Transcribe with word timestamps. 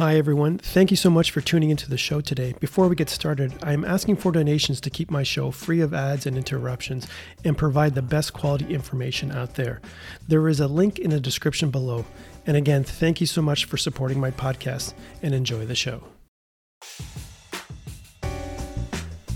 Hi, 0.00 0.16
everyone. 0.16 0.56
Thank 0.56 0.90
you 0.90 0.96
so 0.96 1.10
much 1.10 1.30
for 1.30 1.42
tuning 1.42 1.68
into 1.68 1.86
the 1.86 1.98
show 1.98 2.22
today. 2.22 2.54
Before 2.58 2.88
we 2.88 2.96
get 2.96 3.10
started, 3.10 3.52
I 3.62 3.74
am 3.74 3.84
asking 3.84 4.16
for 4.16 4.32
donations 4.32 4.80
to 4.80 4.88
keep 4.88 5.10
my 5.10 5.22
show 5.22 5.50
free 5.50 5.82
of 5.82 5.92
ads 5.92 6.24
and 6.24 6.38
interruptions 6.38 7.06
and 7.44 7.54
provide 7.54 7.94
the 7.94 8.00
best 8.00 8.32
quality 8.32 8.72
information 8.72 9.30
out 9.30 9.56
there. 9.56 9.82
There 10.26 10.48
is 10.48 10.58
a 10.58 10.68
link 10.68 10.98
in 10.98 11.10
the 11.10 11.20
description 11.20 11.70
below. 11.70 12.06
And 12.46 12.56
again, 12.56 12.82
thank 12.82 13.20
you 13.20 13.26
so 13.26 13.42
much 13.42 13.66
for 13.66 13.76
supporting 13.76 14.18
my 14.18 14.30
podcast 14.30 14.94
and 15.22 15.34
enjoy 15.34 15.66
the 15.66 15.74
show. 15.74 16.02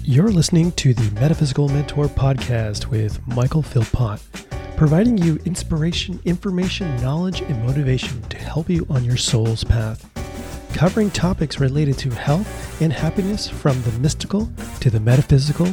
You're 0.03 0.33
listening 0.33 0.73
to 0.73 0.95
the 0.95 1.11
Metaphysical 1.21 1.69
Mentor 1.69 2.07
podcast 2.07 2.87
with 2.87 3.21
Michael 3.27 3.61
Philpott, 3.61 4.23
providing 4.79 5.19
you 5.19 5.39
inspiration, 5.45 6.21
information, 6.25 6.97
knowledge, 7.03 7.43
and 7.43 7.67
motivation 7.67 8.23
to 8.31 8.39
help 8.39 8.71
you 8.71 8.87
on 8.89 9.05
your 9.05 9.19
soul's 9.19 9.63
path 9.63 10.11
covering 10.75 11.09
topics 11.11 11.61
related 11.61 11.97
to 11.97 12.11
health 12.11 12.83
and 12.83 12.93
happiness 12.93 13.49
from 13.49 13.81
the 13.83 13.93
mystical 14.01 14.51
to 14.81 14.91
the 14.91 14.99
metaphysical 14.99 15.69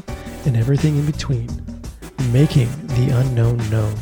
and 0.46 0.56
everything 0.56 0.96
in 0.96 1.06
between, 1.06 1.50
making 2.32 2.70
the 2.90 3.10
unknown 3.12 3.58
known. 3.72 3.96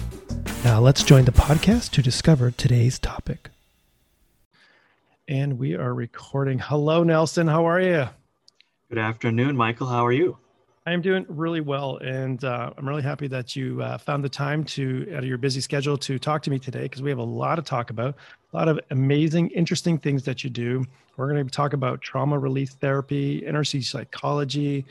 Now 0.65 0.81
let's 0.81 1.03
join 1.03 1.23
the 1.23 1.31
podcast 1.31 1.91
to 1.91 2.01
discover 2.01 2.51
today's 2.51 2.99
topic. 2.99 3.49
And 5.27 5.57
we 5.57 5.73
are 5.75 5.93
recording. 5.93 6.59
Hello, 6.59 7.03
Nelson. 7.03 7.47
How 7.47 7.65
are 7.65 7.79
you? 7.79 8.09
Good 8.89 8.97
afternoon, 8.97 9.55
Michael. 9.55 9.87
How 9.87 10.05
are 10.05 10.11
you? 10.11 10.37
I'm 10.89 11.01
doing 11.01 11.23
really 11.29 11.61
well, 11.61 11.97
and 11.97 12.43
uh, 12.43 12.71
I'm 12.75 12.89
really 12.89 13.03
happy 13.03 13.27
that 13.27 13.55
you 13.55 13.79
uh, 13.79 13.99
found 13.99 14.23
the 14.23 14.29
time 14.29 14.63
to, 14.63 15.07
out 15.13 15.19
of 15.19 15.25
your 15.29 15.37
busy 15.37 15.61
schedule, 15.61 15.95
to 15.99 16.17
talk 16.17 16.41
to 16.43 16.49
me 16.49 16.57
today 16.57 16.83
because 16.83 17.03
we 17.03 17.11
have 17.11 17.19
a 17.19 17.23
lot 17.23 17.55
to 17.55 17.61
talk 17.61 17.91
about, 17.91 18.15
a 18.51 18.57
lot 18.57 18.67
of 18.67 18.79
amazing, 18.89 19.49
interesting 19.51 19.99
things 19.99 20.23
that 20.23 20.43
you 20.43 20.49
do. 20.49 20.83
We're 21.15 21.31
going 21.31 21.45
to 21.45 21.51
talk 21.51 21.73
about 21.73 22.01
trauma 22.01 22.39
release 22.39 22.73
therapy, 22.73 23.45
energy 23.45 23.83
psychology. 23.83 24.83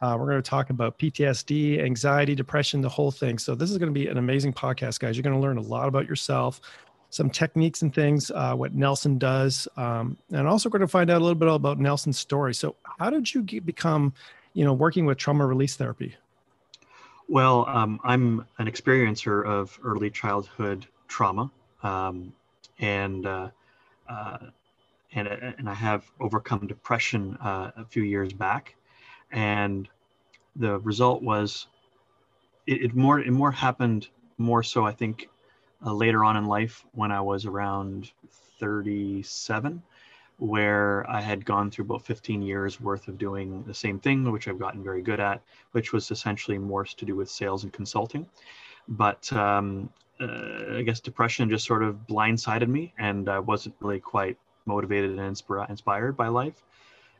Uh, 0.00 0.16
we're 0.16 0.26
going 0.26 0.40
to 0.40 0.48
talk 0.48 0.70
about 0.70 1.00
PTSD, 1.00 1.82
anxiety, 1.82 2.36
depression, 2.36 2.80
the 2.80 2.88
whole 2.88 3.10
thing. 3.10 3.36
So 3.36 3.56
this 3.56 3.72
is 3.72 3.78
going 3.78 3.92
to 3.92 3.98
be 3.98 4.06
an 4.06 4.18
amazing 4.18 4.52
podcast, 4.52 5.00
guys. 5.00 5.16
You're 5.16 5.24
going 5.24 5.34
to 5.34 5.42
learn 5.42 5.58
a 5.58 5.62
lot 5.62 5.88
about 5.88 6.06
yourself, 6.06 6.60
some 7.10 7.28
techniques 7.28 7.82
and 7.82 7.92
things, 7.92 8.30
uh, 8.30 8.54
what 8.54 8.72
Nelson 8.72 9.18
does, 9.18 9.66
um, 9.76 10.16
and 10.30 10.46
also 10.46 10.68
going 10.68 10.80
to 10.80 10.86
find 10.86 11.10
out 11.10 11.20
a 11.20 11.24
little 11.24 11.34
bit 11.34 11.48
about 11.48 11.80
Nelson's 11.80 12.20
story. 12.20 12.54
So, 12.54 12.76
how 13.00 13.10
did 13.10 13.34
you 13.34 13.42
get, 13.42 13.66
become 13.66 14.14
you 14.52 14.64
know, 14.64 14.72
working 14.72 15.06
with 15.06 15.18
trauma 15.18 15.46
release 15.46 15.76
therapy? 15.76 16.16
Well, 17.28 17.64
um, 17.68 18.00
I'm 18.02 18.44
an 18.58 18.66
experiencer 18.66 19.46
of 19.46 19.78
early 19.84 20.10
childhood 20.10 20.86
trauma, 21.06 21.50
um, 21.82 22.32
and 22.80 23.24
uh, 23.24 23.50
uh, 24.08 24.38
and 25.12 25.28
and 25.28 25.68
I 25.68 25.74
have 25.74 26.10
overcome 26.18 26.66
depression 26.66 27.36
uh, 27.36 27.70
a 27.76 27.84
few 27.84 28.02
years 28.02 28.32
back, 28.32 28.74
and 29.30 29.88
the 30.56 30.78
result 30.80 31.22
was 31.22 31.68
it, 32.66 32.82
it 32.82 32.94
more 32.96 33.20
it 33.20 33.30
more 33.30 33.52
happened 33.52 34.08
more 34.38 34.62
so 34.62 34.84
I 34.84 34.92
think 34.92 35.28
uh, 35.84 35.92
later 35.92 36.24
on 36.24 36.36
in 36.36 36.46
life 36.46 36.84
when 36.92 37.12
I 37.12 37.20
was 37.20 37.46
around 37.46 38.10
37 38.58 39.82
where 40.40 41.08
I 41.08 41.20
had 41.20 41.44
gone 41.44 41.70
through 41.70 41.84
about 41.84 42.04
15 42.04 42.40
years 42.40 42.80
worth 42.80 43.08
of 43.08 43.18
doing 43.18 43.62
the 43.66 43.74
same 43.74 43.98
thing, 43.98 44.30
which 44.32 44.48
I've 44.48 44.58
gotten 44.58 44.82
very 44.82 45.02
good 45.02 45.20
at, 45.20 45.42
which 45.72 45.92
was 45.92 46.10
essentially 46.10 46.56
more 46.56 46.84
to 46.84 47.04
do 47.04 47.14
with 47.14 47.30
sales 47.30 47.64
and 47.64 47.72
consulting. 47.72 48.26
But 48.88 49.30
um, 49.34 49.90
uh, 50.18 50.78
I 50.78 50.82
guess 50.82 50.98
depression 51.00 51.48
just 51.50 51.66
sort 51.66 51.82
of 51.82 52.06
blindsided 52.08 52.68
me, 52.68 52.94
and 52.98 53.28
I 53.28 53.38
wasn't 53.38 53.74
really 53.80 54.00
quite 54.00 54.38
motivated 54.64 55.18
and 55.18 55.36
inspira- 55.36 55.68
inspired 55.68 56.16
by 56.16 56.28
life 56.28 56.62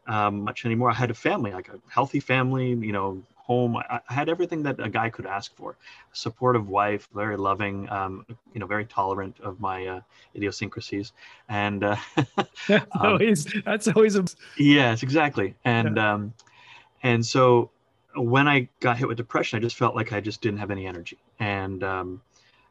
um, 0.07 0.43
much 0.43 0.65
anymore. 0.65 0.91
I 0.91 0.95
had 0.95 1.11
a 1.11 1.15
family, 1.15 1.53
like 1.53 1.69
a 1.69 1.79
healthy 1.89 2.21
family, 2.21 2.71
you 2.71 2.93
know, 2.93 3.23
home. 3.51 3.77
I, 3.77 4.01
I, 4.09 4.13
had 4.15 4.29
everything 4.29 4.63
that 4.63 4.77
a 4.79 4.89
guy 4.89 5.11
could 5.11 5.27
ask 5.27 5.49
for. 5.57 5.71
A 5.73 6.17
supportive 6.17 6.69
wife, 6.69 7.09
very 7.13 7.37
loving, 7.37 7.89
um, 7.91 8.25
you 8.53 8.61
know, 8.61 8.67
very 8.67 8.85
tolerant 8.85 9.37
of 9.41 9.61
my 9.61 9.79
uh, 9.87 10.01
idiosyncrasies, 10.37 11.13
and 11.49 11.83
uh, 11.83 11.97
that's 12.69 12.71
um, 12.71 12.87
always 12.95 13.45
that's 13.65 13.89
always 13.89 14.15
a 14.17 14.25
yes, 14.57 15.03
exactly. 15.03 15.55
And 15.65 15.97
yeah. 15.97 16.13
um, 16.13 16.33
and 17.03 17.27
so 17.27 17.71
when 18.15 18.47
I 18.47 18.69
got 18.79 18.99
hit 18.99 19.09
with 19.09 19.17
depression, 19.17 19.57
I 19.59 19.61
just 19.61 19.77
felt 19.77 19.97
like 19.97 20.13
I 20.13 20.21
just 20.21 20.41
didn't 20.41 20.61
have 20.61 20.71
any 20.71 20.87
energy, 20.87 21.19
and 21.41 21.83
um, 21.83 22.23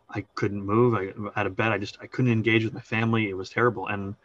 I 0.09 0.21
couldn't 0.35 0.63
move. 0.63 0.95
I 0.95 1.03
out 1.37 1.45
of 1.45 1.57
bed. 1.57 1.73
I 1.73 1.77
just 1.77 1.97
I 2.01 2.07
couldn't 2.07 2.31
engage 2.31 2.63
with 2.63 2.73
my 2.73 2.85
family. 2.95 3.29
It 3.29 3.35
was 3.35 3.49
terrible, 3.49 3.87
and 3.87 4.15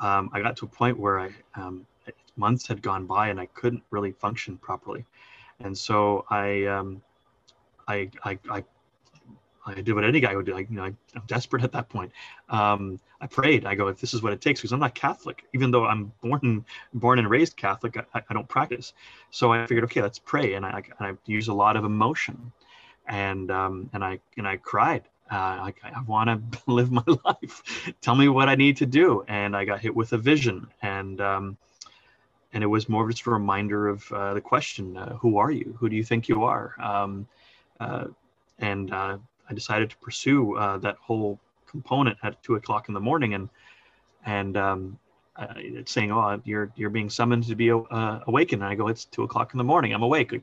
um, 0.00 0.28
I 0.32 0.40
got 0.40 0.56
to 0.56 0.64
a 0.64 0.68
point 0.68 0.98
where 0.98 1.20
I 1.20 1.30
um, 1.54 1.86
months 2.36 2.66
had 2.66 2.82
gone 2.82 3.06
by 3.06 3.28
and 3.28 3.38
I 3.38 3.46
couldn't 3.46 3.82
really 3.90 4.12
function 4.12 4.56
properly 4.56 5.04
and 5.60 5.76
so 5.76 6.24
I, 6.30 6.64
um, 6.64 7.02
I, 7.86 8.10
I, 8.24 8.38
I, 8.50 8.64
I 9.66 9.74
did 9.74 9.94
what 9.94 10.04
any 10.04 10.20
guy 10.20 10.34
would 10.34 10.46
do. 10.46 10.56
I, 10.56 10.60
you 10.60 10.66
know, 10.70 10.84
I, 10.84 10.94
am 11.14 11.22
desperate 11.26 11.62
at 11.62 11.72
that 11.72 11.88
point. 11.88 12.12
Um, 12.48 12.98
I 13.20 13.26
prayed. 13.26 13.66
I 13.66 13.74
go, 13.74 13.88
if 13.88 14.00
this 14.00 14.14
is 14.14 14.22
what 14.22 14.32
it 14.32 14.40
takes, 14.40 14.60
because 14.60 14.72
I'm 14.72 14.80
not 14.80 14.94
Catholic, 14.94 15.44
even 15.52 15.70
though 15.70 15.84
I'm 15.84 16.12
born, 16.22 16.64
born 16.94 17.18
and 17.18 17.28
raised 17.28 17.56
Catholic, 17.56 17.96
I, 18.14 18.22
I 18.28 18.34
don't 18.34 18.48
practice. 18.48 18.94
So 19.30 19.52
I 19.52 19.66
figured, 19.66 19.84
okay, 19.84 20.02
let's 20.02 20.18
pray. 20.18 20.54
And 20.54 20.64
I, 20.64 20.82
and 20.98 21.06
I 21.06 21.12
use 21.26 21.48
a 21.48 21.54
lot 21.54 21.76
of 21.76 21.84
emotion, 21.84 22.52
and 23.06 23.50
um, 23.50 23.90
and 23.92 24.04
I 24.04 24.20
and 24.36 24.46
I 24.46 24.56
cried. 24.56 25.02
Uh, 25.30 25.36
I, 25.70 25.74
I 25.84 26.02
want 26.06 26.28
to 26.28 26.58
live 26.66 26.90
my 26.90 27.04
life. 27.24 27.94
Tell 28.00 28.16
me 28.16 28.28
what 28.28 28.48
I 28.48 28.54
need 28.54 28.76
to 28.78 28.86
do. 28.86 29.24
And 29.28 29.56
I 29.56 29.64
got 29.64 29.80
hit 29.80 29.94
with 29.94 30.12
a 30.12 30.18
vision, 30.18 30.66
and 30.82 31.20
um, 31.20 31.56
and 32.52 32.64
it 32.64 32.66
was 32.66 32.88
more 32.88 33.04
of 33.04 33.10
just 33.10 33.26
a 33.26 33.30
reminder 33.30 33.88
of 33.88 34.10
uh, 34.12 34.34
the 34.34 34.40
question 34.40 34.96
uh, 34.96 35.14
who 35.16 35.38
are 35.38 35.50
you? 35.50 35.76
Who 35.78 35.88
do 35.88 35.96
you 35.96 36.04
think 36.04 36.28
you 36.28 36.44
are? 36.44 36.74
Um, 36.80 37.26
uh, 37.78 38.06
and 38.58 38.92
uh, 38.92 39.16
i 39.48 39.54
decided 39.54 39.88
to 39.90 39.96
pursue 39.98 40.56
uh, 40.56 40.76
that 40.78 40.96
whole 41.00 41.38
component 41.66 42.18
at 42.22 42.42
two 42.42 42.56
o'clock 42.56 42.88
in 42.88 42.94
the 42.94 43.00
morning. 43.00 43.34
And 43.34 43.48
and 44.26 44.56
um, 44.56 44.98
it's 45.56 45.92
saying 45.92 46.12
oh 46.12 46.40
you're 46.44 46.70
you're 46.76 46.90
being 46.90 47.08
summoned 47.08 47.44
to 47.44 47.54
be 47.54 47.70
uh, 47.70 48.20
awakened. 48.26 48.62
And 48.62 48.70
i 48.70 48.74
go 48.74 48.88
it's 48.88 49.04
two 49.04 49.22
o'clock 49.22 49.54
in 49.54 49.58
the 49.58 49.64
morning. 49.64 49.92
I'm 49.92 50.02
awake. 50.02 50.32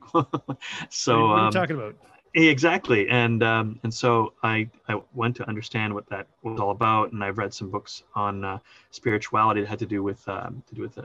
So 0.89 1.27
what 1.27 1.33
are 1.33 1.41
you 1.41 1.45
um, 1.47 1.51
talking 1.51 1.75
about? 1.75 1.95
exactly. 2.33 3.09
And 3.09 3.43
um, 3.43 3.79
and 3.83 3.93
so 3.93 4.33
I, 4.43 4.69
I 4.87 5.01
went 5.13 5.35
to 5.37 5.47
understand 5.47 5.93
what 5.93 6.07
that 6.07 6.27
was 6.41 6.59
all 6.59 6.71
about. 6.71 7.11
And 7.11 7.23
i've 7.23 7.37
read 7.37 7.53
some 7.53 7.69
books 7.69 8.03
on 8.15 8.61
spirituality 8.91 9.61
that 9.61 9.67
had 9.67 9.79
to 9.79 9.85
do 9.85 10.01
with 10.01 10.27
um, 10.29 10.63
to 10.69 10.75
do 10.75 10.81
with 10.81 10.97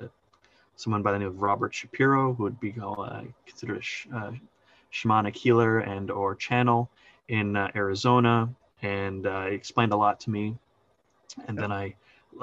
someone 0.76 1.02
by 1.02 1.12
the 1.12 1.18
name 1.18 1.28
of 1.28 1.42
Robert 1.42 1.74
Shapiro, 1.74 2.34
who 2.34 2.44
would 2.44 2.60
be 2.60 2.74
uh, 2.80 3.22
considered 3.46 3.78
a 3.78 3.82
sh- 3.82 4.06
uh, 4.14 4.32
shamanic 4.92 5.36
healer 5.36 5.80
and 5.80 6.10
or 6.10 6.34
channel 6.34 6.90
in 7.28 7.56
uh, 7.56 7.70
Arizona, 7.74 8.48
and 8.82 9.26
uh, 9.26 9.46
explained 9.48 9.92
a 9.92 9.96
lot 9.96 10.20
to 10.20 10.30
me. 10.30 10.56
And 11.48 11.56
then 11.56 11.72
I 11.72 11.94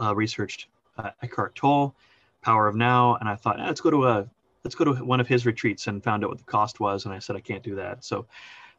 uh, 0.02 0.16
researched 0.16 0.68
uh, 0.98 1.12
Eckhart 1.22 1.56
Tolle, 1.56 1.94
Power 2.42 2.68
of 2.68 2.76
Now, 2.76 3.16
and 3.16 3.30
I 3.30 3.36
thought, 3.36 3.60
eh, 3.60 3.66
let's 3.66 3.82
go 3.82 3.92
to 3.92 4.08
a 4.08 4.30
let's 4.64 4.76
go 4.76 4.86
to 4.86 4.94
one 4.94 5.20
of 5.20 5.28
his 5.28 5.46
retreats 5.46 5.88
and 5.88 6.04
found 6.04 6.24
out 6.24 6.30
what 6.30 6.40
the 6.40 6.44
cost 6.46 6.80
was, 6.80 7.06
and 7.06 7.14
I 7.14 7.20
said 7.20 7.36
I 7.36 7.42
can't 7.42 7.64
do 7.64 7.76
that. 7.76 8.04
So, 8.04 8.26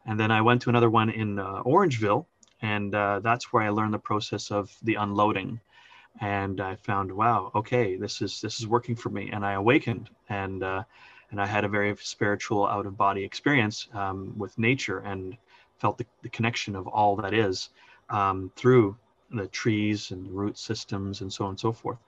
and 0.06 0.18
then 0.18 0.30
I 0.30 0.40
went 0.42 0.62
to 0.62 0.68
another 0.68 0.90
one 0.90 1.10
in 1.10 1.36
Orangeville, 1.36 2.26
and 2.60 2.92
that's 2.92 3.52
where 3.52 3.62
I 3.62 3.70
learned 3.70 3.94
the 3.94 3.98
process 3.98 4.50
of 4.50 4.74
the 4.82 4.96
unloading 4.96 5.60
and 6.20 6.60
I 6.60 6.76
found, 6.76 7.12
wow, 7.12 7.50
okay, 7.54 7.96
this 7.96 8.20
is 8.20 8.40
this 8.40 8.60
is 8.60 8.66
working 8.66 8.96
for 8.96 9.10
me, 9.10 9.30
and 9.32 9.44
I 9.44 9.52
awakened, 9.52 10.10
and 10.28 10.62
uh, 10.62 10.82
and 11.30 11.40
I 11.40 11.46
had 11.46 11.64
a 11.64 11.68
very 11.68 11.94
spiritual 12.00 12.66
out 12.66 12.86
of 12.86 12.96
body 12.96 13.24
experience 13.24 13.88
um, 13.94 14.34
with 14.36 14.58
nature, 14.58 14.98
and 14.98 15.36
felt 15.78 15.98
the, 15.98 16.06
the 16.22 16.28
connection 16.28 16.74
of 16.74 16.86
all 16.86 17.16
that 17.16 17.32
is 17.32 17.70
um, 18.10 18.50
through 18.56 18.96
the 19.30 19.46
trees 19.46 20.10
and 20.10 20.26
the 20.26 20.30
root 20.30 20.58
systems 20.58 21.20
and 21.20 21.32
so 21.32 21.44
on 21.44 21.50
and 21.50 21.60
so 21.60 21.72
forth, 21.72 21.98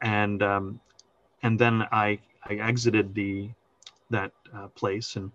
and 0.00 0.42
um, 0.42 0.80
and 1.42 1.58
then 1.58 1.82
I 1.92 2.18
I 2.44 2.54
exited 2.54 3.14
the 3.14 3.50
that 4.10 4.32
uh, 4.54 4.68
place 4.68 5.16
and 5.16 5.30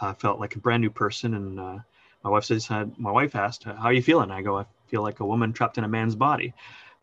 uh, 0.00 0.12
felt 0.14 0.40
like 0.40 0.56
a 0.56 0.58
brand 0.60 0.82
new 0.82 0.90
person, 0.90 1.34
and 1.34 1.58
uh, 1.58 1.78
my 2.22 2.30
wife 2.30 2.44
says, 2.44 2.68
my 2.70 3.10
wife 3.10 3.34
asked, 3.34 3.64
"How 3.64 3.84
are 3.84 3.92
you 3.92 4.02
feeling?" 4.02 4.30
I 4.30 4.42
go, 4.42 4.58
"I 4.58 4.66
feel 4.86 5.02
like 5.02 5.20
a 5.20 5.26
woman 5.26 5.52
trapped 5.52 5.78
in 5.78 5.84
a 5.84 5.88
man's 5.88 6.14
body." 6.14 6.54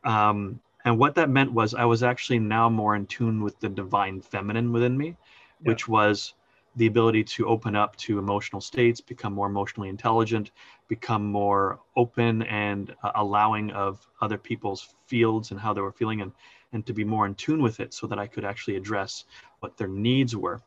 Um, 0.04 0.60
and 0.86 0.98
what 0.98 1.16
that 1.16 1.30
meant 1.30 1.52
was 1.52 1.74
I 1.74 1.86
was 1.86 2.04
actually 2.04 2.40
now 2.40 2.70
more 2.70 2.96
in 2.96 3.06
tune 3.06 3.44
with 3.44 3.60
the 3.60 3.70
divine 3.70 4.22
feminine 4.22 4.72
within 4.72 4.98
me, 4.98 5.08
yeah. 5.08 5.72
which 5.72 5.88
was 5.88 6.34
the 6.76 6.88
ability 6.88 7.24
to 7.24 7.48
open 7.48 7.76
up 7.76 7.96
to 7.98 8.20
emotional 8.20 8.62
states, 8.62 9.02
become 9.02 9.34
more 9.34 9.48
emotionally 9.48 9.90
intelligent, 9.90 10.52
become 10.88 11.26
more 11.26 11.80
open 11.98 12.44
and 12.44 12.96
uh, 13.04 13.12
allowing 13.16 13.72
of 13.72 14.08
other 14.22 14.38
people's 14.38 14.96
fields 15.08 15.52
and 15.52 15.60
how 15.60 15.74
they 15.74 15.82
were 15.82 15.92
feeling, 15.92 16.22
and 16.22 16.32
and 16.72 16.86
to 16.86 16.94
be 16.94 17.04
more 17.04 17.26
in 17.26 17.34
tune 17.36 17.62
with 17.62 17.80
it, 17.80 17.94
so 17.94 18.08
that 18.08 18.20
I 18.20 18.28
could 18.28 18.46
actually 18.46 18.78
address 18.78 19.26
what 19.60 19.76
their 19.76 19.88
needs 19.88 20.36
were. 20.36 20.62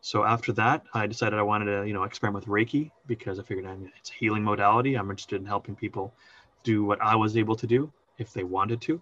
So 0.00 0.24
after 0.24 0.52
that, 0.52 0.84
I 0.94 1.06
decided 1.06 1.38
I 1.38 1.42
wanted 1.42 1.66
to 1.66 1.86
you 1.86 1.92
know 1.92 2.04
experiment 2.04 2.46
with 2.46 2.52
Reiki 2.52 2.90
because 3.06 3.38
I 3.38 3.42
figured 3.42 3.66
I 3.66 3.74
mean, 3.74 3.92
it's 3.98 4.10
a 4.10 4.14
healing 4.14 4.44
modality. 4.44 4.94
I'm 4.94 5.10
interested 5.10 5.40
in 5.40 5.46
helping 5.46 5.76
people 5.76 6.14
do 6.62 6.84
what 6.84 7.02
I 7.02 7.16
was 7.16 7.36
able 7.36 7.56
to 7.56 7.66
do 7.66 7.92
if 8.18 8.32
they 8.32 8.44
wanted 8.44 8.80
to. 8.82 9.00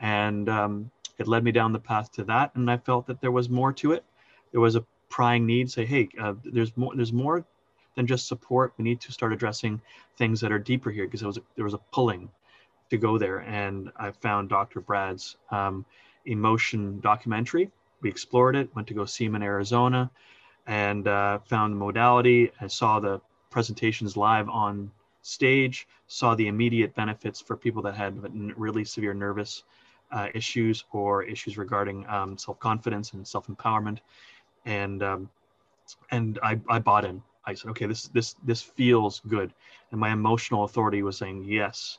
And 0.00 0.48
um, 0.48 0.90
it 1.18 1.26
led 1.26 1.44
me 1.44 1.52
down 1.52 1.72
the 1.72 1.78
path 1.78 2.12
to 2.12 2.24
that 2.24 2.54
and 2.54 2.70
i 2.70 2.76
felt 2.76 3.06
that 3.06 3.20
there 3.20 3.32
was 3.32 3.48
more 3.48 3.72
to 3.72 3.92
it. 3.92 4.04
There 4.52 4.60
was 4.60 4.76
a 4.76 4.84
prying 5.10 5.46
need 5.46 5.70
say 5.70 5.84
hey 5.84 6.08
uh, 6.20 6.34
there's 6.44 6.76
more 6.76 6.94
there's 6.94 7.12
more 7.12 7.44
than 7.96 8.06
just 8.06 8.28
support. 8.28 8.72
We 8.78 8.84
need 8.84 9.00
to 9.00 9.12
start 9.12 9.32
addressing 9.32 9.80
things 10.16 10.40
that 10.40 10.52
are 10.52 10.58
deeper 10.58 10.90
here 10.90 11.06
because 11.06 11.20
there 11.20 11.28
was 11.28 11.38
a, 11.38 11.42
there 11.56 11.64
was 11.64 11.74
a 11.74 11.80
pulling 11.92 12.30
to 12.90 12.96
go 12.96 13.18
there 13.18 13.40
and 13.40 13.90
i 13.96 14.10
found 14.10 14.48
dr 14.48 14.80
brad's 14.80 15.36
um, 15.50 15.84
emotion 16.24 17.00
documentary. 17.00 17.70
We 18.00 18.08
explored 18.08 18.54
it 18.56 18.74
went 18.74 18.88
to 18.88 18.94
go 18.94 19.04
see 19.04 19.24
him 19.24 19.34
in 19.34 19.42
arizona 19.42 20.10
and 20.66 21.08
uh, 21.08 21.38
found 21.46 21.74
the 21.74 21.78
modality. 21.78 22.52
And 22.60 22.70
saw 22.70 23.00
the 23.00 23.20
presentations 23.50 24.16
live 24.16 24.48
on 24.48 24.90
stage 25.28 25.86
saw 26.06 26.34
the 26.34 26.48
immediate 26.48 26.94
benefits 26.94 27.40
for 27.40 27.56
people 27.56 27.82
that 27.82 27.94
had 27.94 28.16
really 28.58 28.84
severe 28.84 29.14
nervous 29.14 29.64
uh, 30.10 30.28
issues 30.34 30.84
or 30.92 31.22
issues 31.22 31.58
regarding 31.58 32.06
um, 32.08 32.38
self-confidence 32.38 33.12
and 33.12 33.26
self-empowerment. 33.26 33.98
And 34.64 35.02
um, 35.02 35.30
and 36.10 36.38
I, 36.42 36.60
I 36.68 36.78
bought 36.78 37.04
in. 37.04 37.22
I 37.44 37.54
said 37.54 37.70
okay 37.70 37.86
this 37.86 38.08
this 38.08 38.34
this 38.44 38.62
feels 38.62 39.20
good. 39.28 39.52
And 39.90 40.00
my 40.00 40.10
emotional 40.12 40.64
authority 40.64 41.02
was 41.02 41.16
saying 41.18 41.44
yes 41.44 41.98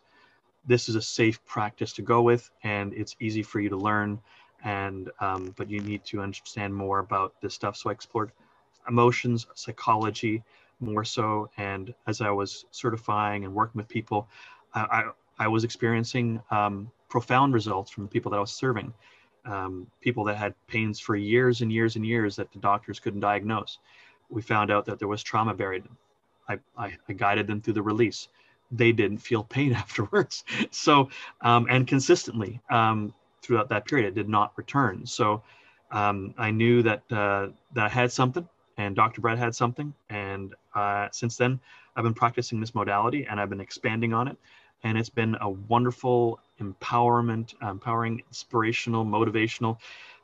this 0.65 0.89
is 0.89 0.95
a 0.95 1.01
safe 1.01 1.43
practice 1.45 1.93
to 1.93 2.01
go 2.01 2.21
with 2.21 2.51
and 2.63 2.93
it's 2.93 3.15
easy 3.19 3.41
for 3.41 3.59
you 3.59 3.69
to 3.69 3.77
learn 3.77 4.19
and 4.63 5.09
um, 5.19 5.53
but 5.57 5.69
you 5.69 5.79
need 5.79 6.03
to 6.05 6.21
understand 6.21 6.75
more 6.75 6.99
about 6.99 7.33
this 7.41 7.53
stuff. 7.53 7.77
So 7.77 7.89
i 7.89 7.93
explored 7.93 8.31
emotions 8.87 9.47
psychology 9.55 10.43
more 10.79 11.03
so. 11.03 11.49
And 11.57 11.93
as 12.07 12.21
I 12.21 12.29
was 12.29 12.65
certifying 12.71 13.45
and 13.45 13.53
working 13.53 13.79
with 13.79 13.87
people, 13.87 14.27
I, 14.73 14.81
I, 15.39 15.45
I 15.45 15.47
was 15.47 15.63
experiencing 15.63 16.41
um, 16.51 16.91
profound 17.09 17.53
results 17.53 17.91
from 17.91 18.03
the 18.03 18.09
people 18.09 18.31
that 18.31 18.37
I 18.37 18.41
was 18.41 18.51
serving. 18.51 18.93
Um, 19.45 19.87
people 20.01 20.25
that 20.25 20.35
had 20.35 20.53
pains 20.67 20.99
for 20.99 21.15
years 21.15 21.61
and 21.61 21.71
years 21.71 21.95
and 21.95 22.05
years 22.05 22.35
that 22.35 22.51
the 22.51 22.59
doctors 22.59 22.99
couldn't 22.99 23.21
diagnose. 23.21 23.79
We 24.29 24.41
found 24.41 24.69
out 24.69 24.85
that 24.85 24.99
there 24.99 25.07
was 25.07 25.23
trauma 25.23 25.53
buried. 25.53 25.85
I, 26.47 26.59
I, 26.77 26.97
I 27.07 27.13
guided 27.13 27.47
them 27.47 27.61
through 27.61 27.73
the 27.73 27.81
release. 27.81 28.27
They 28.71 28.91
didn't 28.91 29.19
feel 29.19 29.43
pain 29.43 29.73
afterwards. 29.83 30.43
So, 30.71 31.09
um, 31.41 31.67
and 31.69 31.87
consistently 31.87 32.59
um, 32.69 33.13
throughout 33.41 33.69
that 33.69 33.85
period, 33.85 34.07
it 34.07 34.15
did 34.15 34.29
not 34.29 34.51
return. 34.55 35.05
So, 35.05 35.41
um, 35.91 36.35
I 36.37 36.51
knew 36.51 36.83
that 36.83 37.01
uh, 37.11 37.47
that 37.73 37.85
I 37.85 37.89
had 37.89 38.11
something 38.11 38.47
and 38.79 38.95
Dr. 38.95 39.19
Brett 39.19 39.37
had 39.37 39.53
something. 39.53 39.93
And 40.09 40.55
uh, 40.73 41.09
since 41.11 41.35
then, 41.35 41.59
I've 41.97 42.05
been 42.05 42.13
practicing 42.13 42.61
this 42.61 42.73
modality 42.73 43.27
and 43.29 43.37
I've 43.37 43.49
been 43.49 43.59
expanding 43.59 44.13
on 44.13 44.29
it. 44.29 44.37
And 44.83 44.97
it's 44.97 45.09
been 45.09 45.35
a 45.41 45.49
wonderful 45.49 46.39
empowerment, 46.61 47.53
empowering, 47.61 48.23
inspirational, 48.29 49.05
motivational. 49.05 49.77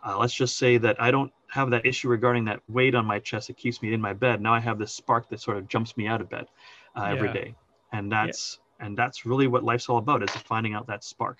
Uh, 0.05 0.17
let's 0.17 0.33
just 0.33 0.57
say 0.57 0.77
that 0.77 1.01
I 1.01 1.11
don't 1.11 1.33
have 1.49 1.69
that 1.71 1.85
issue 1.85 2.07
regarding 2.07 2.45
that 2.45 2.61
weight 2.69 2.95
on 2.95 3.05
my 3.05 3.19
chest 3.19 3.47
that 3.47 3.57
keeps 3.57 3.81
me 3.81 3.93
in 3.93 3.99
my 3.99 4.13
bed. 4.13 4.39
Now 4.39 4.53
I 4.53 4.61
have 4.61 4.79
this 4.79 4.93
spark 4.93 5.27
that 5.29 5.41
sort 5.41 5.57
of 5.57 5.67
jumps 5.67 5.97
me 5.97 6.07
out 6.07 6.21
of 6.21 6.29
bed 6.29 6.47
uh, 6.95 7.01
yeah. 7.01 7.11
every 7.11 7.33
day, 7.33 7.55
and 7.91 8.09
that's 8.09 8.59
yeah. 8.79 8.85
and 8.85 8.97
that's 8.97 9.25
really 9.25 9.47
what 9.47 9.63
life's 9.63 9.89
all 9.89 9.97
about 9.97 10.23
is 10.23 10.29
finding 10.29 10.73
out 10.73 10.87
that 10.87 11.03
spark 11.03 11.39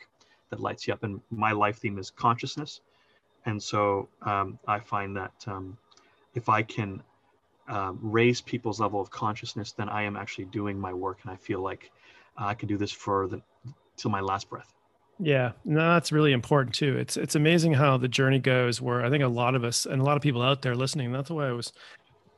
that 0.50 0.60
lights 0.60 0.88
you 0.88 0.94
up. 0.94 1.04
And 1.04 1.22
my 1.30 1.54
life 1.54 1.78
theme 1.78 1.98
is 1.98 2.12
consciousness, 2.12 2.82
and 3.46 3.62
so 3.62 4.10
um, 4.24 4.60
I 4.68 4.80
find 4.80 5.16
that 5.16 5.34
um, 5.48 5.78
if 6.36 6.50
I 6.50 6.62
can 6.62 7.02
um, 7.68 8.00
raise 8.02 8.42
people's 8.42 8.80
level 8.80 9.02
of 9.02 9.10
consciousness, 9.10 9.72
then 9.72 9.90
I 9.90 10.04
am 10.04 10.16
actually 10.16 10.46
doing 10.46 10.80
my 10.80 10.94
work, 10.94 11.20
and 11.24 11.32
I 11.32 11.36
feel 11.36 11.62
like 11.62 11.92
uh, 12.40 12.46
I 12.46 12.54
can 12.54 12.68
do 12.68 12.78
this 12.78 12.92
for 12.92 13.28
the 13.28 13.42
till 13.98 14.12
my 14.12 14.20
last 14.20 14.50
breath. 14.50 14.74
Yeah, 15.18 15.54
no, 15.64 15.94
that's 15.94 16.12
really 16.12 16.34
important 16.34 16.76
too. 16.76 16.98
It's 16.98 17.18
it's 17.18 17.36
amazing 17.36 17.74
how 17.74 17.98
the 17.98 18.08
journey 18.08 18.40
goes. 18.40 18.82
Where 18.82 19.04
I 19.04 19.10
think 19.10 19.24
a 19.24 19.28
lot 19.28 19.56
of 19.56 19.64
us 19.64 19.86
and 19.86 20.02
a 20.02 20.06
lot 20.06 20.18
of 20.18 20.22
people 20.22 20.42
out 20.42 20.62
there 20.62 20.76
listening. 20.76 21.12
That's 21.12 21.30
why 21.30 21.48
I 21.48 21.54
was 21.54 21.72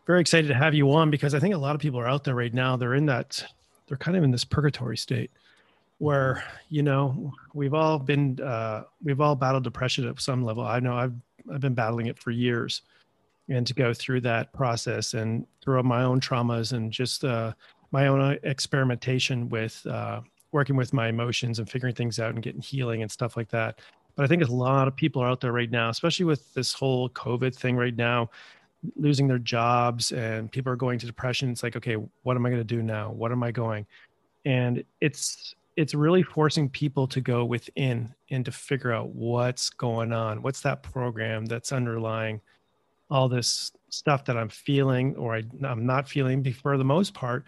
very 0.06 0.22
excited 0.22 0.48
to 0.48 0.54
have 0.54 0.74
you 0.74 0.92
on 0.94 1.12
because 1.12 1.34
I 1.34 1.40
think 1.40 1.54
a 1.54 1.58
lot 1.58 1.76
of 1.76 1.82
people 1.82 2.00
are 2.00 2.08
out 2.08 2.24
there 2.24 2.36
right 2.36 2.54
now. 2.54 2.78
They're 2.78 2.94
in 2.94 3.08
that, 3.08 3.44
they're 3.88 3.98
kind 3.98 4.16
of 4.16 4.24
in 4.24 4.32
this 4.32 4.46
purgatory 4.46 4.96
state 4.96 5.32
where 5.98 6.44
you 6.70 6.84
know 6.84 7.34
we've 7.54 7.74
all 7.74 7.98
been 7.98 8.40
uh, 8.40 8.84
we've 9.04 9.20
all 9.20 9.36
battled 9.36 9.64
depression 9.64 10.08
at 10.08 10.22
some 10.22 10.46
level. 10.46 10.64
I 10.64 10.80
know 10.80 10.96
I've 10.96 11.14
I've 11.52 11.62
been 11.62 11.74
battling 11.74 12.06
it 12.06 12.20
for 12.20 12.32
years 12.32 12.84
and 13.50 13.66
to 13.66 13.74
go 13.74 13.94
through 13.94 14.22
that 14.22 14.52
process 14.54 15.14
and 15.14 15.46
through 15.64 15.82
my 15.84 16.04
own 16.04 16.20
traumas 16.20 16.74
and 16.74 16.92
just 16.92 17.24
uh, 17.24 17.54
my 17.92 18.08
own 18.08 18.20
uh, 18.20 18.36
experimentation 18.44 19.50
with 19.50 19.86
uh, 19.88 20.22
working 20.52 20.76
with 20.76 20.94
my 20.94 21.08
emotions 21.08 21.60
and 21.60 21.70
figuring 21.70 21.96
things 21.96 22.20
out 22.20 22.34
and 22.34 22.44
getting 22.44 22.62
healing 22.62 23.02
and 23.02 23.12
stuff 23.12 23.38
like 23.38 23.50
that. 23.50 23.80
But 24.16 24.24
I 24.24 24.28
think 24.28 24.44
a 24.44 24.52
lot 24.52 24.88
of 24.88 24.96
people 24.96 25.22
are 25.22 25.30
out 25.30 25.42
there 25.42 25.52
right 25.52 25.70
now, 25.70 25.90
especially 25.90 26.26
with 26.26 26.54
this 26.54 26.74
whole 26.74 27.10
COVID 27.10 27.56
thing 27.56 27.76
right 27.76 27.96
now, 27.96 28.30
losing 28.96 29.28
their 29.28 29.40
jobs 29.40 30.12
and 30.12 30.52
people 30.52 30.72
are 30.72 30.78
going 30.78 31.00
to 31.00 31.06
depression. 31.06 31.52
It's 31.52 31.64
like, 31.64 31.76
okay, 31.76 31.96
what 32.24 32.36
am 32.36 32.46
I 32.46 32.50
going 32.50 32.62
to 32.62 32.76
do 32.76 32.82
now? 32.82 33.12
What 33.12 33.32
am 33.32 33.44
I 33.44 33.52
going? 33.52 33.86
And 34.46 34.84
it's 35.02 35.56
it's 35.76 35.94
really 35.94 36.24
forcing 36.24 36.68
people 36.68 37.06
to 37.08 37.22
go 37.22 37.46
within 37.46 38.12
and 38.32 38.44
to 38.44 38.52
figure 38.52 38.92
out 38.92 39.10
what's 39.10 39.70
going 39.70 40.12
on. 40.12 40.42
What's 40.42 40.62
that 40.62 40.82
program 40.82 41.46
that's 41.46 41.72
underlying 41.72 42.42
all 43.10 43.30
this 43.30 43.72
stuff 43.90 44.26
that 44.26 44.38
I'm 44.38 44.50
feeling 44.50 45.16
or 45.16 45.36
I, 45.36 45.44
am 45.64 45.86
not 45.86 46.10
feeling. 46.10 46.44
For 46.54 46.78
the 46.78 46.84
most 46.84 47.14
part, 47.14 47.46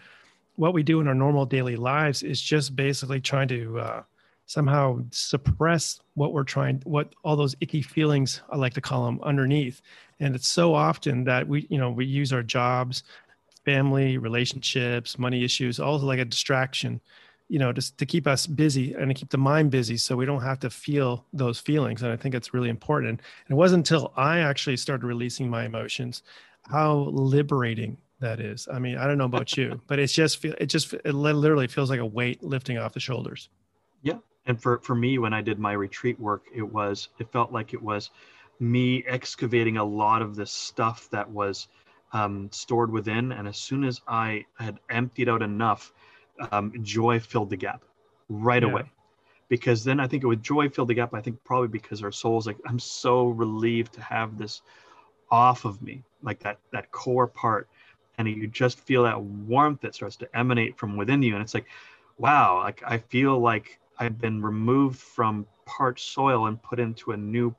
what 0.56 0.74
we 0.74 0.84
do 0.84 1.00
in 1.00 1.08
our 1.08 1.16
normal 1.16 1.46
daily 1.46 1.76
lives 1.76 2.24
is 2.24 2.42
just 2.42 2.76
basically 2.76 3.22
trying 3.22 3.48
to 3.50 3.80
uh, 3.80 4.04
somehow 4.46 5.00
suppress 5.12 6.00
what 6.16 6.34
we're 6.34 6.44
trying, 6.44 6.82
what 6.84 7.14
all 7.24 7.36
those 7.36 7.56
icky 7.62 7.82
feelings 7.82 8.42
I 8.50 8.58
like 8.58 8.74
to 8.74 8.82
call 8.82 9.06
them 9.06 9.20
underneath. 9.24 9.82
And 10.20 10.36
it's 10.36 10.50
so 10.50 10.74
often 10.74 11.24
that 11.26 11.48
we, 11.48 11.68
you 11.70 11.78
know, 11.78 11.92
we 11.92 12.06
use 12.06 12.34
our 12.34 12.44
jobs, 12.44 13.04
family, 13.64 14.18
relationships, 14.18 15.20
money 15.20 15.44
issues, 15.44 15.80
all 15.80 16.00
like 16.00 16.20
a 16.20 16.26
distraction 16.26 17.00
you 17.50 17.60
know 17.60 17.74
just 17.74 17.98
to 17.98 18.06
keep 18.06 18.28
us 18.28 18.48
busy 18.48 18.94
and 18.94 19.10
to 19.10 19.14
keep 19.14 19.30
the 19.30 19.38
mind 19.38 19.72
busy 19.72 19.98
so 19.98 20.16
we 20.16 20.26
don't 20.26 20.44
have 20.44 20.60
to 20.60 20.70
feel 20.70 21.26
those 21.34 21.60
feelings. 21.60 22.02
And 22.02 22.14
i 22.14 22.16
think 22.16 22.34
it's 22.34 22.54
really 22.54 22.70
important. 22.70 23.20
And 23.20 23.50
it 23.50 23.56
wasn't 23.56 23.80
until 23.80 24.14
i 24.16 24.40
actually 24.40 24.78
started 24.78 25.06
releasing 25.06 25.50
my 25.50 25.66
emotions 25.66 26.24
how 26.70 27.10
liberating 27.12 27.98
that 28.20 28.40
is. 28.40 28.68
I 28.72 28.80
mean 28.80 28.98
i 28.98 29.06
don't 29.06 29.18
know 29.18 29.26
about 29.26 29.58
you 29.58 29.82
but 29.88 30.00
it's 30.00 30.14
just 30.14 30.46
it 30.46 30.68
just 30.68 30.94
it 30.94 31.14
literally 31.14 31.68
feels 31.68 31.90
like 31.90 32.00
a 32.00 32.06
weight 32.06 32.42
lifting 32.44 32.78
off 32.78 32.94
the 32.94 33.00
shoulders. 33.00 33.50
Yeah. 34.04 34.20
And 34.46 34.62
for 34.62 34.80
for 34.80 34.96
me 34.96 35.18
when 35.18 35.34
i 35.34 35.42
did 35.42 35.60
my 35.60 35.74
retreat 35.74 36.20
work 36.20 36.46
it 36.54 36.62
was 36.62 37.10
it 37.20 37.32
felt 37.32 37.52
like 37.52 37.74
it 37.74 37.82
was 37.82 38.12
me 38.62 39.04
excavating 39.08 39.78
a 39.78 39.84
lot 39.84 40.22
of 40.22 40.36
this 40.36 40.52
stuff 40.52 41.10
that 41.10 41.30
was 41.30 41.68
um, 42.12 42.50
stored 42.52 42.92
within. 42.92 43.32
And 43.32 43.48
as 43.48 43.58
soon 43.58 43.84
as 43.84 44.02
i 44.08 44.46
had 44.60 44.80
emptied 44.90 45.30
out 45.30 45.42
enough 45.42 45.94
um, 46.52 46.74
joy 46.82 47.20
filled 47.20 47.50
the 47.50 47.58
gap 47.58 47.84
right 48.30 48.64
yeah. 48.64 48.70
away 48.70 48.92
because 49.50 49.84
then 49.84 50.00
I 50.00 50.08
think 50.08 50.24
it 50.24 50.28
would 50.28 50.44
joy 50.44 50.70
fill 50.70 50.86
the 50.86 50.94
gap. 50.94 51.14
I 51.14 51.22
think 51.22 51.44
probably 51.44 51.68
because 51.68 52.04
our 52.04 52.12
souls 52.12 52.48
like 52.48 52.58
I'm 52.66 52.80
so 52.80 53.28
relieved 53.28 53.94
to 53.94 54.02
have 54.02 54.38
this 54.38 54.62
off 55.32 55.66
of 55.66 55.82
me, 55.82 56.04
like 56.22 56.40
that 56.40 56.60
that 56.72 56.92
core 56.92 57.28
part, 57.28 57.68
and 58.18 58.28
you 58.28 58.48
just 58.48 58.80
feel 58.80 59.04
that 59.04 59.22
warmth 59.22 59.82
that 59.82 59.96
starts 59.96 60.16
to 60.18 60.38
emanate 60.38 60.78
from 60.78 60.96
within 60.96 61.22
you, 61.22 61.34
and 61.34 61.42
it's 61.42 61.54
like, 61.54 61.68
wow, 62.18 62.62
like 62.64 62.82
I 62.86 63.00
feel 63.00 63.40
like 63.40 63.80
I've 63.98 64.20
been 64.20 64.42
removed 64.42 65.00
from 65.00 65.46
parched 65.66 66.14
soil 66.14 66.46
and 66.46 66.62
put 66.62 66.80
into 66.80 67.12
a 67.12 67.18
new 67.18 67.54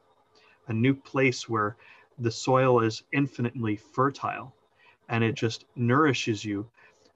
a 0.68 0.72
new 0.72 0.94
place 0.94 1.48
where 1.48 1.76
the 2.18 2.30
soil 2.30 2.80
is 2.80 3.02
infinitely 3.12 3.76
fertile 3.76 4.54
and 5.08 5.24
it 5.24 5.34
just 5.34 5.64
nourishes 5.74 6.44
you 6.44 6.66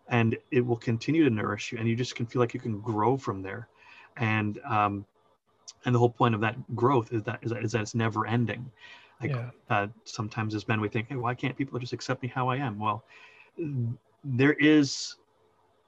and 0.08 0.36
it 0.50 0.60
will 0.60 0.76
continue 0.76 1.24
to 1.24 1.30
nourish 1.30 1.72
you 1.72 1.78
and 1.78 1.88
you 1.88 1.96
just 1.96 2.14
can 2.14 2.26
feel 2.26 2.40
like 2.40 2.54
you 2.54 2.60
can 2.60 2.80
grow 2.80 3.16
from 3.16 3.42
there. 3.42 3.68
And 4.16 4.58
um, 4.68 5.04
and 5.84 5.94
the 5.94 5.98
whole 5.98 6.10
point 6.10 6.34
of 6.34 6.40
that 6.40 6.56
growth 6.74 7.12
is 7.12 7.22
that 7.24 7.40
is 7.42 7.50
that, 7.50 7.64
is 7.64 7.72
that 7.72 7.82
it's 7.82 7.94
never 7.94 8.26
ending. 8.26 8.70
Like 9.20 9.30
yeah. 9.30 9.50
uh, 9.70 9.86
sometimes 10.04 10.54
as 10.54 10.68
men 10.68 10.80
we 10.80 10.88
think 10.88 11.08
hey 11.08 11.16
why 11.16 11.34
can't 11.34 11.56
people 11.56 11.78
just 11.78 11.92
accept 11.92 12.22
me 12.22 12.28
how 12.28 12.48
i 12.48 12.56
am? 12.56 12.78
Well 12.78 13.04
there 14.24 14.54
is 14.54 15.16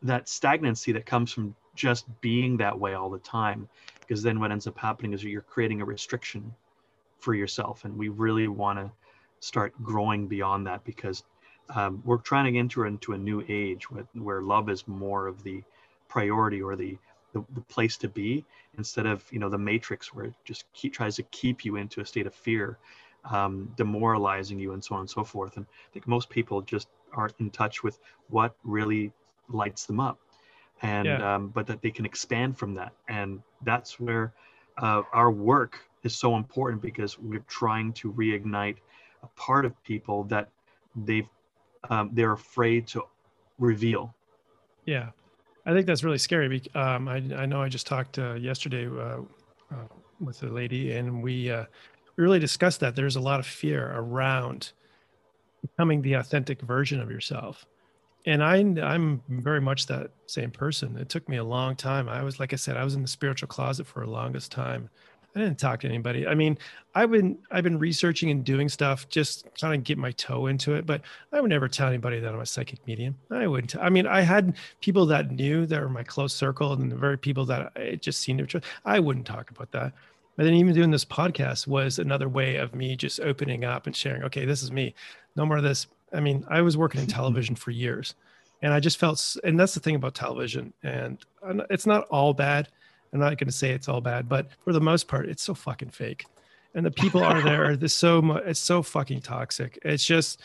that 0.02 0.28
stagnancy 0.28 0.92
that 0.92 1.06
comes 1.06 1.32
from 1.32 1.54
just 1.74 2.06
being 2.20 2.56
that 2.58 2.78
way 2.78 2.94
all 2.94 3.10
the 3.10 3.18
time 3.18 3.68
because 4.06 4.22
then 4.22 4.38
what 4.38 4.52
ends 4.52 4.66
up 4.66 4.78
happening 4.78 5.12
is 5.12 5.24
you're 5.24 5.40
creating 5.42 5.80
a 5.80 5.84
restriction 5.84 6.54
for 7.18 7.34
yourself 7.34 7.84
and 7.84 7.96
we 7.96 8.08
really 8.08 8.46
want 8.48 8.78
to 8.78 8.90
start 9.40 9.74
growing 9.82 10.28
beyond 10.28 10.66
that 10.66 10.84
because 10.84 11.24
um, 11.74 12.02
we're 12.04 12.18
trying 12.18 12.52
to 12.52 12.58
enter 12.58 12.86
into 12.86 13.12
a 13.12 13.18
new 13.18 13.44
age 13.48 13.90
where, 13.90 14.06
where 14.14 14.42
love 14.42 14.68
is 14.70 14.86
more 14.86 15.26
of 15.26 15.42
the 15.42 15.62
priority 16.08 16.62
or 16.62 16.76
the, 16.76 16.96
the, 17.32 17.44
the 17.54 17.60
place 17.62 17.96
to 17.98 18.08
be 18.08 18.44
instead 18.78 19.06
of 19.06 19.24
you 19.30 19.38
know 19.38 19.48
the 19.48 19.58
matrix 19.58 20.14
where 20.14 20.26
it 20.26 20.34
just 20.44 20.64
keep, 20.72 20.92
tries 20.92 21.16
to 21.16 21.22
keep 21.24 21.64
you 21.64 21.76
into 21.76 22.00
a 22.00 22.06
state 22.06 22.26
of 22.26 22.34
fear 22.34 22.78
um, 23.30 23.72
demoralizing 23.76 24.58
you 24.58 24.72
and 24.72 24.84
so 24.84 24.94
on 24.94 25.02
and 25.02 25.10
so 25.10 25.24
forth. 25.24 25.56
And 25.56 25.66
i 25.66 25.92
think 25.92 26.06
most 26.06 26.30
people 26.30 26.62
just 26.62 26.88
aren't 27.12 27.34
in 27.40 27.50
touch 27.50 27.82
with 27.82 27.98
what 28.28 28.54
really 28.64 29.12
lights 29.48 29.86
them 29.86 30.00
up. 30.00 30.18
And 30.82 31.06
yeah. 31.06 31.34
um, 31.34 31.48
but 31.48 31.66
that 31.68 31.80
they 31.80 31.90
can 31.90 32.04
expand 32.04 32.58
from 32.58 32.74
that. 32.74 32.92
And 33.08 33.40
that's 33.62 33.98
where 33.98 34.34
uh, 34.78 35.02
our 35.12 35.30
work 35.30 35.78
is 36.02 36.14
so 36.14 36.36
important 36.36 36.82
because 36.82 37.18
we're 37.18 37.44
trying 37.48 37.94
to 37.94 38.12
reignite 38.12 38.76
a 39.22 39.26
part 39.28 39.64
of 39.64 39.82
people 39.84 40.24
that 40.24 40.50
they've 40.94 41.28
um, 41.90 42.10
they're 42.12 42.32
afraid 42.32 42.86
to 42.88 43.02
reveal. 43.58 44.14
Yeah, 44.84 45.10
I 45.64 45.72
think 45.72 45.86
that's 45.86 46.04
really 46.04 46.18
scary. 46.18 46.62
Um, 46.74 47.08
I 47.08 47.16
I 47.36 47.46
know 47.46 47.62
I 47.62 47.68
just 47.68 47.86
talked 47.86 48.18
uh, 48.18 48.34
yesterday 48.34 48.86
uh, 48.86 49.20
uh, 49.72 49.86
with 50.20 50.42
a 50.42 50.48
lady, 50.48 50.92
and 50.92 51.22
we 51.22 51.50
uh, 51.50 51.64
we 52.16 52.24
really 52.24 52.38
discussed 52.38 52.80
that. 52.80 52.96
There's 52.96 53.16
a 53.16 53.20
lot 53.20 53.40
of 53.40 53.46
fear 53.46 53.92
around 53.94 54.72
becoming 55.62 56.02
the 56.02 56.14
authentic 56.14 56.60
version 56.62 57.00
of 57.00 57.10
yourself 57.10 57.66
and 58.26 58.42
I, 58.42 58.56
I'm 58.56 59.22
very 59.28 59.60
much 59.60 59.86
that 59.86 60.10
same 60.26 60.50
person. 60.50 60.98
It 60.98 61.08
took 61.08 61.28
me 61.28 61.36
a 61.36 61.44
long 61.44 61.76
time. 61.76 62.08
I 62.08 62.24
was, 62.24 62.40
like 62.40 62.52
I 62.52 62.56
said, 62.56 62.76
I 62.76 62.82
was 62.82 62.96
in 62.96 63.02
the 63.02 63.08
spiritual 63.08 63.46
closet 63.46 63.86
for 63.86 64.04
the 64.04 64.10
longest 64.10 64.50
time. 64.50 64.90
I 65.36 65.40
didn't 65.40 65.58
talk 65.58 65.80
to 65.80 65.88
anybody. 65.88 66.26
I 66.26 66.34
mean, 66.34 66.58
I've 66.94 67.10
been, 67.10 67.38
I've 67.50 67.62
been 67.62 67.78
researching 67.78 68.30
and 68.30 68.42
doing 68.42 68.68
stuff, 68.68 69.08
just 69.08 69.46
trying 69.54 69.72
to 69.72 69.84
get 69.84 69.98
my 69.98 70.10
toe 70.12 70.46
into 70.46 70.74
it. 70.74 70.86
But 70.86 71.02
I 71.32 71.40
would 71.40 71.50
never 71.50 71.68
tell 71.68 71.88
anybody 71.88 72.18
that 72.20 72.32
I'm 72.32 72.40
a 72.40 72.46
psychic 72.46 72.84
medium. 72.86 73.16
I 73.30 73.46
wouldn't. 73.46 73.76
I 73.76 73.90
mean, 73.90 74.06
I 74.06 74.22
had 74.22 74.56
people 74.80 75.06
that 75.06 75.30
knew 75.30 75.66
that 75.66 75.80
were 75.80 75.88
my 75.88 76.02
close 76.02 76.34
circle, 76.34 76.72
and 76.72 76.90
the 76.90 76.96
very 76.96 77.18
people 77.18 77.44
that 77.46 77.70
it 77.76 78.02
just 78.02 78.20
seemed 78.20 78.48
to. 78.48 78.60
I 78.84 78.98
wouldn't 78.98 79.26
talk 79.26 79.50
about 79.50 79.70
that. 79.72 79.92
But 80.36 80.44
then 80.44 80.54
even 80.54 80.74
doing 80.74 80.90
this 80.90 81.04
podcast 81.04 81.66
was 81.66 81.98
another 81.98 82.28
way 82.28 82.56
of 82.56 82.74
me 82.74 82.96
just 82.96 83.20
opening 83.20 83.64
up 83.64 83.86
and 83.86 83.94
sharing. 83.94 84.22
Okay, 84.24 84.44
this 84.44 84.62
is 84.62 84.72
me. 84.72 84.94
No 85.36 85.46
more 85.46 85.58
of 85.58 85.62
this 85.62 85.86
I 86.12 86.20
mean, 86.20 86.44
I 86.48 86.62
was 86.62 86.76
working 86.76 87.00
in 87.00 87.06
television 87.08 87.54
for 87.54 87.70
years 87.70 88.14
and 88.62 88.72
I 88.72 88.80
just 88.80 88.98
felt, 88.98 89.36
and 89.44 89.58
that's 89.58 89.74
the 89.74 89.80
thing 89.80 89.96
about 89.96 90.14
television. 90.14 90.72
And 90.82 91.18
it's 91.70 91.86
not 91.86 92.06
all 92.08 92.32
bad. 92.32 92.68
I'm 93.16 93.30
not 93.30 93.38
going 93.38 93.48
to 93.48 93.52
say 93.52 93.70
it's 93.70 93.88
all 93.88 94.00
bad, 94.00 94.28
but 94.28 94.48
for 94.64 94.72
the 94.72 94.80
most 94.80 95.08
part, 95.08 95.28
it's 95.28 95.42
so 95.42 95.54
fucking 95.54 95.90
fake. 95.90 96.26
And 96.74 96.84
the 96.84 96.90
people 96.90 97.22
are 97.22 97.42
there. 97.42 97.76
There's 97.76 97.94
so 97.94 98.20
much, 98.20 98.42
it's 98.46 98.60
so 98.60 98.82
fucking 98.82 99.22
toxic. 99.22 99.78
It's 99.82 100.04
just, 100.04 100.40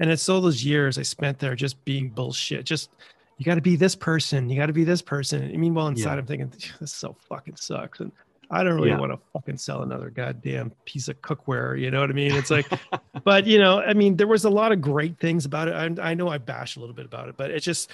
and 0.00 0.10
it's 0.10 0.28
all 0.28 0.40
those 0.40 0.64
years 0.64 0.98
I 0.98 1.02
spent 1.02 1.38
there 1.38 1.54
just 1.54 1.84
being 1.84 2.08
bullshit. 2.08 2.64
Just, 2.64 2.90
you 3.36 3.44
got 3.44 3.56
to 3.56 3.60
be 3.60 3.76
this 3.76 3.94
person. 3.94 4.48
You 4.48 4.56
got 4.56 4.66
to 4.66 4.72
be 4.72 4.84
this 4.84 5.02
person. 5.02 5.42
And 5.42 5.58
meanwhile, 5.58 5.88
inside, 5.88 6.14
yeah. 6.14 6.18
I'm 6.18 6.26
thinking, 6.26 6.52
this 6.80 6.92
so 6.92 7.16
fucking 7.28 7.56
sucks. 7.56 8.00
And 8.00 8.10
I 8.50 8.62
don't 8.62 8.74
really 8.74 8.90
yeah. 8.90 8.98
want 8.98 9.12
to 9.12 9.18
fucking 9.32 9.58
sell 9.58 9.82
another 9.82 10.10
goddamn 10.10 10.72
piece 10.84 11.08
of 11.08 11.20
cookware. 11.22 11.78
You 11.78 11.90
know 11.90 12.00
what 12.00 12.10
I 12.10 12.14
mean? 12.14 12.34
It's 12.34 12.50
like, 12.50 12.66
but 13.24 13.46
you 13.46 13.58
know, 13.58 13.80
I 13.80 13.94
mean, 13.94 14.16
there 14.16 14.26
was 14.26 14.44
a 14.44 14.50
lot 14.50 14.72
of 14.72 14.80
great 14.80 15.18
things 15.18 15.44
about 15.44 15.68
it. 15.68 15.74
I, 15.74 16.10
I 16.10 16.14
know 16.14 16.28
I 16.28 16.38
bash 16.38 16.76
a 16.76 16.80
little 16.80 16.94
bit 16.94 17.06
about 17.06 17.28
it, 17.28 17.36
but 17.36 17.50
it's 17.50 17.64
just, 17.64 17.90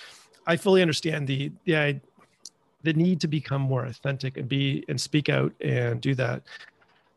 I 0.46 0.56
fully 0.56 0.82
understand 0.82 1.26
the, 1.26 1.52
the, 1.64 2.00
the 2.82 2.92
need 2.92 3.20
to 3.20 3.28
become 3.28 3.62
more 3.62 3.84
authentic 3.84 4.37
and 4.37 4.49
be, 4.49 4.84
and 4.88 5.00
speak 5.00 5.28
out 5.28 5.52
and 5.60 6.00
do 6.00 6.14
that. 6.14 6.42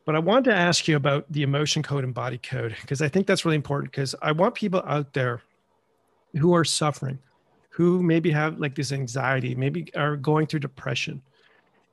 But 0.05 0.15
I 0.15 0.19
wanted 0.19 0.51
to 0.51 0.55
ask 0.55 0.87
you 0.87 0.97
about 0.97 1.31
the 1.31 1.43
emotion 1.43 1.81
code 1.81 2.03
and 2.03 2.13
body 2.13 2.37
code, 2.37 2.75
because 2.81 3.01
I 3.01 3.07
think 3.07 3.25
that's 3.25 3.45
really 3.45 3.55
important 3.55 3.91
because 3.91 4.13
I 4.21 4.33
want 4.33 4.55
people 4.55 4.83
out 4.85 5.13
there 5.13 5.41
who 6.37 6.53
are 6.53 6.65
suffering, 6.65 7.19
who 7.69 8.03
maybe 8.03 8.29
have 8.31 8.59
like 8.59 8.75
this 8.75 8.91
anxiety, 8.91 9.55
maybe 9.55 9.93
are 9.95 10.17
going 10.17 10.47
through 10.47 10.59
depression 10.59 11.21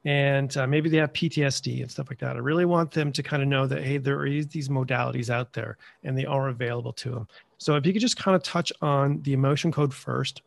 and 0.05 0.57
uh, 0.57 0.67
maybe 0.67 0.89
they 0.89 0.97
have 0.97 1.13
PTSD 1.13 1.83
and 1.83 1.91
stuff 1.91 2.09
like 2.09 2.19
that. 2.21 2.37
I 2.37 2.39
really 2.39 2.65
want 2.65 2.91
them 2.91 3.13
to 3.13 3.23
kind 3.23 3.43
of 3.43 3.49
know 3.49 3.67
that 3.67 3.83
hey, 3.83 3.99
there 3.99 4.19
are 4.21 4.29
these 4.29 4.69
modalities 4.69 5.29
out 5.29 5.53
there, 5.53 5.77
and 6.05 6.17
they 6.17 6.25
are 6.25 6.49
available 6.49 6.93
to 6.95 7.11
them. 7.11 7.29
So 7.59 7.77
if 7.77 7.85
you 7.85 7.93
could 7.93 8.01
just 8.01 8.17
kind 8.17 8.35
of 8.35 8.43
touch 8.43 8.73
on 8.81 9.21
the 9.23 9.35
emotion 9.35 9.71
code 9.71 9.93
first, 9.93 10.43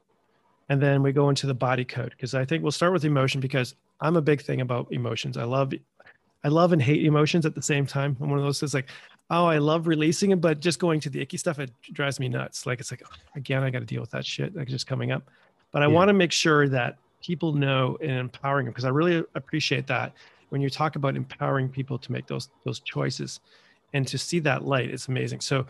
and 0.70 0.82
then 0.82 1.04
we 1.04 1.12
go 1.12 1.30
into 1.30 1.48
the 1.48 1.54
body 1.54 1.86
code 1.86 2.12
because 2.12 2.34
I 2.34 2.46
think 2.46 2.64
we'll 2.64 2.72
start 2.72 2.94
with 2.94 3.06
emotion 3.06 3.42
because 3.42 3.76
I'm 4.02 4.16
a 4.16 4.22
big 4.22 4.42
thing 4.42 4.62
about 4.62 4.92
emotions. 4.92 5.38
I 5.38 5.44
love, 5.44 5.74
I 6.44 6.48
love 6.48 6.74
and 6.74 6.82
hate 6.82 7.06
emotions 7.06 7.46
at 7.46 7.56
the 7.56 7.62
same 7.62 7.86
time. 7.86 8.18
I'm 8.22 8.30
one 8.30 8.40
of 8.40 8.46
those 8.46 8.60
that's 8.60 8.74
like, 8.74 8.90
oh, 9.30 9.46
I 9.46 9.58
love 9.58 9.88
releasing 9.88 10.32
it, 10.32 10.42
but 10.42 10.60
just 10.60 10.80
going 10.80 11.00
to 11.02 11.10
the 11.10 11.22
icky 11.22 11.38
stuff 11.38 11.60
it 11.60 11.72
drives 11.92 12.20
me 12.20 12.30
nuts. 12.30 12.66
Like 12.66 12.80
it's 12.80 12.92
like 12.92 13.04
again, 13.36 13.64
I 13.64 13.70
got 13.70 13.80
to 13.80 13.86
deal 13.86 14.02
with 14.02 14.12
that 14.12 14.26
shit 14.26 14.56
like 14.56 14.68
just 14.68 14.88
coming 14.88 15.12
up. 15.12 15.24
But 15.72 15.82
I 15.82 15.88
yeah. 15.88 15.94
want 15.94 16.10
to 16.10 16.14
make 16.14 16.32
sure 16.32 16.68
that 16.70 16.98
people 17.24 17.54
know 17.54 17.98
and 18.02 18.12
empowering 18.12 18.66
them 18.66 18.74
because 18.74 18.86
I 18.86 18.90
really 18.90 19.24
appreciate 19.36 19.88
that 19.88 20.14
when 20.50 20.62
you 20.62 20.70
talk 20.70 20.96
about 20.96 21.16
empowering 21.16 21.70
people 21.70 21.98
to 21.98 22.12
make 22.12 22.28
those 22.28 22.50
those 22.64 22.80
choices 22.82 23.40
and 23.94 24.08
to 24.08 24.18
see 24.18 24.40
that 24.40 24.66
light 24.66 24.90
it's 24.90 25.08
amazing 25.08 25.40
so 25.40 25.66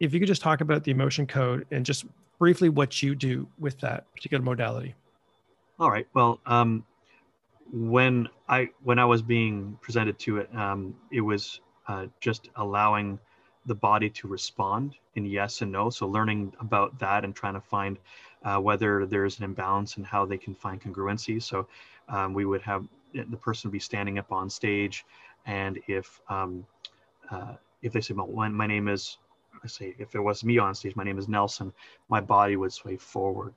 if 0.00 0.14
you 0.14 0.20
could 0.20 0.28
just 0.28 0.42
talk 0.42 0.60
about 0.60 0.84
the 0.84 0.90
emotion 0.90 1.26
code 1.26 1.66
and 1.70 1.84
just 1.84 2.06
briefly 2.38 2.68
what 2.68 3.02
you 3.02 3.14
do 3.14 3.48
with 3.58 3.78
that 3.80 4.12
particular 4.14 4.42
modality. 4.42 4.94
All 5.78 5.90
right. 5.90 6.06
Well 6.14 6.40
um, 6.46 6.84
when 7.72 8.28
i 8.48 8.68
when 8.84 8.96
i 8.96 9.04
was 9.04 9.22
being 9.22 9.76
presented 9.82 10.16
to 10.20 10.38
it 10.38 10.48
um, 10.54 10.94
it 11.10 11.20
was 11.20 11.60
uh, 11.88 12.06
just 12.20 12.48
allowing 12.56 13.18
the 13.66 13.74
body 13.74 14.08
to 14.08 14.28
respond 14.28 14.94
in 15.16 15.26
yes 15.26 15.60
and 15.60 15.72
no. 15.72 15.90
So 15.90 16.06
learning 16.06 16.52
about 16.60 16.98
that 17.00 17.24
and 17.24 17.34
trying 17.34 17.54
to 17.54 17.60
find 17.60 17.98
uh, 18.44 18.58
whether 18.58 19.06
there's 19.06 19.38
an 19.38 19.44
imbalance 19.44 19.96
and 19.96 20.06
how 20.06 20.24
they 20.24 20.38
can 20.38 20.54
find 20.54 20.80
congruency. 20.80 21.42
So 21.42 21.66
um, 22.08 22.32
we 22.32 22.44
would 22.44 22.62
have 22.62 22.86
the 23.12 23.36
person 23.36 23.70
be 23.70 23.80
standing 23.80 24.18
up 24.18 24.30
on 24.30 24.48
stage, 24.48 25.04
and 25.46 25.78
if 25.88 26.20
um, 26.28 26.66
uh, 27.30 27.54
if 27.82 27.92
they 27.92 28.00
say, 28.00 28.14
"Well, 28.14 28.28
my 28.50 28.66
name 28.66 28.88
is," 28.88 29.18
I 29.66 29.68
say, 29.68 29.94
if 29.98 30.14
it 30.14 30.20
was 30.20 30.44
me 30.44 30.58
on 30.58 30.74
stage, 30.74 30.96
my 30.96 31.04
name 31.04 31.18
is 31.18 31.28
Nelson, 31.28 31.72
my 32.08 32.20
body 32.20 32.56
would 32.56 32.72
sway 32.72 32.96
forward. 32.96 33.54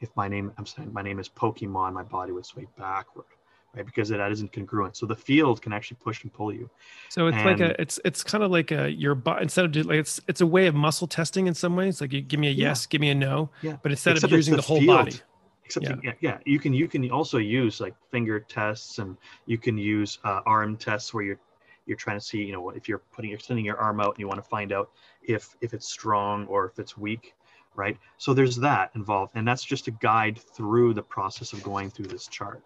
If 0.00 0.14
my 0.16 0.28
name, 0.28 0.52
I'm 0.56 0.66
saying, 0.66 0.92
my 0.92 1.02
name 1.02 1.18
is 1.18 1.28
Pokemon, 1.28 1.92
my 1.92 2.02
body 2.02 2.32
would 2.32 2.46
sway 2.46 2.66
backward 2.76 3.26
right? 3.74 3.86
Because 3.86 4.08
that 4.08 4.32
isn't 4.32 4.52
congruent. 4.52 4.96
So 4.96 5.06
the 5.06 5.16
field 5.16 5.62
can 5.62 5.72
actually 5.72 5.98
push 6.02 6.22
and 6.22 6.32
pull 6.32 6.52
you. 6.52 6.68
So 7.08 7.26
it's 7.26 7.36
and, 7.36 7.46
like 7.46 7.60
a, 7.60 7.80
it's 7.80 8.00
it's 8.04 8.22
kind 8.22 8.44
of 8.44 8.50
like 8.50 8.70
a 8.70 8.90
your 8.90 9.14
body 9.14 9.42
instead 9.42 9.64
of 9.64 9.86
like 9.86 9.98
it's 9.98 10.20
it's 10.28 10.40
a 10.40 10.46
way 10.46 10.66
of 10.66 10.74
muscle 10.74 11.06
testing 11.06 11.46
in 11.46 11.54
some 11.54 11.76
ways. 11.76 12.00
Like 12.00 12.12
you 12.12 12.20
give 12.20 12.40
me 12.40 12.48
a 12.48 12.52
yes, 12.52 12.84
yeah. 12.84 12.90
give 12.90 13.00
me 13.00 13.10
a 13.10 13.14
no. 13.14 13.50
Yeah. 13.62 13.76
But 13.82 13.92
instead 13.92 14.16
Except 14.16 14.32
of 14.32 14.36
using 14.36 14.52
the, 14.52 14.62
the, 14.62 14.66
whole 14.66 14.80
field. 14.80 14.96
body. 14.96 15.16
Except 15.64 15.84
yeah. 15.84 15.96
yeah, 16.02 16.12
yeah, 16.20 16.38
you 16.46 16.58
can 16.58 16.72
you 16.72 16.88
can 16.88 17.10
also 17.10 17.36
use 17.38 17.80
like 17.80 17.94
finger 18.10 18.40
tests 18.40 18.98
and 18.98 19.16
you 19.44 19.58
can 19.58 19.76
use 19.76 20.18
uh, 20.24 20.40
arm 20.46 20.76
tests 20.76 21.12
where 21.12 21.24
you're 21.24 21.40
you're 21.84 21.96
trying 21.96 22.18
to 22.18 22.24
see 22.24 22.42
you 22.42 22.52
know 22.52 22.70
if 22.70 22.88
you're 22.88 23.02
putting 23.12 23.32
extending 23.32 23.64
your 23.64 23.76
arm 23.76 24.00
out 24.00 24.14
and 24.14 24.18
you 24.18 24.26
want 24.26 24.42
to 24.42 24.48
find 24.48 24.72
out 24.72 24.90
if 25.28 25.56
if 25.60 25.72
it's 25.72 25.88
strong 25.88 26.46
or 26.46 26.66
if 26.66 26.78
it's 26.78 26.98
weak 26.98 27.34
right 27.76 27.96
so 28.16 28.34
there's 28.34 28.56
that 28.56 28.90
involved 28.96 29.30
and 29.36 29.46
that's 29.46 29.64
just 29.64 29.86
a 29.86 29.92
guide 29.92 30.38
through 30.38 30.92
the 30.92 31.02
process 31.02 31.52
of 31.52 31.62
going 31.62 31.88
through 31.90 32.06
this 32.06 32.26
chart 32.26 32.62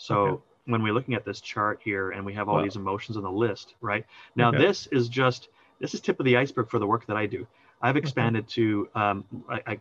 so 0.00 0.16
okay. 0.16 0.42
when 0.64 0.82
we're 0.82 0.94
looking 0.94 1.14
at 1.14 1.26
this 1.26 1.42
chart 1.42 1.78
here 1.84 2.12
and 2.12 2.24
we 2.24 2.32
have 2.32 2.48
all 2.48 2.56
wow. 2.56 2.62
these 2.62 2.76
emotions 2.76 3.18
on 3.18 3.22
the 3.22 3.30
list, 3.30 3.74
right? 3.82 4.06
Now 4.34 4.48
okay. 4.48 4.56
this 4.56 4.86
is 4.86 5.10
just 5.10 5.50
this 5.78 5.92
is 5.92 6.00
tip 6.00 6.18
of 6.18 6.24
the 6.24 6.38
iceberg 6.38 6.70
for 6.70 6.78
the 6.78 6.86
work 6.86 7.06
that 7.06 7.16
I 7.18 7.26
do. 7.26 7.46
I've 7.82 7.98
expanded 7.98 8.44
okay. 8.44 8.54
to 8.54 8.88
um, 8.94 9.24
I, 9.48 9.60
I, 9.66 9.80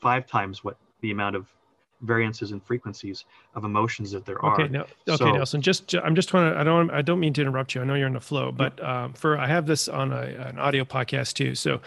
five 0.00 0.26
times 0.26 0.62
what 0.62 0.76
the 1.00 1.10
amount 1.10 1.34
of 1.34 1.48
variances 2.02 2.52
and 2.52 2.62
frequencies 2.62 3.24
of 3.54 3.64
emotions 3.64 4.10
that 4.12 4.26
there 4.26 4.36
okay, 4.36 4.64
are. 4.64 4.68
No, 4.68 4.80
okay, 5.08 5.16
so, 5.16 5.32
Nelson. 5.32 5.62
Just 5.62 5.94
I'm 5.94 6.14
just 6.14 6.28
trying 6.28 6.52
to. 6.52 6.58
I 6.58 6.64
don't. 6.64 6.90
I 6.90 7.02
don't 7.02 7.20
mean 7.20 7.32
to 7.34 7.40
interrupt 7.40 7.74
you. 7.74 7.80
I 7.80 7.84
know 7.84 7.94
you're 7.94 8.06
in 8.06 8.12
the 8.12 8.20
flow, 8.20 8.52
but 8.52 8.82
um, 8.84 9.12
for 9.12 9.38
I 9.38 9.46
have 9.46 9.66
this 9.66 9.88
on 9.88 10.12
a, 10.12 10.22
an 10.48 10.58
audio 10.58 10.84
podcast 10.84 11.34
too. 11.34 11.54
So 11.54 11.80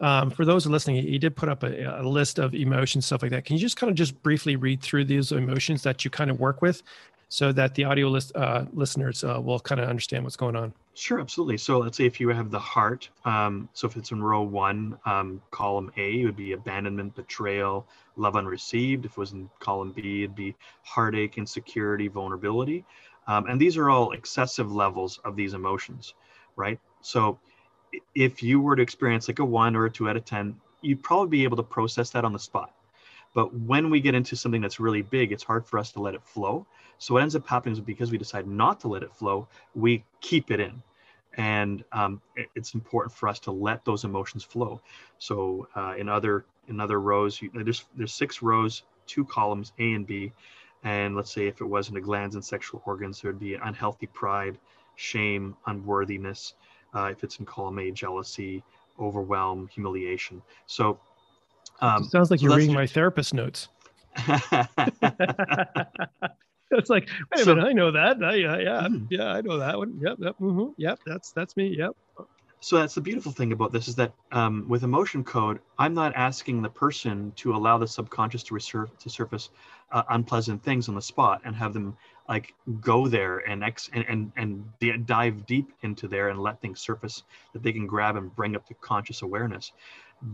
um, 0.00 0.30
for 0.30 0.44
those 0.44 0.66
listening, 0.66 1.06
you 1.06 1.18
did 1.18 1.36
put 1.36 1.48
up 1.48 1.62
a, 1.62 2.00
a, 2.00 2.02
list 2.02 2.38
of 2.38 2.54
emotions, 2.54 3.06
stuff 3.06 3.22
like 3.22 3.30
that. 3.32 3.44
Can 3.44 3.56
you 3.56 3.60
just 3.60 3.76
kind 3.76 3.90
of 3.90 3.96
just 3.96 4.20
briefly 4.22 4.56
read 4.56 4.80
through 4.80 5.04
these 5.04 5.30
emotions 5.30 5.82
that 5.82 6.04
you 6.04 6.10
kind 6.10 6.30
of 6.30 6.40
work 6.40 6.62
with, 6.62 6.82
so 7.30 7.52
that 7.52 7.76
the 7.76 7.84
audio 7.84 8.08
list, 8.08 8.32
uh, 8.34 8.64
listeners 8.72 9.22
uh, 9.22 9.40
will 9.40 9.60
kind 9.60 9.80
of 9.80 9.88
understand 9.88 10.24
what's 10.24 10.36
going 10.36 10.56
on. 10.56 10.74
Sure, 10.94 11.20
absolutely. 11.20 11.56
So 11.58 11.78
let's 11.78 11.96
say 11.96 12.04
if 12.04 12.18
you 12.18 12.28
have 12.30 12.50
the 12.50 12.58
heart, 12.58 13.08
um, 13.24 13.68
so 13.72 13.86
if 13.86 13.96
it's 13.96 14.10
in 14.10 14.20
row 14.20 14.42
one, 14.42 14.98
um, 15.06 15.40
column 15.52 15.92
A 15.96 16.20
it 16.20 16.24
would 16.24 16.36
be 16.36 16.52
abandonment, 16.52 17.14
betrayal, 17.14 17.86
love 18.16 18.34
unreceived. 18.34 19.04
If 19.04 19.12
it 19.12 19.16
was 19.16 19.30
in 19.30 19.48
column 19.60 19.92
B, 19.92 20.24
it'd 20.24 20.34
be 20.34 20.56
heartache, 20.82 21.38
insecurity, 21.38 22.08
vulnerability. 22.08 22.84
Um, 23.28 23.46
and 23.46 23.60
these 23.60 23.76
are 23.76 23.90
all 23.90 24.10
excessive 24.10 24.72
levels 24.72 25.20
of 25.24 25.36
these 25.36 25.54
emotions, 25.54 26.14
right? 26.56 26.80
So 27.00 27.38
if 28.16 28.42
you 28.42 28.60
were 28.60 28.74
to 28.74 28.82
experience 28.82 29.28
like 29.28 29.38
a 29.38 29.44
one 29.44 29.76
or 29.76 29.86
a 29.86 29.90
two 29.90 30.08
out 30.08 30.16
of 30.16 30.24
10, 30.24 30.56
you'd 30.82 31.02
probably 31.04 31.28
be 31.28 31.44
able 31.44 31.58
to 31.58 31.62
process 31.62 32.10
that 32.10 32.24
on 32.24 32.32
the 32.32 32.40
spot. 32.40 32.74
But 33.34 33.54
when 33.54 33.90
we 33.90 34.00
get 34.00 34.14
into 34.14 34.36
something 34.36 34.60
that's 34.60 34.80
really 34.80 35.02
big, 35.02 35.32
it's 35.32 35.42
hard 35.42 35.66
for 35.66 35.78
us 35.78 35.92
to 35.92 36.00
let 36.00 36.14
it 36.14 36.22
flow. 36.22 36.66
So 36.98 37.14
what 37.14 37.22
ends 37.22 37.36
up 37.36 37.46
happening 37.46 37.74
is 37.74 37.80
because 37.80 38.10
we 38.10 38.18
decide 38.18 38.46
not 38.46 38.80
to 38.80 38.88
let 38.88 39.02
it 39.02 39.14
flow, 39.14 39.48
we 39.74 40.04
keep 40.20 40.50
it 40.50 40.60
in. 40.60 40.82
And 41.36 41.84
um, 41.92 42.20
it's 42.56 42.74
important 42.74 43.14
for 43.14 43.28
us 43.28 43.38
to 43.40 43.52
let 43.52 43.84
those 43.84 44.04
emotions 44.04 44.42
flow. 44.42 44.80
So 45.18 45.68
uh, 45.76 45.94
in 45.96 46.08
other 46.08 46.44
in 46.68 46.80
other 46.80 47.00
rows, 47.00 47.40
you, 47.40 47.50
there's 47.54 47.84
there's 47.96 48.12
six 48.12 48.42
rows, 48.42 48.82
two 49.06 49.24
columns, 49.24 49.72
A 49.78 49.92
and 49.92 50.06
B. 50.06 50.32
And 50.82 51.14
let's 51.14 51.32
say 51.32 51.46
if 51.46 51.60
it 51.60 51.64
was 51.64 51.88
in 51.88 51.94
the 51.94 52.00
glands 52.00 52.34
and 52.34 52.44
sexual 52.44 52.82
organs, 52.84 53.20
there 53.20 53.30
would 53.30 53.40
be 53.40 53.54
unhealthy 53.54 54.06
pride, 54.06 54.58
shame, 54.96 55.56
unworthiness. 55.66 56.54
Uh, 56.94 57.04
if 57.12 57.22
it's 57.22 57.38
in 57.38 57.46
column 57.46 57.78
A, 57.78 57.90
jealousy, 57.92 58.64
overwhelm, 58.98 59.68
humiliation. 59.72 60.42
So 60.66 60.98
um, 61.80 62.04
sounds 62.04 62.30
like 62.30 62.40
you're 62.42 62.56
reading 62.56 62.74
my 62.74 62.86
therapist 62.86 63.34
notes. 63.34 63.68
it's 66.70 66.90
like, 66.90 67.08
wait 67.32 67.40
a 67.40 67.44
So- 67.44 67.54
minute, 67.54 67.68
I 67.68 67.72
know 67.72 67.90
that. 67.90 68.22
I, 68.22 68.34
yeah, 68.34 68.58
yeah, 68.58 68.88
Mhm. 68.88 69.06
yeah, 69.10 69.26
I 69.32 69.40
know 69.40 69.58
that 69.58 69.76
one. 69.76 69.98
Yep, 70.00 70.16
yep, 70.20 70.36
hmm 70.36 70.68
yep. 70.76 70.98
That's 71.06 71.32
that's 71.32 71.56
me. 71.56 71.74
Yep. 71.76 71.96
so 72.62 72.76
that's 72.76 72.94
the 72.94 73.00
beautiful 73.00 73.32
thing 73.32 73.52
about 73.52 73.72
this 73.72 73.88
is 73.88 73.94
that 73.96 74.12
um, 74.32 74.66
with 74.68 74.82
emotion 74.82 75.24
code 75.24 75.60
i'm 75.78 75.94
not 75.94 76.12
asking 76.14 76.60
the 76.60 76.68
person 76.68 77.32
to 77.34 77.54
allow 77.54 77.78
the 77.78 77.86
subconscious 77.88 78.42
to 78.42 78.52
resurf- 78.54 78.98
to 78.98 79.08
surface 79.08 79.48
uh, 79.92 80.02
unpleasant 80.10 80.62
things 80.62 80.86
on 80.86 80.94
the 80.94 81.00
spot 81.00 81.40
and 81.46 81.56
have 81.56 81.72
them 81.72 81.96
like 82.28 82.52
go 82.82 83.08
there 83.08 83.38
and 83.48 83.64
ex 83.64 83.88
and 83.94 84.04
and, 84.10 84.30
and 84.36 84.62
d- 84.78 84.94
dive 84.98 85.46
deep 85.46 85.72
into 85.80 86.06
there 86.06 86.28
and 86.28 86.38
let 86.38 86.60
things 86.60 86.80
surface 86.82 87.22
that 87.54 87.62
they 87.62 87.72
can 87.72 87.86
grab 87.86 88.16
and 88.16 88.36
bring 88.36 88.54
up 88.54 88.66
to 88.68 88.74
conscious 88.74 89.22
awareness 89.22 89.72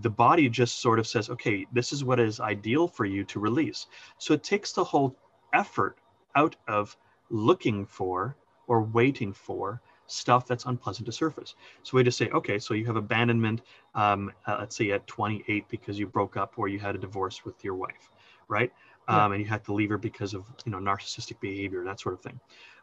the 0.00 0.11
body 0.11 0.49
just 0.49 0.81
sort 0.81 0.99
of 0.99 1.07
says 1.07 1.31
okay 1.31 1.66
this 1.73 1.93
is 1.93 2.05
what 2.05 2.19
is 2.19 2.40
ideal 2.40 2.88
for 2.88 3.05
you 3.05 3.25
to 3.25 3.38
release 3.38 3.87
so 4.19 4.35
it 4.35 4.43
takes 4.43 4.73
the 4.73 4.83
whole 4.83 5.16
effort 5.52 5.99
out 6.35 6.57
of 6.69 6.97
looking 7.31 7.87
for 7.87 8.37
or 8.66 8.83
waiting 8.83 9.33
for 9.33 9.81
stuff 10.09 10.47
that's 10.47 10.66
unpleasant 10.66 11.07
to 11.07 11.12
surface 11.12 11.55
so 11.83 11.97
we 11.97 12.02
just 12.02 12.19
say, 12.19 12.28
okay, 12.31 12.59
so 12.59 12.75
you 12.75 12.85
have 12.87 12.97
abandonment, 12.97 13.62
um, 13.95 14.33
uh, 14.47 14.57
let's 14.59 14.76
say 14.76 14.90
at 14.90 15.07
28 15.07 15.69
because 15.69 15.99
you 15.99 16.07
broke 16.09 16.37
up 16.37 16.55
or 16.57 16.66
you 16.66 16.81
had 16.81 16.97
a 16.97 16.99
divorce 16.99 17.45
with 17.45 17.62
your 17.64 17.75
wife, 17.75 18.11
right? 18.49 18.73
Yeah. 19.09 19.25
Um, 19.25 19.33
and 19.33 19.40
you 19.40 19.49
had 19.49 19.64
to 19.66 19.73
leave 19.73 19.90
her 19.90 19.99
because 19.99 20.35
of 20.35 20.45
you 20.64 20.73
know 20.73 20.78
narcissistic 20.78 21.38
behavior, 21.40 21.85
that 21.85 22.00
sort 22.00 22.14
of 22.14 22.23
thing. 22.23 22.40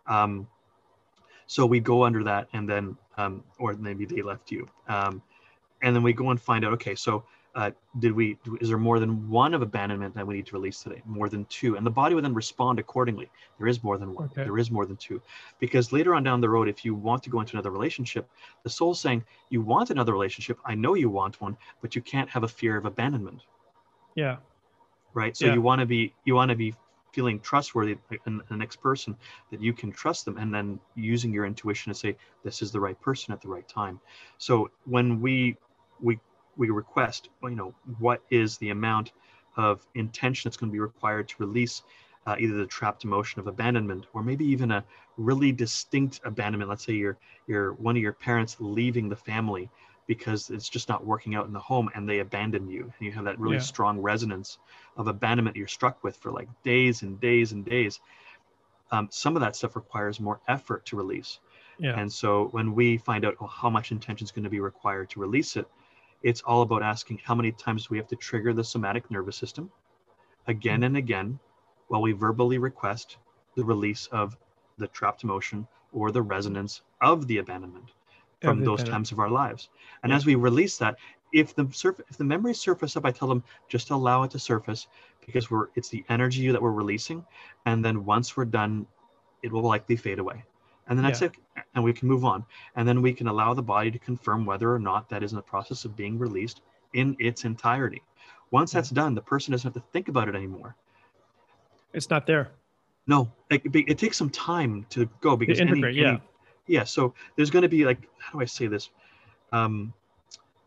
Um, 0.07 0.47
so 1.47 1.65
we 1.65 1.81
go 1.81 2.05
under 2.05 2.23
that, 2.23 2.47
and 2.53 2.67
then, 2.67 2.95
um, 3.17 3.43
or 3.59 3.73
maybe 3.73 4.05
they 4.05 4.21
left 4.21 4.49
you, 4.51 4.69
um, 4.87 5.21
and 5.83 5.95
then 5.95 6.01
we 6.03 6.13
go 6.13 6.29
and 6.31 6.41
find 6.41 6.65
out. 6.65 6.73
Okay, 6.73 6.95
so 6.95 7.25
uh, 7.55 7.69
did 7.99 8.13
we? 8.13 8.37
Is 8.61 8.69
there 8.69 8.79
more 8.79 8.99
than 8.99 9.29
one 9.29 9.53
of 9.53 9.61
abandonment 9.61 10.15
that 10.15 10.25
we 10.25 10.33
need 10.33 10.47
to 10.47 10.53
release 10.53 10.81
today? 10.81 11.01
More 11.05 11.29
than 11.29 11.45
two, 11.45 11.75
and 11.77 11.85
the 11.85 11.91
body 11.91 12.15
would 12.15 12.23
then 12.23 12.33
respond 12.33 12.79
accordingly. 12.79 13.29
There 13.59 13.67
is 13.67 13.83
more 13.83 13.97
than 13.99 14.15
one. 14.15 14.25
Okay. 14.25 14.43
There 14.43 14.57
is 14.57 14.71
more 14.71 14.85
than 14.87 14.97
two 14.97 15.21
because 15.59 15.91
later 15.91 16.15
on 16.15 16.23
down 16.23 16.41
the 16.41 16.49
road 16.49 16.67
if 16.67 16.83
you 16.83 16.95
want 16.95 17.21
to 17.23 17.29
go 17.29 17.39
into 17.39 17.53
another 17.55 17.71
relationship 17.71 18.27
the 18.63 18.69
soul's 18.69 18.99
saying 18.99 19.23
you 19.49 19.61
want 19.61 19.89
another 19.91 20.11
relationship 20.13 20.57
i 20.65 20.73
know 20.75 20.93
you 20.93 21.09
want 21.09 21.39
one 21.41 21.55
but 21.81 21.95
you 21.95 22.01
can't 22.01 22.29
have 22.29 22.43
a 22.43 22.47
fear 22.47 22.75
of 22.77 22.85
abandonment 22.85 23.41
Yeah. 24.15 24.37
right 25.13 25.35
so 25.37 25.45
Yeah. 25.45 25.53
you 25.53 25.61
want 25.61 25.79
to 25.79 25.85
be 25.85 26.13
you 26.25 26.35
want 26.35 26.49
to 26.49 26.55
be 26.55 26.73
feeling 27.11 27.39
trustworthy 27.39 27.95
in 28.25 28.41
the 28.49 28.57
next 28.57 28.77
person 28.77 29.15
that 29.51 29.61
you 29.61 29.73
can 29.73 29.91
trust 29.91 30.25
them 30.25 30.37
and 30.37 30.53
then 30.53 30.79
using 30.95 31.31
your 31.31 31.45
intuition 31.45 31.93
to 31.93 31.97
say 31.97 32.15
this 32.43 32.61
is 32.61 32.71
the 32.71 32.79
right 32.79 32.99
person 32.99 33.31
at 33.33 33.41
the 33.41 33.47
right 33.47 33.67
time 33.67 33.99
so 34.37 34.69
when 34.85 35.21
we 35.21 35.55
we 36.03 36.19
we 36.57 36.69
request 36.69 37.29
you 37.43 37.55
know 37.55 37.73
what 37.99 38.21
is 38.29 38.57
the 38.59 38.69
amount 38.69 39.13
of 39.57 39.87
intention 39.95 40.49
that's 40.49 40.57
going 40.57 40.69
to 40.71 40.73
be 40.73 40.79
required 40.79 41.27
to 41.29 41.35
release 41.39 41.83
uh, 42.25 42.35
either 42.39 42.55
the 42.55 42.65
trapped 42.67 43.03
emotion 43.05 43.39
of 43.39 43.47
abandonment 43.47 44.05
or 44.13 44.23
maybe 44.23 44.45
even 44.45 44.71
a 44.71 44.85
really 45.17 45.51
distinct 45.51 46.21
abandonment 46.25 46.69
let's 46.69 46.85
say 46.85 46.93
you're 46.93 47.17
you're 47.47 47.73
one 47.73 47.95
of 47.95 48.01
your 48.01 48.13
parents 48.13 48.57
leaving 48.59 49.09
the 49.09 49.15
family 49.15 49.69
because 50.07 50.49
it's 50.49 50.69
just 50.69 50.89
not 50.89 51.05
working 51.05 51.35
out 51.35 51.47
in 51.47 51.53
the 51.53 51.59
home 51.59 51.89
and 51.95 52.07
they 52.09 52.19
abandon 52.19 52.67
you 52.69 52.83
and 52.83 53.05
you 53.05 53.11
have 53.11 53.25
that 53.25 53.39
really 53.39 53.57
Yeah. 53.57 53.61
strong 53.61 53.99
resonance 53.99 54.59
of 54.97 55.07
abandonment 55.07 55.55
you're 55.55 55.67
struck 55.67 56.03
with 56.03 56.17
for 56.17 56.31
like 56.31 56.49
days 56.63 57.01
and 57.03 57.19
days 57.21 57.51
and 57.53 57.65
days 57.65 57.99
um, 58.91 59.07
some 59.11 59.35
of 59.35 59.41
that 59.41 59.55
stuff 59.55 59.75
requires 59.75 60.19
more 60.19 60.41
effort 60.47 60.85
to 60.85 60.97
release 60.97 61.39
Yeah. 61.79 61.99
and 61.99 62.11
so 62.11 62.47
when 62.51 62.73
we 62.75 62.97
find 62.97 63.25
out 63.25 63.35
oh, 63.41 63.47
how 63.47 63.69
much 63.69 63.91
intention 63.91 64.25
is 64.25 64.31
going 64.31 64.43
to 64.43 64.49
be 64.49 64.59
required 64.59 65.09
to 65.11 65.19
release 65.19 65.55
it, 65.57 65.67
it's 66.23 66.41
all 66.41 66.61
about 66.63 66.83
asking 66.83 67.19
how 67.25 67.35
many 67.35 67.51
times 67.51 67.89
we 67.89 67.97
have 67.97 68.07
to 68.07 68.15
trigger 68.15 68.53
the 68.53 68.63
somatic 68.63 69.09
nervous 69.11 69.37
system 69.37 69.71
again 70.47 70.83
Mm. 70.83 70.83
and 70.83 70.97
again 70.97 71.39
while 71.87 72.01
we 72.01 72.11
verbally 72.13 72.57
request 72.57 73.17
the 73.55 73.63
release 73.65 74.07
of 74.07 74.37
the 74.77 74.87
trapped 74.87 75.23
emotion 75.23 75.67
or 75.91 76.11
the 76.11 76.21
resonance 76.21 76.81
of 77.01 77.27
the 77.27 77.37
abandonment 77.37 77.91
from 78.39 78.63
those 78.63 78.83
times 78.83 79.11
of 79.11 79.19
our 79.19 79.29
lives. 79.29 79.69
And 80.03 80.11
Yeah. 80.11 80.13
as 80.13 80.25
we 80.25 80.35
release 80.35 80.77
that, 80.77 80.95
if 81.31 81.55
the 81.55 81.67
surf 81.71 81.99
if 82.09 82.17
the 82.17 82.23
memories 82.25 82.59
surface 82.59 82.95
up, 82.97 83.05
I 83.05 83.11
tell 83.11 83.27
them 83.29 83.43
just 83.69 83.91
allow 83.91 84.23
it 84.23 84.31
to 84.31 84.39
surface 84.39 84.87
because 85.25 85.49
we're 85.49 85.67
it's 85.75 85.89
the 85.89 86.05
energy 86.09 86.49
that 86.51 86.61
we're 86.61 86.71
releasing. 86.71 87.25
And 87.65 87.83
then 87.83 88.05
once 88.05 88.35
we're 88.35 88.45
done, 88.45 88.87
it 89.43 89.51
will 89.51 89.63
likely 89.63 89.95
fade 89.97 90.19
away. 90.19 90.45
And 90.87 90.97
then 90.97 91.03
that's 91.03 91.21
Yeah. 91.21 91.27
it. 91.27 91.65
And 91.75 91.83
we 91.83 91.93
can 91.93 92.07
move 92.07 92.25
on. 92.25 92.45
And 92.75 92.87
then 92.87 93.01
we 93.01 93.13
can 93.13 93.27
allow 93.27 93.53
the 93.53 93.63
body 93.63 93.89
to 93.91 93.99
confirm 93.99 94.45
whether 94.45 94.73
or 94.73 94.79
not 94.79 95.09
that 95.09 95.23
is 95.23 95.31
in 95.31 95.37
the 95.37 95.41
process 95.41 95.85
of 95.85 95.95
being 95.95 96.19
released 96.19 96.61
in 96.93 97.15
its 97.19 97.45
entirety. 97.45 98.01
Once 98.51 98.71
that's 98.71 98.89
done, 98.89 99.15
the 99.15 99.21
person 99.21 99.51
doesn't 99.51 99.73
have 99.73 99.81
to 99.81 99.89
think 99.91 100.07
about 100.09 100.27
it 100.27 100.35
anymore. 100.35 100.75
It's 101.93 102.09
not 102.09 102.27
there. 102.27 102.51
No, 103.07 103.31
it, 103.49 103.61
it 103.73 103.97
takes 103.97 104.17
some 104.17 104.29
time 104.29 104.85
to 104.89 105.09
go 105.21 105.35
because 105.35 105.59
any- 105.59 105.71
integrate, 105.71 105.95
yeah. 105.95 106.07
any- 106.09 106.21
yeah. 106.67 106.83
So 106.83 107.13
there's 107.35 107.49
going 107.49 107.63
to 107.63 107.69
be 107.69 107.85
like, 107.85 108.07
how 108.19 108.33
do 108.33 108.41
I 108.41 108.45
say 108.45 108.67
this? 108.67 108.89
Um, 109.51 109.93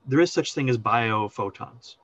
there 0.07 0.20
is 0.20 0.33
such 0.33 0.55
thing 0.55 0.68
as 0.68 0.79
biophotons, 0.79 1.96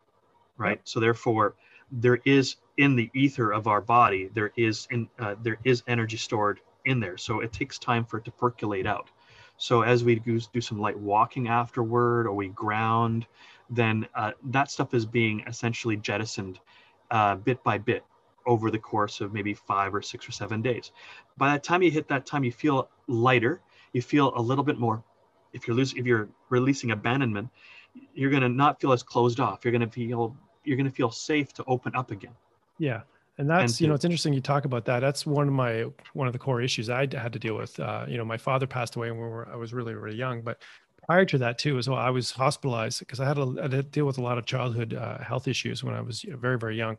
right? 0.56 0.80
So 0.84 1.00
therefore, 1.00 1.54
there 1.90 2.20
is 2.24 2.56
in 2.78 2.96
the 2.96 3.10
ether 3.14 3.52
of 3.52 3.66
our 3.66 3.80
body, 3.80 4.30
there 4.32 4.52
is 4.56 4.88
in 4.90 5.08
uh, 5.18 5.34
there 5.42 5.58
is 5.64 5.82
energy 5.86 6.16
stored 6.16 6.60
in 6.84 7.00
there. 7.00 7.16
So 7.16 7.40
it 7.40 7.52
takes 7.52 7.78
time 7.78 8.04
for 8.04 8.18
it 8.18 8.24
to 8.24 8.30
percolate 8.30 8.86
out. 8.86 9.10
So 9.56 9.82
as 9.82 10.02
we 10.02 10.16
do, 10.16 10.40
do 10.52 10.60
some 10.60 10.80
light 10.80 10.98
walking 10.98 11.48
afterward, 11.48 12.26
or 12.26 12.34
we 12.34 12.48
ground, 12.48 13.26
then 13.70 14.06
uh, 14.14 14.32
that 14.50 14.70
stuff 14.70 14.94
is 14.94 15.06
being 15.06 15.44
essentially 15.46 15.96
jettisoned 15.96 16.58
uh, 17.10 17.36
bit 17.36 17.62
by 17.62 17.78
bit 17.78 18.04
over 18.46 18.70
the 18.70 18.78
course 18.78 19.20
of 19.20 19.32
maybe 19.32 19.54
five 19.54 19.94
or 19.94 20.02
six 20.02 20.28
or 20.28 20.32
seven 20.32 20.62
days. 20.62 20.90
By 21.36 21.52
the 21.52 21.58
time 21.60 21.82
you 21.82 21.90
hit 21.90 22.08
that 22.08 22.26
time, 22.26 22.44
you 22.44 22.52
feel 22.52 22.88
lighter. 23.06 23.60
You 23.92 24.02
feel 24.02 24.32
a 24.36 24.40
little 24.40 24.64
bit 24.64 24.78
more. 24.78 25.04
If 25.52 25.66
you're 25.66 25.76
losing, 25.76 25.98
if 25.98 26.06
you're 26.06 26.28
releasing 26.48 26.90
abandonment, 26.90 27.48
you're 28.14 28.30
gonna 28.30 28.48
not 28.48 28.80
feel 28.80 28.92
as 28.92 29.02
closed 29.02 29.38
off. 29.38 29.64
You're 29.64 29.72
gonna 29.72 29.90
feel 29.90 30.36
you're 30.64 30.76
gonna 30.76 30.90
feel 30.90 31.10
safe 31.10 31.52
to 31.54 31.64
open 31.66 31.94
up 31.94 32.10
again. 32.10 32.34
Yeah. 32.78 33.02
And 33.38 33.48
that's, 33.48 33.80
you 33.80 33.86
to- 33.86 33.88
know, 33.88 33.94
it's 33.94 34.04
interesting 34.04 34.32
you 34.32 34.40
talk 34.40 34.64
about 34.64 34.84
that. 34.84 35.00
That's 35.00 35.24
one 35.24 35.48
of 35.48 35.54
my, 35.54 35.86
one 36.12 36.26
of 36.26 36.32
the 36.32 36.38
core 36.38 36.60
issues 36.60 36.90
I 36.90 37.00
had 37.00 37.32
to 37.32 37.38
deal 37.38 37.56
with. 37.56 37.78
Uh, 37.80 38.04
you 38.06 38.18
know, 38.18 38.24
my 38.24 38.36
father 38.36 38.66
passed 38.66 38.96
away 38.96 39.10
when 39.10 39.20
we 39.20 39.26
were, 39.26 39.48
I 39.50 39.56
was 39.56 39.72
really, 39.72 39.94
really 39.94 40.16
young, 40.16 40.42
but 40.42 40.62
prior 41.06 41.24
to 41.24 41.38
that 41.38 41.58
too, 41.58 41.78
as 41.78 41.88
well, 41.88 41.98
I 41.98 42.10
was 42.10 42.30
hospitalized 42.30 43.00
because 43.00 43.20
I 43.20 43.26
had 43.26 43.36
to, 43.36 43.56
I 43.58 43.62
had 43.62 43.70
to 43.70 43.82
deal 43.82 44.04
with 44.04 44.18
a 44.18 44.22
lot 44.22 44.38
of 44.38 44.44
childhood 44.44 44.94
uh, 44.94 45.18
health 45.18 45.48
issues 45.48 45.82
when 45.82 45.94
I 45.94 46.00
was 46.00 46.22
very, 46.22 46.58
very 46.58 46.76
young. 46.76 46.98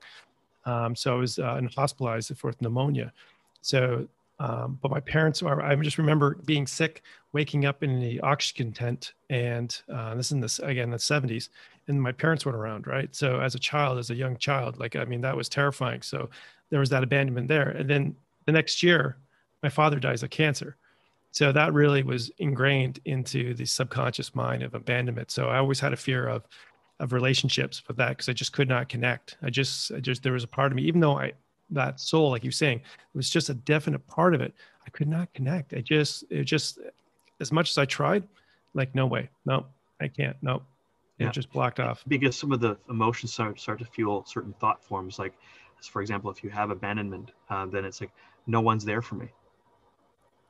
Um, 0.65 0.95
so 0.95 1.13
I 1.13 1.17
was 1.17 1.39
uh, 1.39 1.61
hospitalized 1.75 2.35
for 2.37 2.53
pneumonia. 2.61 3.13
So, 3.61 4.07
um, 4.39 4.79
but 4.81 4.91
my 4.91 4.99
parents 4.99 5.41
are, 5.41 5.61
I 5.61 5.75
just 5.75 5.97
remember 5.97 6.35
being 6.45 6.67
sick, 6.67 7.03
waking 7.33 7.65
up 7.65 7.83
in 7.83 7.99
the 7.99 8.19
oxygen 8.21 8.71
tent. 8.71 9.13
And 9.29 9.79
uh, 9.93 10.15
this 10.15 10.27
is 10.27 10.31
in 10.33 10.39
this, 10.39 10.59
again, 10.59 10.89
the 10.89 10.97
70s. 10.97 11.49
And 11.87 12.01
my 12.01 12.11
parents 12.11 12.45
weren't 12.45 12.57
around, 12.57 12.87
right? 12.87 13.13
So 13.15 13.39
as 13.39 13.55
a 13.55 13.59
child, 13.59 13.99
as 13.99 14.09
a 14.09 14.15
young 14.15 14.37
child, 14.37 14.79
like, 14.79 14.95
I 14.95 15.05
mean, 15.05 15.21
that 15.21 15.35
was 15.35 15.49
terrifying. 15.49 16.01
So 16.01 16.29
there 16.69 16.79
was 16.79 16.89
that 16.89 17.03
abandonment 17.03 17.47
there. 17.47 17.69
And 17.69 17.89
then 17.89 18.15
the 18.45 18.51
next 18.51 18.81
year, 18.81 19.17
my 19.61 19.69
father 19.69 19.99
dies 19.99 20.23
of 20.23 20.29
cancer. 20.29 20.77
So 21.31 21.51
that 21.51 21.73
really 21.73 22.03
was 22.03 22.31
ingrained 22.37 22.99
into 23.05 23.53
the 23.53 23.65
subconscious 23.65 24.35
mind 24.35 24.63
of 24.63 24.73
abandonment. 24.73 25.31
So 25.31 25.47
I 25.49 25.57
always 25.57 25.79
had 25.79 25.93
a 25.93 25.97
fear 25.97 26.27
of 26.27 26.47
of 26.99 27.11
relationships 27.11 27.81
with 27.87 27.97
that 27.97 28.09
because 28.09 28.29
I 28.29 28.33
just 28.33 28.53
could 28.53 28.69
not 28.69 28.87
connect. 28.87 29.37
I 29.41 29.49
just, 29.49 29.91
I 29.91 29.99
just 29.99 30.23
there 30.23 30.33
was 30.33 30.43
a 30.43 30.47
part 30.47 30.71
of 30.71 30.75
me, 30.75 30.83
even 30.83 31.01
though 31.01 31.17
I 31.17 31.33
that 31.69 31.99
soul, 31.99 32.29
like 32.29 32.43
you're 32.43 32.51
saying, 32.51 32.79
it 32.79 33.17
was 33.17 33.29
just 33.29 33.49
a 33.49 33.53
definite 33.53 34.05
part 34.07 34.35
of 34.35 34.41
it. 34.41 34.53
I 34.85 34.89
could 34.89 35.07
not 35.07 35.33
connect. 35.33 35.73
I 35.73 35.81
just, 35.81 36.23
it 36.29 36.43
just, 36.43 36.79
as 37.39 37.51
much 37.51 37.69
as 37.71 37.77
I 37.77 37.85
tried, 37.85 38.27
like 38.73 38.93
no 38.95 39.05
way, 39.07 39.29
no, 39.45 39.65
I 40.01 40.07
can't, 40.07 40.35
no, 40.41 40.57
it 41.19 41.25
Yeah. 41.25 41.31
just 41.31 41.51
blocked 41.51 41.79
off. 41.79 42.03
because 42.07 42.35
some 42.37 42.51
of 42.51 42.59
the 42.59 42.77
emotions 42.89 43.33
start, 43.33 43.59
start 43.59 43.79
to 43.79 43.85
fuel 43.85 44.25
certain 44.25 44.53
thought 44.59 44.83
forms 44.83 45.19
like 45.19 45.33
for 45.91 46.01
example 46.01 46.31
if 46.31 46.43
you 46.43 46.49
have 46.49 46.69
abandonment 46.69 47.31
uh, 47.49 47.65
then 47.65 47.83
it's 47.85 47.99
like 47.99 48.11
no 48.47 48.61
one's 48.61 48.85
there 48.85 49.01
for 49.01 49.15
me 49.15 49.27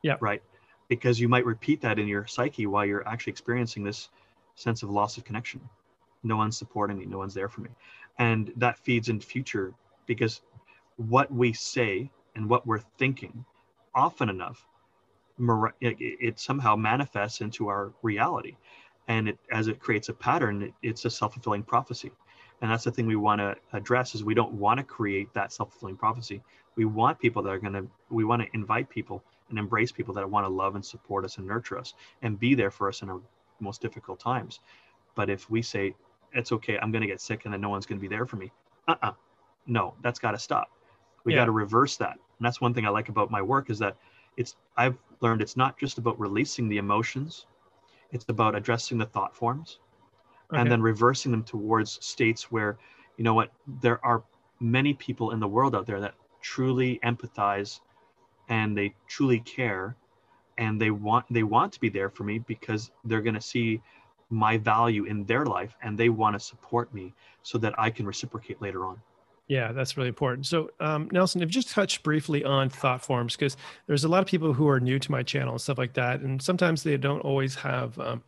Yeah. 0.03 0.15
right 0.19 0.41
because 0.89 1.19
you 1.19 1.27
might 1.27 1.45
repeat 1.45 1.81
that 1.81 1.97
in 1.99 2.07
your 2.07 2.27
psyche 2.27 2.67
while 2.67 2.85
you're 2.85 3.07
actually 3.07 3.31
experiencing 3.31 3.83
this 3.83 4.09
sense 4.55 4.83
of 4.83 4.89
loss 4.91 5.17
of 5.17 5.23
connection 5.23 5.59
no 6.23 6.37
one's 6.37 6.55
supporting 6.55 6.97
me 6.99 7.05
no 7.05 7.17
one's 7.17 7.33
there 7.33 7.49
for 7.49 7.61
me 7.61 7.69
and 8.19 8.53
that 8.57 8.77
feeds 8.77 9.09
into 9.09 9.25
future 9.25 9.73
because 10.05 10.41
what 10.97 11.31
we 11.31 11.53
say 11.53 12.09
and 12.35 12.49
what 12.49 12.65
we're 12.65 12.83
thinking 12.97 13.45
often 13.95 14.29
enough 14.29 14.65
it, 15.81 16.39
somehow 16.39 16.75
manifests 16.75 17.41
into 17.41 17.67
our 17.67 17.91
reality. 18.03 18.55
And 19.07 19.29
it 19.29 19.37
as 19.51 19.67
it 19.67 19.79
creates 19.79 20.09
a 20.09 20.13
pattern 20.13 20.61
it, 20.61 20.73
it's 20.81 21.05
a 21.05 21.09
self-fulfilling 21.09 21.63
prophecy. 21.63 22.11
And 22.61 22.71
that's 22.71 22.85
the 22.85 22.91
thing 22.91 23.07
we 23.07 23.15
want 23.15 23.39
to 23.41 23.55
address 23.73 24.15
is 24.15 24.23
we 24.23 24.35
don't 24.35 24.53
want 24.53 24.77
to 24.77 24.83
create 24.83 25.33
that 25.33 25.51
self-fulfilling 25.51 25.97
prophecy. 25.97 26.41
We 26.75 26.85
want 26.85 27.19
people 27.19 27.41
that 27.43 27.49
are 27.49 27.57
going 27.57 27.73
to 27.73 27.87
we 28.09 28.23
want 28.23 28.41
to 28.43 28.47
invite 28.53 28.89
people 28.89 29.23
and 29.49 29.59
embrace 29.59 29.91
people 29.91 30.13
that 30.13 30.29
want 30.29 30.45
to 30.45 30.53
love 30.53 30.75
and 30.75 30.85
support 30.85 31.25
us 31.25 31.37
and 31.37 31.47
nurture 31.47 31.77
us 31.77 31.93
and 32.21 32.39
be 32.39 32.55
there 32.55 32.71
for 32.71 32.87
us 32.87 33.01
in 33.01 33.09
our 33.09 33.19
most 33.59 33.81
difficult 33.81 34.19
times. 34.19 34.59
But 35.15 35.29
if 35.29 35.49
we 35.49 35.61
say 35.61 35.95
it's 36.33 36.51
okay 36.51 36.77
i'm 36.81 36.91
going 36.91 37.01
to 37.01 37.07
get 37.07 37.21
sick 37.21 37.45
and 37.45 37.53
then 37.53 37.61
no 37.61 37.69
one's 37.69 37.85
going 37.85 37.99
to 37.99 38.01
be 38.01 38.13
there 38.13 38.25
for 38.25 38.35
me 38.37 38.51
uh-uh 38.87 39.11
no 39.67 39.93
that's 40.01 40.19
got 40.19 40.31
to 40.31 40.39
stop 40.39 40.69
we 41.25 41.33
Yeah. 41.33 41.39
got 41.39 41.45
to 41.45 41.51
reverse 41.51 41.97
that 41.97 42.17
and 42.43 42.45
that's 42.45 42.61
one 42.61 42.73
thing 42.73 42.85
I 42.85 42.89
like 42.89 43.09
about 43.09 43.31
my 43.31 43.41
work 43.41 43.69
is 43.69 43.79
that 43.79 43.97
it's 44.35 44.55
I've 44.75 44.97
learned 45.21 45.41
it's 45.41 45.55
not 45.55 45.77
just 45.79 45.97
about 45.97 46.19
releasing 46.19 46.67
the 46.67 46.77
emotions, 46.77 47.45
it's 48.11 48.25
about 48.29 48.55
addressing 48.55 48.97
the 48.97 49.05
thought 49.05 49.35
forms, 49.35 49.79
okay. 50.51 50.59
and 50.59 50.69
then 50.69 50.81
reversing 50.81 51.31
them 51.31 51.43
towards 51.43 52.03
states 52.05 52.51
where, 52.51 52.77
you 53.17 53.23
know 53.23 53.33
what, 53.33 53.53
there 53.81 54.03
are 54.05 54.23
many 54.59 54.93
people 54.93 55.31
in 55.31 55.39
the 55.39 55.47
world 55.47 55.75
out 55.75 55.85
there 55.85 56.01
that 56.01 56.15
truly 56.41 56.99
empathize, 57.03 57.79
and 58.49 58.77
they 58.77 58.93
truly 59.07 59.39
care, 59.39 59.95
and 60.57 60.81
they 60.81 60.91
want 60.91 61.25
they 61.31 61.43
want 61.43 61.71
to 61.73 61.79
be 61.79 61.89
there 61.89 62.09
for 62.09 62.23
me 62.23 62.39
because 62.39 62.91
they're 63.05 63.21
going 63.21 63.35
to 63.35 63.41
see 63.41 63.81
my 64.29 64.57
value 64.57 65.05
in 65.05 65.25
their 65.25 65.45
life 65.45 65.77
and 65.83 65.97
they 65.97 66.09
want 66.09 66.35
to 66.35 66.39
support 66.39 66.93
me 66.93 67.13
so 67.43 67.57
that 67.59 67.73
I 67.79 67.89
can 67.91 68.05
reciprocate 68.05 68.61
later 68.61 68.85
on. 68.85 68.99
Yeah, 69.47 69.73
that's 69.73 69.97
really 69.97 70.09
important. 70.09 70.45
So, 70.45 70.69
um, 70.79 71.09
Nelson, 71.11 71.41
if 71.41 71.47
you 71.47 71.51
just 71.51 71.69
touch 71.69 72.01
briefly 72.01 72.45
on 72.45 72.69
thought 72.69 73.03
forms, 73.03 73.35
because 73.35 73.57
there's 73.87 74.05
a 74.05 74.07
lot 74.07 74.19
of 74.19 74.27
people 74.27 74.53
who 74.53 74.69
are 74.69 74.79
new 74.79 74.99
to 74.99 75.11
my 75.11 75.21
channel 75.21 75.51
and 75.51 75.61
stuff 75.61 75.77
like 75.77 75.93
that, 75.93 76.21
and 76.21 76.41
sometimes 76.41 76.83
they 76.83 76.95
don't 76.95 77.19
always 77.19 77.53
have, 77.55 77.99
um, 77.99 78.23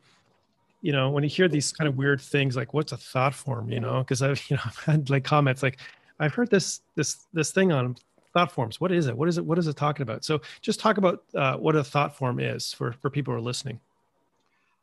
you 0.82 0.92
know, 0.92 1.10
when 1.10 1.24
you 1.24 1.30
hear 1.30 1.48
these 1.48 1.72
kind 1.72 1.88
of 1.88 1.96
weird 1.96 2.20
things 2.20 2.58
like 2.58 2.74
"What's 2.74 2.92
a 2.92 2.98
thought 2.98 3.34
form?" 3.34 3.72
You 3.72 3.80
know, 3.80 4.00
because 4.00 4.22
I've 4.22 4.44
you 4.50 4.58
know 4.58 4.62
I've 4.66 4.78
had 4.80 5.10
like 5.10 5.24
comments 5.24 5.64
like, 5.64 5.80
"I've 6.20 6.34
heard 6.34 6.50
this 6.50 6.82
this 6.96 7.26
this 7.34 7.52
thing 7.52 7.72
on 7.72 7.96
thought 8.34 8.52
forms. 8.52 8.82
What 8.82 8.92
is 8.92 9.08
it? 9.08 9.16
What 9.18 9.30
is 9.30 9.38
it? 9.38 9.46
What 9.46 9.58
is 9.58 9.68
it 9.68 9.78
talking 9.78 10.04
about?" 10.04 10.26
So, 10.26 10.42
just 10.62 10.82
talk 10.82 10.98
about 10.98 11.24
uh, 11.34 11.56
what 11.56 11.78
a 11.78 11.84
thought 11.84 12.16
form 12.16 12.42
is 12.42 12.74
for 12.74 12.92
for 12.92 13.10
people 13.10 13.34
who 13.34 13.38
are 13.38 13.42
listening. 13.42 13.80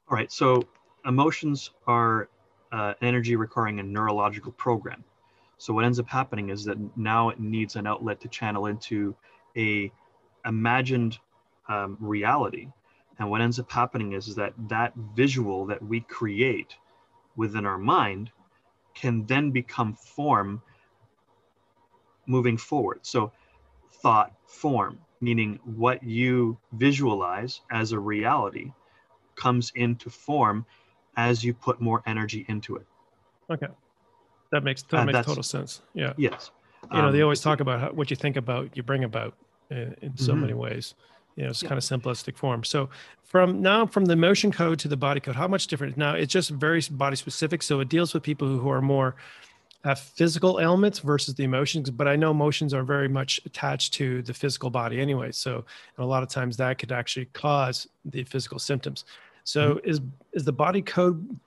All 0.08 0.16
right. 0.16 0.32
So, 0.32 0.62
emotions 1.04 1.70
are 1.86 2.30
uh, 2.72 2.94
energy 3.02 3.36
requiring 3.36 3.80
a 3.80 3.82
neurological 3.82 4.52
program. 4.52 5.04
So 5.62 5.72
what 5.72 5.84
ends 5.84 6.00
up 6.00 6.08
happening 6.08 6.48
is 6.48 6.64
that 6.64 6.76
now 6.96 7.28
it 7.28 7.38
needs 7.38 7.76
an 7.76 7.86
outlet 7.86 8.20
to 8.22 8.28
channel 8.28 8.66
into 8.66 9.14
a 9.56 9.92
imagined 10.44 11.20
um, 11.68 11.96
reality. 12.00 12.66
And 13.20 13.30
what 13.30 13.40
ends 13.40 13.60
up 13.60 13.70
happening 13.70 14.12
is, 14.12 14.34
that 14.34 14.54
that 14.70 14.92
visual 15.14 15.66
that 15.66 15.80
we 15.80 16.00
create 16.00 16.74
within 17.36 17.64
our 17.64 17.78
mind 17.78 18.32
can 18.94 19.24
then 19.26 19.52
become 19.52 19.94
form 19.94 20.62
moving 22.26 22.56
forward. 22.56 22.98
So 23.02 23.30
thought 24.02 24.32
form, 24.46 24.98
meaning 25.20 25.60
what 25.64 26.02
you 26.02 26.58
visualize 26.72 27.60
as 27.70 27.92
a 27.92 28.00
reality 28.00 28.72
comes 29.36 29.70
into 29.76 30.10
form 30.10 30.66
as 31.16 31.44
you 31.44 31.54
put 31.54 31.80
more 31.80 32.02
energy 32.04 32.44
into 32.48 32.74
it. 32.74 32.86
Okay. 33.48 33.68
That 34.52 34.62
makes 34.62 34.82
that 34.84 35.06
makes 35.06 35.26
total 35.26 35.42
sense. 35.42 35.80
Yeah. 35.94 36.12
Yes. 36.16 36.50
You 36.92 36.98
know, 36.98 37.06
um, 37.06 37.12
they 37.12 37.22
always 37.22 37.40
talk 37.40 37.60
about 37.60 37.80
how, 37.80 37.90
what 37.90 38.10
you 38.10 38.16
think 38.16 38.36
about, 38.36 38.76
you 38.76 38.82
bring 38.82 39.04
about 39.04 39.34
in, 39.70 39.96
in 40.02 40.16
so 40.16 40.32
mm-hmm. 40.32 40.42
many 40.42 40.54
ways. 40.54 40.94
You 41.36 41.44
know, 41.44 41.50
it's 41.50 41.62
yeah. 41.62 41.70
kind 41.70 41.78
of 41.78 41.84
simplistic 41.84 42.36
form. 42.36 42.62
So 42.62 42.90
from 43.24 43.62
now 43.62 43.86
from 43.86 44.04
the 44.04 44.14
motion 44.14 44.52
code 44.52 44.78
to 44.80 44.88
the 44.88 44.96
body 44.96 45.20
code, 45.20 45.34
how 45.34 45.48
much 45.48 45.66
different? 45.66 45.96
Now 45.96 46.14
it's 46.14 46.32
just 46.32 46.50
very 46.50 46.82
body 46.90 47.16
specific. 47.16 47.62
So 47.62 47.80
it 47.80 47.88
deals 47.88 48.12
with 48.12 48.22
people 48.22 48.46
who 48.46 48.68
are 48.70 48.82
more 48.82 49.16
have 49.84 49.98
physical 49.98 50.60
ailments 50.60 50.98
versus 51.00 51.34
the 51.34 51.44
emotions. 51.44 51.90
But 51.90 52.06
I 52.06 52.14
know 52.14 52.30
emotions 52.30 52.74
are 52.74 52.84
very 52.84 53.08
much 53.08 53.40
attached 53.46 53.94
to 53.94 54.22
the 54.22 54.34
physical 54.34 54.70
body 54.70 55.00
anyway. 55.00 55.32
So 55.32 55.64
a 55.98 56.04
lot 56.04 56.22
of 56.22 56.28
times 56.28 56.56
that 56.58 56.78
could 56.78 56.92
actually 56.92 57.26
cause 57.32 57.88
the 58.04 58.22
physical 58.24 58.58
symptoms. 58.58 59.06
So 59.44 59.76
mm-hmm. 59.76 59.88
is 59.88 60.00
is 60.34 60.44
the 60.44 60.52
body 60.52 60.82
code 60.82 61.38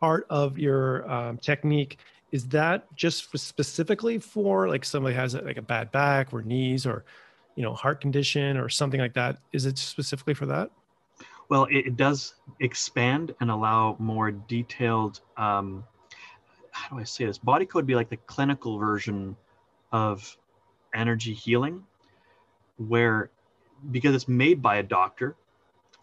part 0.00 0.26
of 0.30 0.58
your 0.58 1.10
um, 1.10 1.36
technique? 1.38 1.98
Is 2.34 2.48
that 2.48 2.92
just 2.96 3.30
for 3.30 3.38
specifically 3.38 4.18
for 4.18 4.68
like 4.68 4.84
somebody 4.84 5.14
has 5.14 5.36
like 5.36 5.56
a 5.56 5.62
bad 5.62 5.92
back 5.92 6.34
or 6.34 6.42
knees 6.42 6.84
or 6.84 7.04
you 7.54 7.62
know 7.62 7.72
heart 7.72 8.00
condition 8.00 8.56
or 8.56 8.68
something 8.68 8.98
like 8.98 9.14
that? 9.14 9.38
Is 9.52 9.66
it 9.66 9.78
specifically 9.78 10.34
for 10.34 10.44
that? 10.46 10.68
Well 11.48 11.66
it, 11.66 11.86
it 11.86 11.96
does 11.96 12.34
expand 12.58 13.32
and 13.40 13.52
allow 13.52 13.94
more 14.00 14.32
detailed 14.32 15.20
um, 15.36 15.84
how 16.72 16.96
do 16.96 17.00
i 17.00 17.04
say 17.04 17.24
this? 17.24 17.38
Body 17.38 17.66
code 17.66 17.76
would 17.76 17.86
be 17.86 17.94
like 17.94 18.10
the 18.10 18.16
clinical 18.16 18.78
version 18.78 19.36
of 19.92 20.36
energy 20.92 21.34
healing 21.34 21.84
where 22.78 23.30
because 23.92 24.12
it's 24.12 24.26
made 24.26 24.60
by 24.60 24.78
a 24.78 24.82
doctor 24.82 25.36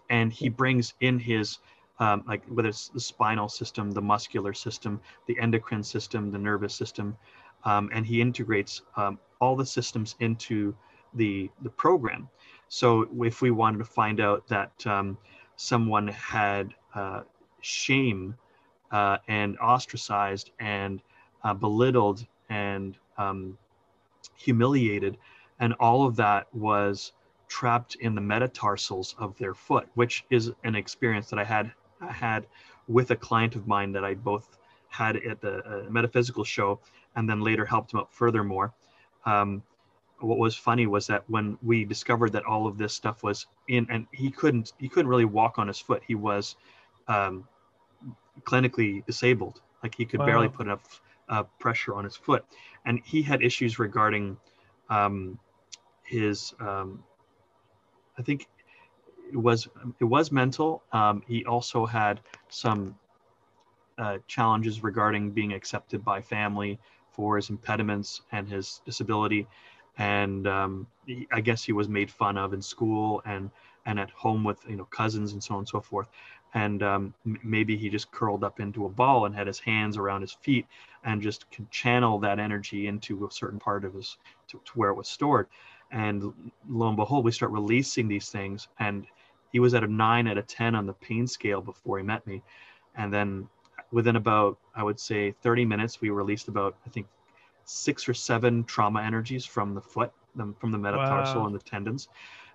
and 0.10 0.32
he 0.32 0.48
brings 0.48 0.94
in 1.02 1.20
his 1.20 1.58
um, 2.02 2.24
like 2.28 2.44
whether 2.48 2.68
it's 2.68 2.90
the 2.90 3.00
spinal 3.00 3.48
system, 3.48 3.92
the 3.92 4.02
muscular 4.02 4.54
system, 4.54 5.00
the 5.28 5.40
endocrine 5.40 5.84
system, 5.84 6.32
the 6.32 6.38
nervous 6.38 6.74
system, 6.74 7.16
um, 7.64 7.90
and 7.94 8.06
he 8.06 8.20
integrates 8.20 8.82
um, 8.98 9.20
all 9.40 9.56
the 9.56 9.66
systems 9.66 10.16
into 10.20 10.76
the 11.14 11.50
the 11.62 11.70
program. 11.70 12.28
So 12.70 13.08
if 13.24 13.42
we 13.42 13.52
wanted 13.52 13.78
to 13.80 13.86
find 13.86 14.20
out 14.20 14.48
that 14.48 14.88
um, 14.88 15.18
someone 15.58 16.08
had 16.08 16.74
uh, 16.96 17.22
shame 17.62 18.36
uh, 18.92 19.18
and 19.28 19.58
ostracized 19.60 20.52
and 20.60 21.02
uh, 21.44 21.54
belittled 21.54 22.26
and 22.50 22.98
um, 23.18 23.58
humiliated, 24.36 25.18
and 25.60 25.74
all 25.80 26.08
of 26.08 26.16
that 26.16 26.48
was 26.54 27.14
trapped 27.48 27.96
in 27.96 28.16
the 28.16 28.22
metatarsals 28.22 29.14
of 29.20 29.38
their 29.38 29.54
foot, 29.54 29.88
which 29.94 30.26
is 30.32 30.52
an 30.64 30.74
experience 30.74 31.30
that 31.30 31.38
I 31.38 31.44
had 31.44 31.72
had 32.10 32.48
with 32.88 33.12
a 33.12 33.16
client 33.16 33.56
of 33.56 33.68
mine 33.68 33.92
that 33.94 34.04
I 34.04 34.16
both 34.16 34.58
had 34.90 35.16
at 35.18 35.42
the 35.42 35.66
uh, 35.66 35.90
metaphysical 35.90 36.44
show 36.44 36.80
and 37.16 37.30
then 37.30 37.42
later 37.42 37.66
helped 37.66 37.94
him 37.94 38.00
out 38.00 38.14
furthermore. 38.14 38.74
Um, 39.26 39.64
what 40.22 40.38
was 40.38 40.56
funny 40.56 40.88
was 40.88 41.08
that 41.08 41.24
when 41.30 41.58
we 41.64 41.84
discovered 41.84 42.32
that 42.34 42.46
all 42.46 42.68
of 42.68 42.78
this 42.78 42.94
stuff 42.94 43.24
was 43.24 43.48
in 43.68 43.88
and 43.90 44.06
he 44.12 44.30
couldn't 44.30 44.74
he 44.78 44.88
couldn't 44.88 45.10
really 45.10 45.26
walk 45.26 45.58
on 45.58 45.68
his 45.68 45.80
foot 45.80 46.04
he 46.08 46.16
was 46.16 46.56
um, 47.08 47.48
clinically 48.44 49.06
disabled 49.06 49.62
like 49.84 49.96
he 49.96 50.06
could 50.06 50.20
wow. 50.20 50.26
barely 50.26 50.50
put 50.50 50.68
enough 50.68 51.02
uh, 51.30 51.44
pressure 51.60 51.96
on 51.96 52.04
his 52.04 52.16
foot 52.16 52.46
and 52.86 53.02
he 53.04 53.22
had 53.22 53.42
issues 53.42 53.80
regarding 53.80 54.38
um, 54.90 55.40
his 56.04 56.54
um, 56.60 57.04
i 58.18 58.22
think 58.22 58.48
it 59.32 59.38
was 59.38 59.68
it 60.00 60.06
was 60.06 60.32
mental. 60.32 60.84
Um, 60.92 61.24
he 61.28 61.46
also 61.46 61.86
had 61.86 62.22
some 62.50 62.96
uh, 63.98 64.18
challenges 64.28 64.84
regarding 64.84 65.32
being 65.32 65.54
accepted 65.54 66.04
by 66.04 66.22
family 66.22 66.80
for 67.12 67.36
his 67.36 67.50
impediments 67.50 68.22
and 68.32 68.48
his 68.48 68.82
disability, 68.86 69.48
and 69.98 70.48
um, 70.48 70.88
he, 71.06 71.28
I 71.32 71.42
guess 71.42 71.64
he 71.64 71.74
was 71.74 71.88
made 71.90 72.10
fun 72.10 72.38
of 72.38 72.54
in 72.54 72.62
school 72.62 73.22
and 73.26 73.50
and 73.86 74.00
at 74.00 74.10
home 74.12 74.44
with 74.44 74.60
you 74.68 74.76
know 74.76 74.86
cousins 74.86 75.34
and 75.34 75.44
so 75.44 75.56
on 75.56 75.60
and 75.60 75.70
so 75.70 75.82
forth. 75.82 76.08
And 76.54 76.84
um, 76.84 77.14
maybe 77.44 77.78
he 77.78 77.90
just 77.90 78.12
curled 78.12 78.44
up 78.44 78.60
into 78.60 78.86
a 78.86 78.90
ball 78.90 79.26
and 79.26 79.34
had 79.34 79.48
his 79.48 79.60
hands 79.60 79.96
around 79.96 80.20
his 80.20 80.34
feet 80.34 80.66
and 81.06 81.22
just 81.22 81.50
could 81.50 81.72
channel 81.72 82.20
that 82.20 82.40
energy 82.40 82.88
into 82.88 83.26
a 83.26 83.32
certain 83.32 83.58
part 83.58 83.86
of 83.86 83.94
his 83.94 84.18
to, 84.50 84.60
to 84.66 84.72
where 84.76 84.90
it 84.90 84.96
was 84.96 85.08
stored. 85.08 85.48
And 85.92 86.52
lo 86.70 86.88
and 86.90 86.98
behold, 86.98 87.24
we 87.24 87.32
start 87.32 87.52
releasing 87.52 88.10
these 88.10 88.30
things 88.30 88.68
and 88.80 89.08
he 89.52 89.60
was 89.60 89.74
at 89.74 89.84
a 89.84 89.88
nine 89.88 90.28
out 90.28 90.38
of 90.38 90.48
10 90.48 90.76
on 90.76 90.86
the 90.86 90.94
pain 90.94 91.28
scale 91.28 91.62
before 91.62 91.98
he 91.98 92.04
met 92.04 92.26
me. 92.26 92.42
And 92.96 93.14
then 93.14 93.48
within 93.92 94.16
about, 94.16 94.58
I 94.76 94.84
would 94.84 95.00
say 95.00 95.32
30 95.42 95.66
minutes, 95.66 96.02
we 96.02 96.10
released 96.10 96.48
about, 96.48 96.76
I 96.86 96.90
think, 96.90 97.08
six 97.66 98.08
or 98.08 98.14
seven 98.14 98.64
trauma 98.64 99.02
energies 99.02 99.46
from 99.46 99.76
the 99.76 99.82
foot, 99.82 100.12
from 100.36 100.72
the 100.72 100.78
metatarsal 100.78 101.42
wow. 101.42 101.48
and 101.48 101.56
the 101.56 101.60
tendons. 101.60 102.08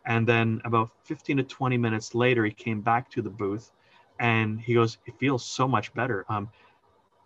And 0.04 0.26
then 0.26 0.60
about 0.64 0.90
15 1.04 1.38
to 1.38 1.42
20 1.42 1.76
minutes 1.78 2.14
later, 2.14 2.44
he 2.44 2.52
came 2.52 2.80
back 2.80 3.10
to 3.10 3.22
the 3.22 3.30
booth 3.30 3.72
and 4.18 4.60
he 4.60 4.74
goes, 4.74 4.98
it 5.06 5.18
feels 5.18 5.44
so 5.44 5.68
much 5.68 5.92
better. 5.94 6.24
Um, 6.28 6.48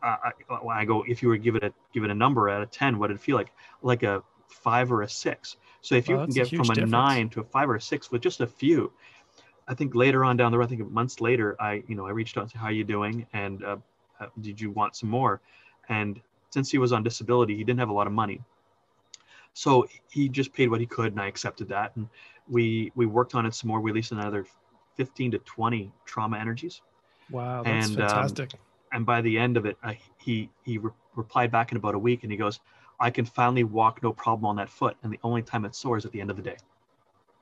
I, 0.03 0.33
I, 0.73 0.85
go, 0.87 1.05
if 1.07 1.23
you 1.23 1.29
were 1.29 1.37
to 1.37 1.43
give 1.43 1.57
it 1.57 1.63
a 1.63 1.75
give 1.93 2.05
it 2.05 2.11
a 2.11 2.15
number 2.15 2.49
out 2.49 2.63
of 2.63 2.71
10, 2.71 2.99
what 2.99 3.09
did 3.09 3.17
it 3.17 3.21
feel 3.21 3.37
like? 3.37 3.53
Like 3.83 4.03
a 4.03 4.23
five 4.49 4.91
or 4.91 5.03
a 5.03 5.09
six. 5.09 5.57
So 5.83 5.95
if 5.95 6.09
you 6.09 6.17
can 6.17 6.31
get 6.31 6.49
from 6.49 6.61
a 6.61 6.75
difference. 6.75 6.91
nine 6.91 7.29
to 7.31 7.41
a 7.41 7.45
five 7.45 7.69
or 7.69 7.77
a 7.77 7.81
six 7.81 8.11
with 8.11 8.23
just 8.23 8.41
a 8.41 8.47
few, 8.47 8.93
I 9.71 9.75
think 9.75 9.95
later 9.95 10.25
on 10.25 10.37
down 10.37 10.51
the 10.51 10.59
road, 10.59 10.65
I 10.65 10.69
think 10.69 10.91
months 10.91 11.21
later, 11.21 11.57
I 11.61 11.85
you 11.87 11.95
know 11.95 12.07
I 12.07 12.11
reached 12.11 12.37
out 12.37 12.43
and 12.43 12.51
said, 12.51 12.59
"How 12.59 12.67
are 12.67 12.73
you 12.73 12.85
doing?" 12.85 13.27
and 13.33 13.65
uh, 13.65 13.77
uh, 14.19 14.27
"Did 14.41 14.61
you 14.61 14.73
want 14.73 14.97
some 14.97 15.09
more?" 15.09 15.41
And 15.89 16.21
since 16.51 16.71
he 16.73 16.79
was 16.79 16.93
on 16.93 17.05
disability, 17.05 17.57
he 17.57 17.63
didn't 17.63 17.79
have 17.79 17.89
a 17.89 17.93
lot 17.93 18.09
of 18.09 18.13
money, 18.13 18.43
so 19.55 19.87
he 20.11 20.29
just 20.29 20.53
paid 20.53 20.71
what 20.71 20.81
he 20.81 20.87
could, 20.87 21.13
and 21.13 21.21
I 21.21 21.29
accepted 21.29 21.69
that. 21.69 21.95
And 21.95 22.09
we 22.49 22.91
we 22.97 23.07
worked 23.07 23.37
on 23.37 23.47
it 23.47 23.55
some 23.55 23.69
more. 23.69 23.81
We 23.81 23.93
released 23.93 24.11
another 24.11 24.45
15 24.97 25.31
to 25.31 25.39
20 25.39 25.93
trauma 26.05 26.39
energies. 26.39 26.83
Wow, 27.31 27.63
that's 27.63 27.91
and, 27.91 28.01
um, 28.01 28.29
fantastic. 28.29 28.55
Um, 28.55 28.61
and 28.93 29.07
by 29.07 29.21
the 29.21 29.39
end 29.39 29.57
of 29.57 29.67
it, 29.67 29.79
uh, 29.85 29.95
he 30.19 30.51
he 30.65 30.79
re- 30.79 30.91
replied 31.15 31.53
back 31.53 31.71
in 31.71 31.77
about 31.77 31.95
a 31.95 31.99
week, 31.99 32.25
and 32.25 32.33
he 32.33 32.37
goes, 32.39 32.59
"I 32.99 33.11
can 33.11 33.25
finally 33.25 33.63
walk 33.63 34.03
no 34.03 34.13
problem 34.13 34.47
on 34.47 34.57
that 34.57 34.69
foot, 34.69 34.97
and 35.05 35.13
the 35.13 35.21
only 35.23 35.43
time 35.43 35.65
it's 35.65 35.79
sore 35.79 35.97
is 35.97 36.05
at 36.05 36.11
the 36.11 36.21
end 36.21 36.31
of 36.31 36.37
the 36.37 36.43
day." 36.43 36.57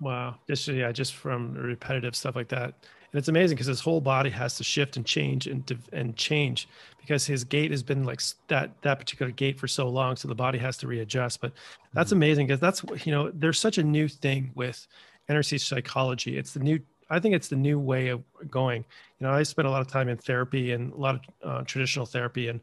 Wow. 0.00 0.36
Just 0.46 0.68
yeah, 0.68 0.92
just 0.92 1.14
from 1.14 1.54
repetitive 1.54 2.14
stuff 2.14 2.36
like 2.36 2.48
that. 2.48 2.74
And 3.10 3.18
it's 3.18 3.28
amazing 3.28 3.56
because 3.56 3.66
his 3.66 3.80
whole 3.80 4.00
body 4.00 4.30
has 4.30 4.56
to 4.58 4.64
shift 4.64 4.96
and 4.96 5.04
change 5.06 5.46
and 5.46 5.64
and 5.92 6.16
change 6.16 6.68
because 7.00 7.26
his 7.26 7.42
gait 7.42 7.70
has 7.70 7.82
been 7.82 8.04
like 8.04 8.20
that 8.48 8.70
that 8.82 8.98
particular 8.98 9.32
gait 9.32 9.58
for 9.58 9.66
so 9.66 9.88
long, 9.88 10.14
so 10.16 10.28
the 10.28 10.34
body 10.34 10.58
has 10.58 10.76
to 10.78 10.86
readjust. 10.86 11.40
But 11.40 11.52
that's 11.94 12.08
mm-hmm. 12.08 12.18
amazing 12.18 12.46
because 12.46 12.60
that's 12.60 12.82
you 13.06 13.12
know 13.12 13.30
there's 13.30 13.58
such 13.58 13.78
a 13.78 13.82
new 13.82 14.08
thing 14.08 14.52
with 14.54 14.86
energy 15.28 15.58
psychology. 15.58 16.36
It's 16.36 16.52
the 16.52 16.60
new 16.60 16.80
I 17.10 17.18
think 17.18 17.34
it's 17.34 17.48
the 17.48 17.56
new 17.56 17.78
way 17.78 18.08
of 18.08 18.22
going. 18.50 18.84
You 19.18 19.26
know, 19.26 19.32
I 19.32 19.42
spent 19.42 19.66
a 19.66 19.70
lot 19.70 19.80
of 19.80 19.88
time 19.88 20.08
in 20.08 20.18
therapy 20.18 20.72
and 20.72 20.92
a 20.92 20.96
lot 20.96 21.14
of 21.14 21.20
uh, 21.42 21.64
traditional 21.64 22.06
therapy, 22.06 22.48
and 22.48 22.60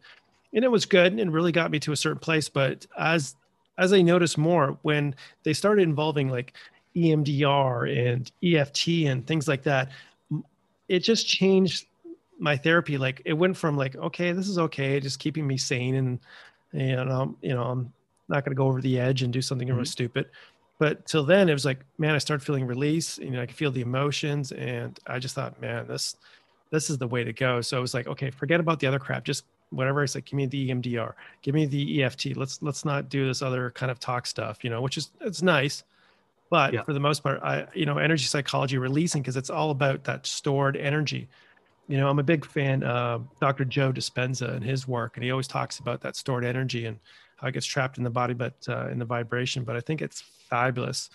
and 0.53 0.63
it 0.63 0.71
was 0.71 0.85
good 0.85 1.13
and 1.13 1.33
really 1.33 1.51
got 1.51 1.71
me 1.71 1.79
to 1.79 1.91
a 1.91 1.97
certain 1.97 2.19
place. 2.19 2.49
But 2.49 2.85
as 2.97 3.35
as 3.77 3.93
I 3.93 4.01
noticed 4.01 4.37
more 4.37 4.77
when 4.83 5.15
they 5.43 5.53
started 5.53 5.81
involving 5.81 6.29
like 6.29 6.53
EMDR 6.95 8.09
and 8.11 8.31
EFT 8.43 8.87
and 9.07 9.25
things 9.25 9.47
like 9.47 9.63
that, 9.63 9.91
it 10.87 10.99
just 10.99 11.27
changed 11.27 11.87
my 12.39 12.55
therapy. 12.57 12.97
Like 12.97 13.21
it 13.25 13.33
went 13.33 13.57
from 13.57 13.77
like, 13.77 13.95
okay, 13.95 14.31
this 14.31 14.47
is 14.47 14.57
okay, 14.57 14.99
just 14.99 15.19
keeping 15.19 15.45
me 15.45 15.57
sane 15.57 15.95
and 15.95 16.19
and 16.73 17.11
um, 17.11 17.37
you 17.41 17.53
know, 17.53 17.63
I'm 17.63 17.93
not 18.27 18.43
gonna 18.43 18.55
go 18.55 18.67
over 18.67 18.81
the 18.81 18.99
edge 18.99 19.21
and 19.21 19.31
do 19.31 19.41
something 19.41 19.67
mm-hmm. 19.67 19.77
really 19.77 19.87
stupid. 19.87 20.27
But 20.77 21.05
till 21.05 21.23
then 21.23 21.47
it 21.47 21.53
was 21.53 21.65
like, 21.65 21.79
man, 21.97 22.15
I 22.15 22.17
started 22.17 22.45
feeling 22.45 22.65
release, 22.65 23.17
you 23.17 23.31
know, 23.31 23.41
I 23.41 23.45
could 23.45 23.55
feel 23.55 23.71
the 23.71 23.81
emotions 23.81 24.51
and 24.51 24.99
I 25.07 25.19
just 25.19 25.35
thought, 25.35 25.59
man, 25.61 25.87
this 25.87 26.17
this 26.71 26.89
is 26.89 26.97
the 26.97 27.07
way 27.07 27.23
to 27.23 27.31
go. 27.31 27.61
So 27.61 27.77
it 27.77 27.81
was 27.81 27.93
like, 27.93 28.07
okay, 28.07 28.29
forget 28.29 28.59
about 28.59 28.79
the 28.79 28.87
other 28.87 28.99
crap. 28.99 29.23
Just 29.23 29.45
whatever 29.69 30.01
I 30.01 30.05
said, 30.05 30.25
give 30.25 30.33
me 30.33 30.45
the 30.45 30.69
EMDR, 30.69 31.13
give 31.41 31.55
me 31.55 31.65
the 31.65 32.03
EFT. 32.03 32.35
Let's 32.35 32.61
let's 32.61 32.85
not 32.85 33.09
do 33.09 33.25
this 33.27 33.41
other 33.41 33.71
kind 33.71 33.91
of 33.91 33.99
talk 33.99 34.25
stuff, 34.25 34.63
you 34.63 34.69
know, 34.69 34.81
which 34.81 34.97
is 34.97 35.11
it's 35.21 35.41
nice 35.41 35.83
but 36.49 36.73
yeah. 36.73 36.83
for 36.83 36.93
the 36.93 36.99
most 36.99 37.23
part 37.23 37.41
i 37.43 37.65
you 37.73 37.85
know 37.85 37.97
energy 37.97 38.25
psychology 38.25 38.77
releasing 38.77 39.21
because 39.21 39.37
it's 39.37 39.49
all 39.49 39.71
about 39.71 40.03
that 40.03 40.25
stored 40.25 40.77
energy. 40.77 41.27
You 41.87 41.97
know 41.97 42.09
i'm 42.09 42.19
a 42.19 42.23
big 42.23 42.45
fan 42.45 42.83
of 42.83 43.27
dr 43.39 43.63
joe 43.65 43.91
dispenza 43.91 44.53
and 44.55 44.63
his 44.63 44.87
work 44.87 45.17
and 45.17 45.23
he 45.23 45.31
always 45.31 45.47
talks 45.47 45.79
about 45.79 46.01
that 46.01 46.15
stored 46.15 46.43
energy 46.43 46.85
and 46.85 46.97
how 47.37 47.47
it 47.47 47.51
gets 47.51 47.65
trapped 47.65 47.97
in 47.97 48.03
the 48.03 48.09
body 48.09 48.33
but 48.33 48.53
uh, 48.67 48.87
in 48.89 48.99
the 48.99 49.05
vibration. 49.05 49.63
But 49.63 49.75
i 49.75 49.79
think 49.79 50.01
it's 50.01 50.21
fabulous 50.21 51.09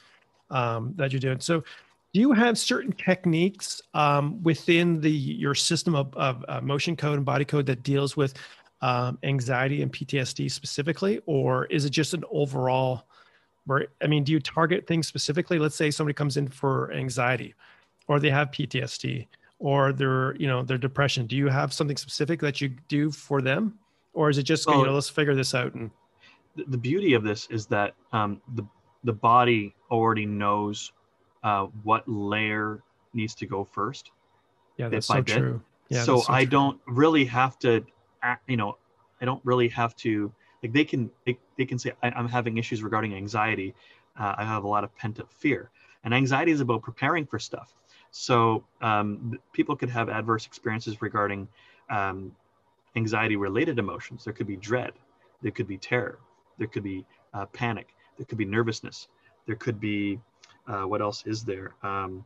um, 0.51 0.95
that 0.97 1.13
you're 1.13 1.21
doing. 1.21 1.41
So 1.41 1.63
do 2.13 2.21
you 2.21 2.33
have 2.33 2.59
certain 2.59 2.93
techniques 2.93 3.81
um, 3.95 4.43
within 4.43 5.01
the 5.01 5.11
your 5.11 5.55
system 5.55 5.95
of, 5.95 6.15
of 6.15 6.45
uh, 6.49 6.61
motion 6.61 6.97
code 6.97 7.17
and 7.17 7.25
body 7.25 7.45
code 7.45 7.67
that 7.67 7.83
deals 7.83 8.17
with 8.17 8.35
um, 8.83 9.19
anxiety 9.23 9.83
and 9.83 9.93
ptsd 9.93 10.51
specifically 10.51 11.21
or 11.27 11.67
is 11.67 11.85
it 11.85 11.91
just 11.91 12.15
an 12.15 12.25
overall 12.31 13.05
where 13.67 13.87
i 14.03 14.07
mean 14.07 14.25
do 14.25 14.33
you 14.33 14.41
target 14.41 14.87
things 14.87 15.07
specifically? 15.07 15.59
Let's 15.59 15.77
say 15.77 15.91
somebody 15.91 16.15
comes 16.15 16.37
in 16.37 16.49
for 16.49 16.93
anxiety 16.93 17.55
or 18.09 18.19
they 18.19 18.31
have 18.31 18.51
ptsd 18.51 19.27
or 19.59 19.93
their 19.93 20.35
you 20.37 20.47
know 20.47 20.63
their 20.63 20.79
depression. 20.79 21.27
Do 21.27 21.37
you 21.37 21.49
have 21.49 21.73
something 21.73 21.97
specific 21.97 22.41
that 22.41 22.61
you 22.61 22.71
do 22.89 23.11
for 23.11 23.43
them? 23.43 23.79
Or 24.13 24.29
is 24.29 24.39
it 24.39 24.43
just 24.43 24.67
well, 24.67 24.81
you 24.81 24.87
know 24.87 24.95
let's 24.95 25.09
figure 25.09 25.35
this 25.35 25.55
out 25.55 25.75
and 25.75 25.91
the 26.57 26.79
beauty 26.79 27.15
of 27.15 27.23
this 27.23 27.47
is 27.51 27.67
that 27.67 27.95
um, 28.13 28.41
the 28.55 28.65
the 29.05 29.13
body 29.13 29.75
already 29.91 30.27
knows 30.27 30.93
uh, 31.43 31.67
what 31.85 32.07
layer 32.07 32.83
needs 33.15 33.35
to 33.37 33.47
go 33.47 33.65
first. 33.65 34.11
Yeah 34.77 34.89
that's 34.89 35.07
so 35.07 35.23
true. 35.23 35.63
Yeah, 35.89 36.05
so, 36.05 36.21
so 36.21 36.33
i 36.33 36.45
true. 36.45 36.51
don't 36.51 36.81
really 36.87 37.25
have 37.25 37.59
to 37.61 37.85
you 38.47 38.57
know 38.57 38.79
i 39.21 39.25
don't 39.25 39.41
really 39.45 39.69
have 39.69 39.97
to 39.97 40.33
like 40.63 40.73
they 40.73 40.85
can 40.85 41.11
they, 41.27 41.39
they 41.57 41.65
can 41.65 41.79
say 41.79 41.93
I, 42.03 42.19
am 42.19 42.29
having 42.29 42.59
issues 42.59 42.83
regarding 42.83 43.15
anxiety. 43.15 43.75
Uh, 44.19 44.35
i 44.39 44.45
have 44.45 44.65
a 44.65 44.69
lot 44.69 44.85
of 44.85 44.95
pent 44.97 45.21
up 45.21 45.33
fear. 45.33 45.71
And 46.05 46.15
anxiety 46.15 46.53
is 46.53 46.61
about 46.61 46.83
preparing 46.83 47.27
for 47.27 47.39
stuff. 47.39 47.75
So 48.11 48.65
um, 48.81 49.39
people 49.53 49.77
could 49.77 49.91
have 49.91 50.09
adverse 50.09 50.47
experiences 50.47 51.01
regarding 51.01 51.47
um, 51.91 52.33
anxiety 52.97 53.37
related 53.37 53.79
emotions. 53.79 54.25
There 54.25 54.33
could 54.33 54.47
be 54.47 54.57
dread. 54.57 54.93
There 55.43 55.53
could 55.53 55.69
be 55.69 55.79
terror. 55.79 56.19
There 56.59 56.67
could 56.67 56.83
be 56.83 57.05
uh, 57.35 57.47
panic. 57.47 57.95
There 58.17 58.27
could 58.27 58.39
be 58.39 58.45
nervousness. 58.45 59.09
There 59.47 59.57
could 59.57 59.81
be 59.81 60.21
uh, 60.67 60.83
what 60.83 61.01
else 61.01 61.25
is 61.27 61.45
there? 61.45 61.75
Um, 61.83 62.25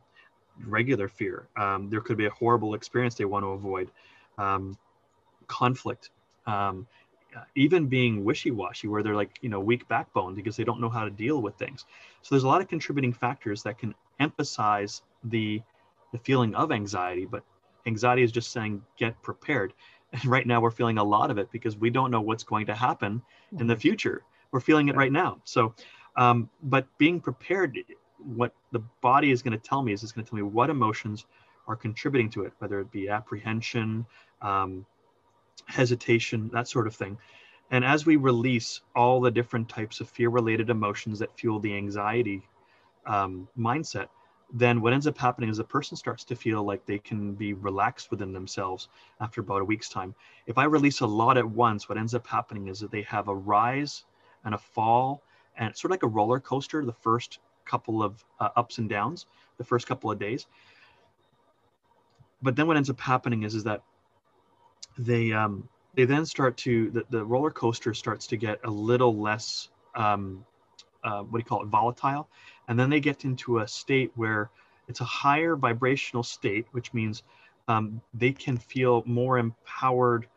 regular 0.65 1.07
fear. 1.07 1.47
Um, 1.57 1.89
there 1.89 2.01
could 2.01 2.17
be 2.17 2.25
a 2.25 2.31
horrible 2.31 2.73
experience 2.73 3.15
they 3.15 3.25
want 3.25 3.43
to 3.43 3.49
avoid. 3.49 3.91
Um, 4.37 4.77
conflict. 5.47 6.09
Um, 6.47 6.87
even 7.55 7.87
being 7.87 8.23
wishy-washy 8.23 8.87
where 8.87 9.03
they're 9.03 9.15
like 9.15 9.37
you 9.41 9.49
know 9.49 9.59
weak 9.59 9.87
backbone 9.87 10.35
because 10.35 10.55
they 10.55 10.63
don't 10.63 10.81
know 10.81 10.89
how 10.89 11.03
to 11.03 11.11
deal 11.11 11.41
with 11.41 11.55
things. 11.55 11.85
So 12.21 12.35
there's 12.35 12.43
a 12.43 12.47
lot 12.47 12.61
of 12.61 12.67
contributing 12.67 13.13
factors 13.13 13.63
that 13.63 13.77
can 13.77 13.93
emphasize 14.19 15.01
the 15.23 15.61
the 16.11 16.19
feeling 16.19 16.55
of 16.55 16.71
anxiety 16.71 17.25
but 17.25 17.43
anxiety 17.85 18.23
is 18.23 18.31
just 18.31 18.51
saying 18.51 18.81
get 18.97 19.21
prepared. 19.21 19.73
And 20.13 20.25
right 20.27 20.47
now 20.47 20.61
we're 20.61 20.71
feeling 20.71 20.97
a 20.97 21.03
lot 21.03 21.29
of 21.29 21.37
it 21.39 21.51
because 21.51 21.75
we 21.75 21.89
don't 21.89 22.09
know 22.09 22.21
what's 22.21 22.43
going 22.43 22.67
to 22.67 22.75
happen 22.75 23.21
in 23.59 23.67
the 23.67 23.73
mm-hmm. 23.73 23.81
future. 23.81 24.23
We're 24.51 24.61
feeling 24.61 24.87
it 24.87 24.95
right. 24.95 25.11
now. 25.11 25.41
So 25.43 25.73
um, 26.15 26.49
but 26.63 26.85
being 26.97 27.19
prepared 27.19 27.77
what 28.19 28.53
the 28.71 28.79
body 29.01 29.31
is 29.31 29.41
going 29.41 29.59
to 29.59 29.69
tell 29.69 29.81
me 29.81 29.91
is 29.91 30.03
it's 30.03 30.13
going 30.13 30.23
to 30.23 30.29
tell 30.29 30.37
me 30.37 30.43
what 30.43 30.69
emotions 30.69 31.25
are 31.67 31.75
contributing 31.75 32.29
to 32.29 32.43
it 32.43 32.53
whether 32.59 32.79
it 32.79 32.89
be 32.91 33.09
apprehension 33.09 34.05
um, 34.41 34.85
hesitation, 35.65 36.49
that 36.53 36.67
sort 36.67 36.87
of 36.87 36.95
thing. 36.95 37.17
And 37.71 37.83
as 37.83 38.05
we 38.05 38.15
release 38.15 38.81
all 38.95 39.19
the 39.19 39.31
different 39.31 39.69
types 39.69 39.99
of 39.99 40.09
fear 40.09 40.29
related 40.29 40.69
emotions 40.69 41.19
that 41.19 41.37
fuel 41.37 41.59
the 41.59 41.75
anxiety 41.75 42.47
um, 43.05 43.47
mindset, 43.57 44.07
then 44.53 44.81
what 44.81 44.93
ends 44.93 45.07
up 45.07 45.17
happening 45.17 45.49
is 45.49 45.57
the 45.57 45.63
person 45.63 45.97
starts 45.97 46.23
to 46.25 46.35
feel 46.35 46.63
like 46.63 46.85
they 46.85 46.99
can 46.99 47.33
be 47.33 47.53
relaxed 47.53 48.11
within 48.11 48.31
themselves 48.31 48.89
after 49.19 49.41
about 49.41 49.61
a 49.61 49.65
week's 49.65 49.89
time. 49.89 50.13
If 50.45 50.57
I 50.57 50.65
release 50.65 50.99
a 50.99 51.07
lot 51.07 51.37
at 51.37 51.49
once, 51.49 51.89
what 51.89 51.97
ends 51.97 52.13
up 52.13 52.27
happening 52.27 52.67
is 52.67 52.79
that 52.79 52.91
they 52.91 53.01
have 53.03 53.27
a 53.27 53.35
rise 53.35 54.05
and 54.43 54.53
a 54.53 54.57
fall, 54.57 55.23
and 55.57 55.69
it's 55.69 55.81
sort 55.81 55.89
of 55.89 55.95
like 55.95 56.03
a 56.03 56.07
roller 56.07 56.39
coaster 56.39 56.85
the 56.85 56.93
first 56.93 57.39
couple 57.65 58.03
of 58.03 58.23
uh, 58.39 58.49
ups 58.55 58.77
and 58.77 58.87
downs, 58.87 59.25
the 59.57 59.63
first 59.63 59.87
couple 59.87 60.11
of 60.11 60.19
days. 60.19 60.45
But 62.41 62.55
then 62.55 62.67
what 62.67 62.77
ends 62.77 62.91
up 62.91 62.99
happening 62.99 63.43
is, 63.43 63.55
is 63.55 63.63
that 63.63 63.81
they 64.97 65.31
um, 65.31 65.67
they 65.95 66.05
then 66.05 66.25
start 66.25 66.57
to 66.57 66.91
the, 66.91 67.05
the 67.09 67.23
roller 67.23 67.51
coaster 67.51 67.93
starts 67.93 68.27
to 68.27 68.37
get 68.37 68.59
a 68.63 68.69
little 68.69 69.19
less 69.19 69.69
um, 69.95 70.45
uh, 71.03 71.21
what 71.21 71.39
do 71.39 71.39
you 71.39 71.45
call 71.45 71.61
it 71.61 71.67
volatile. 71.67 72.27
And 72.67 72.79
then 72.79 72.89
they 72.89 72.99
get 72.99 73.25
into 73.25 73.59
a 73.59 73.67
state 73.67 74.11
where 74.15 74.49
it's 74.87 75.01
a 75.01 75.05
higher 75.05 75.55
vibrational 75.55 76.23
state 76.23 76.65
which 76.71 76.93
means 76.93 77.23
um, 77.67 78.01
they 78.13 78.31
can 78.31 78.57
feel 78.57 79.03
more 79.05 79.37
empowered 79.37 80.27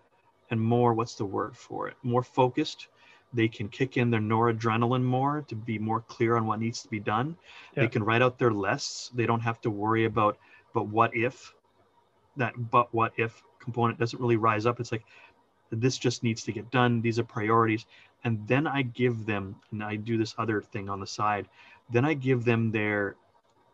and 0.50 0.60
more 0.60 0.94
what's 0.94 1.14
the 1.14 1.24
word 1.24 1.56
for 1.56 1.88
it 1.88 1.96
more 2.02 2.22
focused. 2.22 2.88
They 3.34 3.48
can 3.48 3.68
kick 3.68 3.98
in 3.98 4.10
their 4.10 4.20
noradrenaline 4.20 5.02
more 5.02 5.44
to 5.48 5.54
be 5.54 5.78
more 5.78 6.00
clear 6.00 6.36
on 6.36 6.46
what 6.46 6.60
needs 6.60 6.80
to 6.82 6.88
be 6.88 7.00
done. 7.00 7.36
Yeah. 7.76 7.82
they 7.82 7.88
can 7.88 8.02
write 8.02 8.22
out 8.22 8.38
their 8.38 8.52
lists. 8.52 9.10
They 9.14 9.26
don't 9.26 9.40
have 9.40 9.60
to 9.62 9.70
worry 9.70 10.04
about 10.04 10.38
but 10.72 10.86
what 10.86 11.14
if 11.16 11.54
that 12.36 12.54
but 12.70 12.94
what 12.94 13.12
if 13.16 13.42
component 13.68 13.98
doesn't 13.98 14.20
really 14.24 14.40
rise 14.50 14.64
up. 14.68 14.80
It's 14.80 14.92
like 14.92 15.04
this 15.70 15.98
just 15.98 16.22
needs 16.22 16.42
to 16.44 16.52
get 16.52 16.70
done. 16.70 17.02
These 17.02 17.18
are 17.18 17.24
priorities. 17.24 17.84
And 18.24 18.34
then 18.48 18.66
I 18.66 18.80
give 18.82 19.26
them, 19.26 19.56
and 19.70 19.84
I 19.84 19.96
do 19.96 20.16
this 20.16 20.34
other 20.38 20.62
thing 20.62 20.88
on 20.88 21.00
the 21.00 21.06
side. 21.06 21.46
Then 21.92 22.04
I 22.04 22.14
give 22.14 22.44
them 22.44 22.72
their 22.72 23.16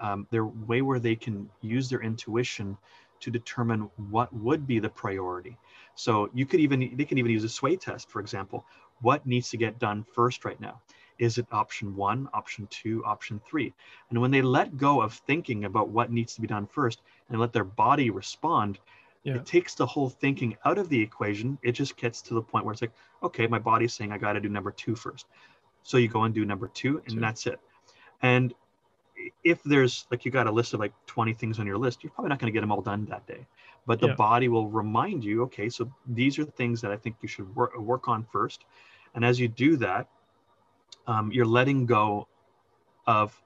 um, 0.01 0.27
their 0.31 0.45
way 0.45 0.83
where 0.83 0.99
they 0.99 1.15
can 1.15 1.49
use 1.61 1.89
their 1.89 2.03
intuition 2.03 2.77
to 3.21 3.31
determine 3.31 3.89
what 4.11 4.31
would 4.35 4.67
be 4.67 4.81
the 4.81 4.89
priority. 4.89 5.57
So 5.95 6.29
you 6.35 6.45
could 6.47 6.61
even 6.61 6.97
they 6.97 7.05
can 7.05 7.19
even 7.19 7.31
use 7.31 7.45
a 7.45 7.49
sway 7.49 7.77
test, 7.77 8.11
for 8.11 8.21
example. 8.21 8.65
What 9.01 9.25
needs 9.27 9.51
to 9.51 9.57
get 9.57 9.79
done 9.79 10.05
first 10.17 10.45
right 10.45 10.61
now? 10.61 10.81
Is 11.19 11.39
it 11.39 11.47
option 11.53 11.95
one, 11.95 12.29
option 12.35 12.67
two, 12.71 13.05
option 13.05 13.41
three? 13.49 13.73
And 14.11 14.21
when 14.21 14.33
they 14.33 14.43
let 14.43 14.77
go 14.77 15.01
of 15.01 15.15
thinking 15.15 15.65
about 15.65 15.89
what 15.89 16.11
needs 16.11 16.35
to 16.35 16.41
be 16.41 16.49
done 16.49 16.67
first 16.67 17.03
and 17.31 17.41
let 17.41 17.53
their 17.53 17.71
body 17.85 18.11
respond, 18.11 18.81
yeah. 19.25 19.37
it 19.37 19.47
takes 19.47 19.75
the 19.75 19.87
whole 19.87 20.09
thinking 20.09 20.57
out 20.65 20.79
of 20.79 20.89
the 20.89 21.01
equation. 21.01 21.59
It 21.63 21.73
just 21.73 21.97
gets 21.97 22.23
to 22.23 22.35
the 22.35 22.43
point 22.43 22.65
where 22.65 22.73
it's 22.73 22.83
like, 22.83 22.93
okay, 23.23 23.47
my 23.47 23.59
body's 23.59 23.95
saying 23.95 24.13
I 24.13 24.19
got 24.19 24.35
to 24.35 24.41
do 24.41 24.49
number 24.49 24.71
two 24.71 24.95
first. 24.95 25.27
So 25.83 25.97
you 25.97 26.09
go 26.09 26.25
and 26.25 26.35
do 26.35 26.45
number 26.45 26.69
two, 26.69 27.03
and 27.07 27.15
two. 27.15 27.21
that's 27.21 27.47
it. 27.47 27.59
And 28.23 28.55
if 29.43 29.63
there's 29.63 30.07
like 30.11 30.25
you 30.25 30.31
got 30.31 30.47
a 30.47 30.53
list 30.53 30.75
of 30.75 30.81
like 30.81 30.93
20 31.07 31.33
things 31.35 31.59
on 31.59 31.67
your 31.67 31.79
list, 31.79 32.03
you're 32.03 32.13
probably 32.13 32.29
not 32.29 32.39
going 32.39 32.53
to 32.53 32.57
get 32.57 32.61
them 32.61 32.73
all 32.73 32.83
done 32.83 33.07
that 33.07 33.27
day. 33.27 33.47
But 33.87 34.01
the 34.01 34.09
yeah. 34.09 34.15
body 34.15 34.49
will 34.49 34.69
remind 34.69 35.25
you, 35.25 35.43
okay, 35.43 35.69
so 35.69 35.91
these 36.07 36.39
are 36.39 36.45
things 36.45 36.81
that 36.81 36.91
I 36.91 36.97
think 36.97 37.17
you 37.21 37.29
should 37.29 37.55
work, 37.55 37.79
work 37.79 38.09
on 38.09 38.25
first. 38.25 38.65
And 39.15 39.25
as 39.25 39.39
you 39.39 39.49
do 39.49 39.77
that, 39.77 40.09
um, 41.07 41.31
you're 41.33 41.47
letting 41.47 41.87
go 41.87 42.27
of 43.07 43.39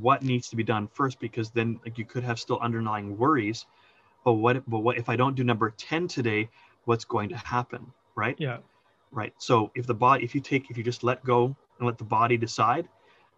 what 0.00 0.22
needs 0.22 0.48
to 0.48 0.56
be 0.56 0.62
done 0.62 0.88
first 0.88 1.20
because 1.20 1.50
then 1.50 1.78
like 1.84 1.98
you 1.98 2.04
could 2.04 2.24
have 2.24 2.38
still 2.38 2.58
underlying 2.60 3.18
worries 3.18 3.66
but 4.24 4.34
what 4.34 4.68
but 4.68 4.80
what 4.80 4.96
if 4.96 5.08
i 5.08 5.16
don't 5.16 5.34
do 5.34 5.44
number 5.44 5.70
10 5.76 6.08
today 6.08 6.48
what's 6.84 7.04
going 7.04 7.28
to 7.28 7.36
happen 7.36 7.86
right 8.14 8.36
yeah 8.38 8.58
right 9.10 9.32
so 9.38 9.70
if 9.74 9.86
the 9.86 9.94
body 9.94 10.24
if 10.24 10.34
you 10.34 10.40
take 10.40 10.70
if 10.70 10.76
you 10.76 10.84
just 10.84 11.02
let 11.02 11.22
go 11.24 11.56
and 11.78 11.86
let 11.86 11.98
the 11.98 12.04
body 12.04 12.36
decide 12.36 12.88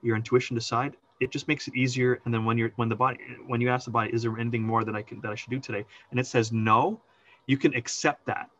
your 0.02 0.16
intuition 0.16 0.54
decide 0.54 0.96
it 1.20 1.30
just 1.30 1.46
makes 1.46 1.68
it 1.68 1.76
easier. 1.76 2.20
And 2.24 2.34
then 2.34 2.44
when 2.44 2.58
you're 2.58 2.72
when 2.76 2.88
the 2.88 2.96
body 2.96 3.18
when 3.46 3.60
you 3.60 3.68
ask 3.68 3.84
the 3.84 3.90
body, 3.90 4.12
is 4.12 4.22
there 4.22 4.36
anything 4.38 4.62
more 4.62 4.84
that 4.84 4.96
I 4.96 5.02
can 5.02 5.20
that 5.20 5.30
I 5.30 5.34
should 5.34 5.50
do 5.50 5.60
today? 5.60 5.84
And 6.10 6.18
it 6.18 6.26
says 6.26 6.50
no, 6.50 7.00
you 7.46 7.58
can 7.58 7.74
accept 7.74 8.26
that. 8.26 8.50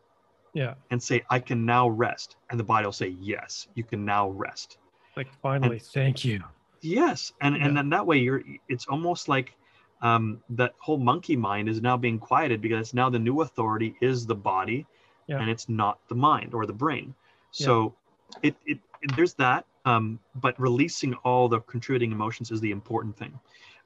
Yeah. 0.53 0.75
And 0.91 1.03
say, 1.03 1.25
I 1.31 1.39
can 1.39 1.65
now 1.65 1.89
rest. 1.89 2.37
And 2.51 2.59
the 2.59 2.65
body 2.65 2.85
will 2.85 2.93
say, 2.93 3.17
Yes, 3.21 3.69
you 3.75 3.85
can 3.85 4.05
now 4.05 4.29
rest. 4.31 4.79
Like 5.17 5.29
finally, 5.43 5.77
and, 5.77 5.83
thank 5.83 6.25
you. 6.25 6.43
Yes. 6.83 7.33
And 7.41 7.57
yeah. 7.57 7.67
and 7.67 7.77
then 7.77 7.89
that 7.91 8.07
way 8.07 8.19
you're 8.19 8.43
it's 8.69 8.87
almost 8.87 9.29
like 9.29 9.55
um, 10.03 10.43
that 10.51 10.75
whole 10.79 10.99
monkey 10.99 11.37
mind 11.37 11.69
is 11.69 11.81
now 11.81 11.97
being 11.97 12.19
quieted 12.19 12.61
because 12.61 12.95
now 12.95 13.11
the 13.11 13.19
new 13.19 13.43
authority 13.43 13.95
is 14.01 14.27
the 14.27 14.35
body 14.35 14.87
yeah. 15.27 15.41
and 15.41 15.51
it's 15.51 15.69
not 15.69 15.99
the 16.09 16.15
mind 16.15 16.55
or 16.55 16.67
the 16.67 16.73
brain. 16.73 17.15
So 17.51 17.95
yeah. 18.43 18.51
it, 18.51 18.57
it, 18.67 18.79
it, 19.03 19.17
there's 19.17 19.35
that. 19.35 19.67
Um, 19.87 20.19
but 20.35 20.61
releasing 20.61 21.15
all 21.15 21.49
the 21.49 21.61
contributing 21.61 22.13
emotions 22.13 22.51
is 22.51 22.61
the 22.61 22.71
important 22.71 23.17
thing 23.17 23.39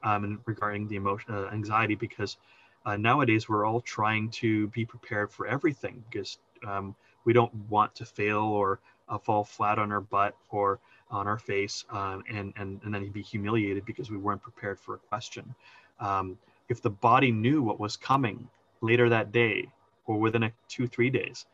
um, 0.03 0.25
and 0.25 0.39
regarding 0.45 0.89
the 0.89 0.97
emotion 0.97 1.33
uh, 1.33 1.49
anxiety 1.53 1.95
because 1.95 2.37
uh, 2.85 2.97
nowadays 2.97 3.49
we're 3.49 3.65
all 3.65 3.81
trying 3.81 4.29
to 4.31 4.67
be 4.69 4.85
prepared 4.85 5.31
for 5.31 5.47
everything 5.47 6.03
because 6.11 6.39
um, 6.67 6.97
we 7.25 7.33
don't 7.33 7.55
want 7.69 7.95
to 7.95 8.05
fail 8.05 8.43
or 8.43 8.81
uh, 9.09 9.19
fall 9.19 9.45
flat 9.45 9.79
on 9.79 9.93
our 9.93 10.01
butt 10.01 10.37
or 10.51 10.81
on 11.11 11.29
our 11.29 11.39
face 11.39 11.85
um, 11.91 12.25
and, 12.29 12.53
and, 12.57 12.81
and 12.85 12.95
then 12.95 13.09
be 13.11 13.23
humiliated 13.23 13.85
because 13.85 14.11
we 14.11 14.17
weren't 14.17 14.43
prepared 14.43 14.79
for 14.79 14.95
a 14.95 14.99
question. 14.99 15.55
Um, 16.01 16.39
if 16.69 16.83
the 16.83 16.91
body 16.91 17.31
knew 17.31 17.63
what 17.63 17.79
was 17.79 17.97
coming 17.97 18.49
later 18.81 19.09
that 19.09 19.33
day 19.33 19.69
or 20.07 20.19
within 20.19 20.45
a 20.45 20.53
two, 20.69 20.87
three 20.87 21.11
days, 21.11 21.47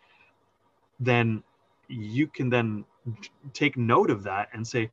then 0.99 1.43
you 1.89 2.27
can 2.27 2.49
then 2.51 2.85
take 3.53 3.77
note 3.77 4.11
of 4.11 4.23
that 4.25 4.49
and 4.53 4.67
say, 4.67 4.91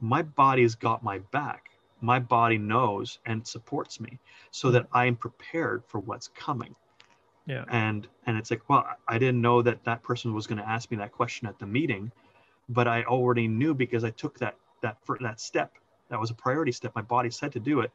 my 0.00 0.22
body's 0.22 0.74
got 0.74 1.02
my 1.02 1.18
back. 1.32 1.70
My 2.00 2.18
body 2.18 2.58
knows 2.58 3.18
and 3.24 3.46
supports 3.46 4.00
me 4.00 4.18
so 4.50 4.70
that 4.70 4.86
I 4.92 5.06
am 5.06 5.16
prepared 5.16 5.82
for 5.86 5.98
what's 6.00 6.28
coming. 6.28 6.74
Yeah. 7.46 7.64
And 7.68 8.06
and 8.26 8.36
it's 8.36 8.50
like, 8.50 8.68
well, 8.68 8.86
I 9.08 9.18
didn't 9.18 9.40
know 9.40 9.62
that 9.62 9.84
that 9.84 10.02
person 10.02 10.34
was 10.34 10.46
going 10.46 10.58
to 10.58 10.68
ask 10.68 10.90
me 10.90 10.96
that 10.98 11.12
question 11.12 11.48
at 11.48 11.58
the 11.58 11.66
meeting, 11.66 12.12
but 12.68 12.86
I 12.86 13.04
already 13.04 13.48
knew 13.48 13.72
because 13.72 14.04
I 14.04 14.10
took 14.10 14.38
that 14.40 14.56
that 14.82 14.98
for 15.04 15.16
that 15.22 15.40
step. 15.40 15.72
That 16.10 16.20
was 16.20 16.30
a 16.30 16.34
priority 16.34 16.72
step. 16.72 16.92
My 16.94 17.02
body 17.02 17.30
said 17.30 17.52
to 17.52 17.60
do 17.60 17.80
it, 17.80 17.90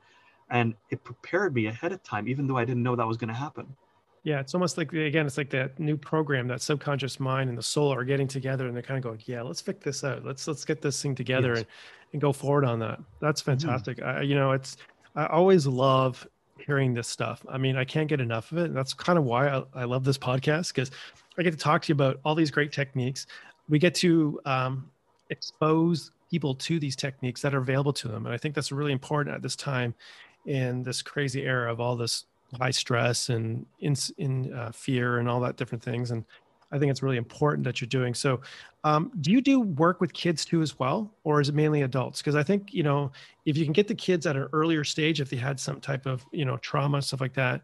and 0.52 0.76
it 0.90 1.04
prepared 1.04 1.56
me 1.56 1.68
ahead 1.68 1.92
of 1.92 2.04
time, 2.04 2.28
even 2.28 2.46
though 2.46 2.58
I 2.58 2.66
didn't 2.66 2.84
know 2.84 2.96
that 2.96 3.08
was 3.08 3.18
going 3.18 3.30
to 3.30 3.34
happen. 3.34 3.76
Yeah, 4.24 4.40
it's 4.40 4.54
almost 4.54 4.78
like 4.78 4.94
again, 4.94 5.26
it's 5.26 5.38
like 5.38 5.50
that 5.50 5.80
new 5.80 5.98
program, 5.98 6.48
that 6.50 6.62
subconscious 6.62 7.20
mind 7.20 7.50
and 7.50 7.58
the 7.58 7.64
soul 7.64 7.92
are 7.92 8.04
getting 8.04 8.28
together, 8.28 8.68
and 8.68 8.76
they're 8.76 8.84
kind 8.84 9.00
of 9.00 9.04
going, 9.04 9.20
"Yeah, 9.26 9.42
let's 9.42 9.62
fix 9.62 9.84
this 9.84 10.04
out. 10.04 10.24
Let's 10.24 10.48
let's 10.48 10.64
get 10.64 10.80
this 10.80 11.02
thing 11.02 11.16
together 11.16 11.50
yes. 11.50 11.58
and, 11.58 11.68
and 12.14 12.22
go 12.22 12.32
forward 12.32 12.64
on 12.64 12.78
that." 12.80 13.00
That's 13.20 13.42
mm-hmm. 13.42 13.60
fantastic. 13.60 13.98
Mm. 13.98 14.18
I, 14.18 14.22
you 14.22 14.36
know, 14.36 14.52
it's 14.52 14.78
I 15.16 15.26
always 15.26 15.66
love 15.66 16.28
hearing 16.60 16.94
this 16.94 17.08
stuff. 17.08 17.44
I 17.50 17.58
mean, 17.58 17.76
I 17.76 17.84
can't 17.84 18.08
get 18.08 18.22
enough 18.22 18.52
of 18.52 18.60
it. 18.60 18.66
And 18.66 18.78
that's 18.78 18.94
kind 18.94 19.18
of 19.18 19.26
why 19.26 19.50
I, 19.50 19.64
I 19.74 19.84
love 19.86 20.04
this 20.04 20.20
podcast 20.20 20.74
because 20.74 20.92
I 21.40 21.42
get 21.42 21.52
to 21.52 21.58
talk 21.58 21.82
to 21.84 21.90
you 21.90 21.94
about 21.94 22.20
all 22.24 22.36
these 22.36 22.52
great 22.52 22.72
techniques. 22.72 23.26
We 23.70 23.80
get 23.80 23.96
to 23.96 24.40
um, 24.46 24.92
expose 25.32 26.12
people 26.30 26.54
to 26.54 26.80
these 26.80 26.96
techniques 26.96 27.42
that 27.42 27.56
are 27.56 27.60
available 27.60 27.94
to 27.94 28.08
them, 28.08 28.28
and 28.28 28.36
I 28.36 28.38
think 28.38 28.54
that's 28.54 28.72
really 28.72 28.92
important 28.92 29.36
at 29.36 29.42
this 29.42 29.56
time 29.56 29.96
in 30.46 30.84
this 30.84 31.02
crazy 31.02 31.44
era 31.44 31.72
of 31.72 31.80
all 31.80 31.96
this 31.96 32.26
high 32.60 32.72
stress 32.72 33.30
and 33.30 33.66
in, 33.80 33.96
in 34.18 34.54
uh, 34.54 34.72
fear 34.72 35.20
and 35.20 35.30
all 35.30 35.40
that 35.40 35.56
different 35.58 35.84
things. 35.84 36.12
And 36.12 36.26
I 36.72 36.80
think 36.80 36.90
it's 36.90 37.04
really 37.04 37.18
important 37.18 37.64
that 37.66 37.82
you're 37.82 37.88
doing. 37.88 38.14
So, 38.14 38.42
um, 38.84 39.12
do 39.22 39.32
you 39.32 39.42
do 39.42 39.60
work 39.60 40.00
with 40.00 40.14
kids 40.14 40.46
too 40.46 40.62
as 40.62 40.80
well, 40.80 41.14
or 41.24 41.42
is 41.42 41.50
it 41.50 41.56
mainly 41.56 41.82
adults? 41.82 42.22
Because 42.22 42.36
I 42.36 42.44
think 42.44 42.74
you 42.74 42.84
know 42.84 43.12
if 43.46 43.58
you 43.58 43.66
can 43.66 43.74
get 43.74 43.88
the 43.88 43.96
kids 43.96 44.26
at 44.26 44.36
an 44.36 44.48
earlier 44.54 44.84
stage, 44.84 45.20
if 45.20 45.30
they 45.30 45.38
had 45.38 45.60
some 45.60 45.82
type 45.82 46.06
of 46.06 46.26
you 46.32 46.46
know 46.46 46.58
trauma 46.58 47.02
stuff 47.02 47.22
like 47.22 47.34
that, 47.34 47.62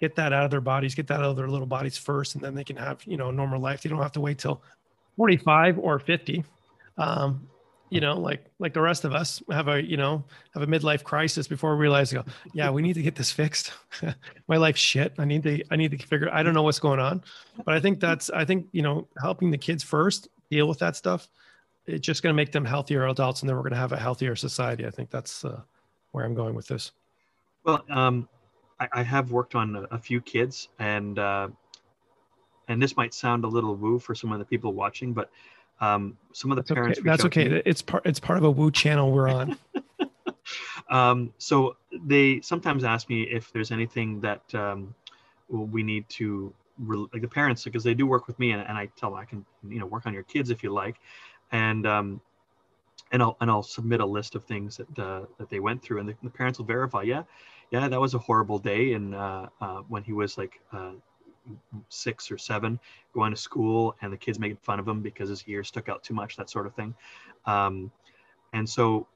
get 0.00 0.14
that 0.16 0.32
out 0.32 0.44
of 0.44 0.50
their 0.50 0.60
bodies, 0.60 0.94
get 0.94 1.06
that 1.06 1.20
out 1.20 1.30
of 1.30 1.36
their 1.36 1.48
little 1.48 1.66
bodies 1.66 1.96
first, 1.96 2.34
and 2.34 2.44
then 2.44 2.54
they 2.54 2.64
can 2.64 2.76
have 2.76 3.02
you 3.06 3.16
know 3.16 3.30
a 3.30 3.32
normal 3.32 3.60
life. 3.60 3.82
They 3.82 3.88
don't 3.88 4.02
have 4.02 4.12
to 4.12 4.20
wait 4.20 4.38
till 4.38 4.62
45 5.16 5.78
or 5.78 5.98
50. 5.98 6.44
Um, 6.98 7.48
you 7.92 8.00
know, 8.00 8.18
like 8.18 8.46
like 8.58 8.72
the 8.72 8.80
rest 8.80 9.04
of 9.04 9.12
us 9.12 9.42
have 9.50 9.68
a 9.68 9.82
you 9.82 9.98
know 9.98 10.24
have 10.54 10.62
a 10.62 10.66
midlife 10.66 11.04
crisis 11.04 11.46
before 11.46 11.76
we 11.76 11.82
realize, 11.82 12.10
go, 12.10 12.24
yeah, 12.54 12.70
we 12.70 12.80
need 12.80 12.94
to 12.94 13.02
get 13.02 13.16
this 13.16 13.30
fixed. 13.30 13.74
My 14.48 14.56
life's 14.56 14.80
shit. 14.80 15.12
I 15.18 15.26
need 15.26 15.42
to 15.42 15.62
I 15.70 15.76
need 15.76 15.90
to 15.90 15.98
figure. 15.98 16.32
I 16.32 16.42
don't 16.42 16.54
know 16.54 16.62
what's 16.62 16.78
going 16.78 17.00
on, 17.00 17.22
but 17.66 17.74
I 17.74 17.80
think 17.80 18.00
that's 18.00 18.30
I 18.30 18.46
think 18.46 18.68
you 18.72 18.80
know 18.80 19.08
helping 19.20 19.50
the 19.50 19.58
kids 19.58 19.84
first 19.84 20.28
deal 20.50 20.66
with 20.66 20.78
that 20.78 20.96
stuff. 20.96 21.28
It's 21.84 22.06
just 22.06 22.22
going 22.22 22.32
to 22.32 22.36
make 22.36 22.50
them 22.50 22.64
healthier 22.64 23.06
adults, 23.08 23.42
and 23.42 23.48
then 23.48 23.56
we're 23.56 23.62
going 23.62 23.72
to 23.72 23.78
have 23.78 23.92
a 23.92 23.98
healthier 23.98 24.36
society. 24.36 24.86
I 24.86 24.90
think 24.90 25.10
that's 25.10 25.44
uh, 25.44 25.60
where 26.12 26.24
I'm 26.24 26.34
going 26.34 26.54
with 26.54 26.68
this. 26.68 26.92
Well, 27.64 27.84
um, 27.90 28.26
I, 28.80 28.88
I, 28.92 29.02
have 29.02 29.32
worked 29.32 29.54
on 29.54 29.76
a, 29.76 29.82
a 29.96 29.98
few 29.98 30.22
kids, 30.22 30.68
and 30.78 31.18
uh, 31.18 31.48
and 32.68 32.80
this 32.80 32.96
might 32.96 33.12
sound 33.12 33.44
a 33.44 33.48
little 33.48 33.76
woo 33.76 33.98
for 33.98 34.14
some 34.14 34.32
of 34.32 34.38
the 34.38 34.46
people 34.46 34.72
watching, 34.72 35.12
but 35.12 35.30
um, 35.82 36.16
some 36.32 36.52
of 36.52 36.56
the 36.56 36.62
that's 36.62 36.72
parents. 36.72 36.98
Okay. 37.00 37.08
That's 37.08 37.24
okay. 37.26 37.62
It's 37.66 37.82
part. 37.82 38.06
It's 38.06 38.20
part 38.20 38.38
of 38.38 38.44
a 38.44 38.50
Woo 38.50 38.70
channel 38.70 39.10
we're 39.10 39.28
on. 39.28 39.58
um, 40.90 41.34
so 41.38 41.76
they 42.04 42.40
sometimes 42.40 42.84
ask 42.84 43.08
me 43.08 43.22
if 43.22 43.52
there's 43.52 43.70
anything 43.72 44.20
that 44.20 44.42
um, 44.54 44.94
we 45.48 45.82
need 45.82 46.08
to 46.08 46.54
like 47.12 47.20
the 47.20 47.28
parents 47.28 47.64
because 47.64 47.84
they 47.84 47.94
do 47.94 48.06
work 48.06 48.26
with 48.26 48.38
me 48.38 48.52
and, 48.52 48.62
and 48.62 48.78
I 48.78 48.86
tell 48.96 49.10
them 49.10 49.18
I 49.18 49.24
can 49.24 49.44
you 49.68 49.78
know 49.78 49.86
work 49.86 50.06
on 50.06 50.14
your 50.14 50.22
kids 50.22 50.50
if 50.50 50.62
you 50.62 50.72
like, 50.72 50.96
and 51.50 51.86
um, 51.86 52.20
and 53.10 53.20
I'll 53.20 53.36
and 53.40 53.50
I'll 53.50 53.64
submit 53.64 54.00
a 54.00 54.06
list 54.06 54.36
of 54.36 54.44
things 54.44 54.78
that 54.78 54.98
uh, 54.98 55.26
that 55.38 55.50
they 55.50 55.58
went 55.58 55.82
through 55.82 55.98
and 55.98 56.08
the, 56.08 56.14
the, 56.22 56.30
parents 56.30 56.60
will 56.60 56.66
verify. 56.66 57.02
Yeah, 57.02 57.24
yeah, 57.72 57.88
that 57.88 58.00
was 58.00 58.14
a 58.14 58.18
horrible 58.18 58.60
day 58.60 58.92
and 58.92 59.16
uh, 59.16 59.48
uh, 59.60 59.78
when 59.88 60.04
he 60.04 60.12
was 60.12 60.38
like 60.38 60.60
uh, 60.72 60.92
six 61.88 62.30
or 62.30 62.38
seven 62.38 62.78
going 63.12 63.32
to 63.32 63.36
school 63.36 63.96
and 64.00 64.12
the 64.12 64.16
kids 64.16 64.38
making 64.38 64.58
fun 64.62 64.78
of 64.78 64.86
him 64.86 65.00
because 65.00 65.28
his 65.28 65.44
ear 65.46 65.64
stuck 65.64 65.88
out 65.88 66.02
too 66.02 66.14
much 66.14 66.36
that 66.36 66.48
sort 66.48 66.66
of 66.66 66.74
thing. 66.74 66.94
Um, 67.46 67.90
and 68.52 68.68
so 68.68 69.06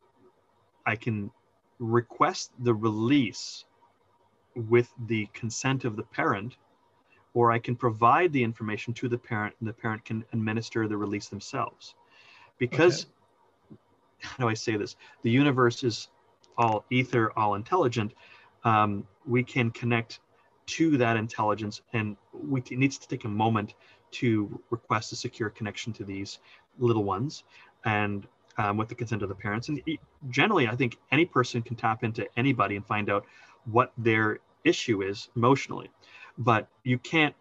i 0.85 0.97
can 0.97 1.31
request 1.79 2.53
the 2.61 2.75
release 2.75 3.65
with 4.55 4.91
the 5.07 5.29
consent 5.35 5.85
of 5.85 5.97
the 5.97 6.03
parent 6.03 6.57
or 7.35 7.53
i 7.53 7.59
can 7.59 7.77
provide 7.77 8.33
the 8.33 8.43
information 8.43 8.95
to 8.95 9.09
the 9.09 9.19
parent 9.19 9.55
and 9.61 9.69
the 9.69 9.73
parent 9.73 10.05
can 10.05 10.25
administer 10.33 10.89
the 10.89 10.97
release 10.97 11.29
themselves. 11.29 11.95
Because 12.59 13.05
okay. 13.05 13.79
how 14.21 14.45
do 14.45 14.49
i 14.49 14.55
say 14.55 14.77
this? 14.77 14.97
The 15.23 15.31
universe 15.31 15.85
is 15.85 16.09
all 16.57 16.85
ether 16.91 17.33
all 17.37 17.55
intelligent. 17.55 18.15
Um, 18.65 19.07
we 19.27 19.45
can 19.45 19.71
connect 19.71 20.21
to 20.67 20.97
that 20.97 21.17
intelligence 21.17 21.81
and 21.93 22.17
we 22.33 22.61
t- 22.61 22.77
needs 22.77 22.99
to 22.99 23.09
take 23.09 23.25
a 23.25 23.29
moment 23.29 23.75
to 24.11 24.61
request 24.71 25.13
a 25.13 25.17
secure 25.17 25.51
connection 25.51 25.93
to 25.93 26.05
these 26.05 26.39
little 26.79 27.05
ones 27.05 27.45
and 27.85 28.27
um, 28.59 28.77
with 28.77 28.89
the 28.89 28.95
consent 28.95 29.23
of 29.23 29.29
the 29.29 29.35
parents. 29.35 29.69
And 29.69 29.81
generally 30.31 30.69
i 30.69 30.75
think 30.75 30.99
any 31.13 31.25
person 31.25 31.63
can 31.63 31.77
tap 31.77 32.05
into 32.05 32.27
anybody 32.37 32.77
and 32.77 32.87
find 32.87 33.11
out 33.11 33.25
what 33.65 33.93
their 33.99 34.41
issue 34.65 35.03
is 35.03 35.29
emotionally. 35.37 35.91
But 36.39 36.69
you 36.83 36.99
can't 36.99 37.35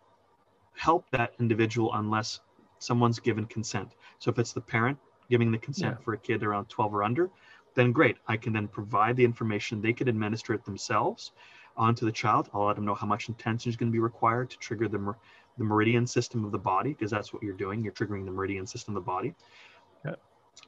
help 0.78 1.10
that 1.12 1.34
individual 1.40 1.92
unless 1.94 2.40
someone's 2.80 3.20
given 3.20 3.46
consent. 3.46 3.96
So 4.20 4.30
if 4.30 4.40
it's 4.40 4.54
the 4.54 4.62
parent 4.62 4.98
giving 5.30 5.52
the 5.52 5.58
consent 5.58 5.98
yeah. 5.98 6.04
for 6.04 6.14
a 6.14 6.18
kid 6.18 6.44
around 6.44 6.70
12 6.70 6.94
or 6.94 7.04
under 7.04 7.30
then 7.76 7.92
great. 7.92 8.18
I 8.28 8.38
can 8.38 8.54
then 8.54 8.68
provide 8.68 9.16
the 9.16 9.26
information 9.26 9.82
they 9.82 9.94
could 9.94 10.08
administer 10.08 10.54
it 10.54 10.66
themselves 10.66 11.34
onto 11.78 12.06
the 12.06 12.12
child. 12.12 12.50
I'll 12.54 12.66
let 12.66 12.76
them 12.76 12.86
know 12.86 12.96
how 12.96 13.08
much 13.08 13.30
intention 13.30 13.70
is 13.70 13.76
going 13.76 13.92
to 13.92 13.94
be 13.94 14.00
required 14.00 14.50
to 14.52 14.58
trigger 14.58 14.88
the, 14.88 14.98
mer- 14.98 15.18
the 15.58 15.64
meridian 15.64 16.08
system 16.08 16.46
of 16.46 16.52
the 16.52 16.60
body, 16.60 16.92
because 16.92 17.12
that's 17.12 17.34
what 17.34 17.44
you're 17.44 17.54
doing. 17.54 17.84
You're 17.84 17.94
triggering 17.94 18.26
the 18.26 18.32
meridian 18.32 18.68
system 18.68 18.96
of 18.96 19.04
the 19.04 19.06
body. 19.06 19.34
Yeah. 20.06 20.16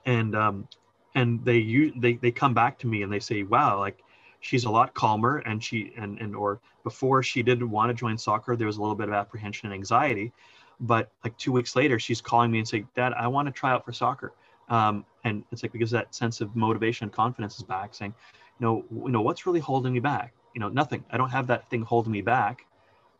And 0.05 0.35
um, 0.35 0.67
and 1.15 1.43
they 1.43 1.57
use 1.57 1.93
they 1.97 2.15
they 2.15 2.31
come 2.31 2.53
back 2.53 2.77
to 2.79 2.87
me 2.87 3.03
and 3.03 3.11
they 3.11 3.19
say, 3.19 3.43
wow, 3.43 3.79
like 3.79 3.99
she's 4.39 4.65
a 4.65 4.69
lot 4.69 4.93
calmer 4.93 5.37
and 5.37 5.63
she 5.63 5.93
and 5.97 6.19
and 6.19 6.35
or 6.35 6.59
before 6.83 7.23
she 7.23 7.43
didn't 7.43 7.69
want 7.69 7.89
to 7.89 7.93
join 7.93 8.17
soccer, 8.17 8.55
there 8.55 8.67
was 8.67 8.77
a 8.77 8.81
little 8.81 8.95
bit 8.95 9.07
of 9.07 9.13
apprehension 9.13 9.67
and 9.67 9.73
anxiety, 9.73 10.31
but 10.79 11.11
like 11.23 11.37
two 11.37 11.51
weeks 11.51 11.75
later, 11.75 11.99
she's 11.99 12.21
calling 12.21 12.51
me 12.51 12.59
and 12.59 12.67
saying, 12.67 12.87
Dad, 12.95 13.13
I 13.13 13.27
want 13.27 13.47
to 13.47 13.51
try 13.51 13.71
out 13.71 13.83
for 13.83 13.91
soccer. 13.91 14.33
Um, 14.69 15.05
and 15.23 15.43
it's 15.51 15.63
like 15.63 15.71
because 15.71 15.91
that 15.91 16.13
sense 16.13 16.41
of 16.41 16.55
motivation 16.55 17.05
and 17.05 17.11
confidence 17.11 17.57
is 17.57 17.63
back, 17.63 17.93
saying, 17.93 18.13
you 18.59 18.65
know, 18.65 18.85
you 19.05 19.11
know, 19.11 19.21
what's 19.21 19.45
really 19.45 19.59
holding 19.59 19.93
me 19.93 19.99
back? 19.99 20.33
You 20.57 20.61
know 20.61 20.69
nothing. 20.69 21.05
I 21.11 21.17
don't 21.17 21.29
have 21.29 21.45
that 21.47 21.69
thing 21.69 21.83
holding 21.83 22.11
me 22.11 22.23
back 22.23 22.65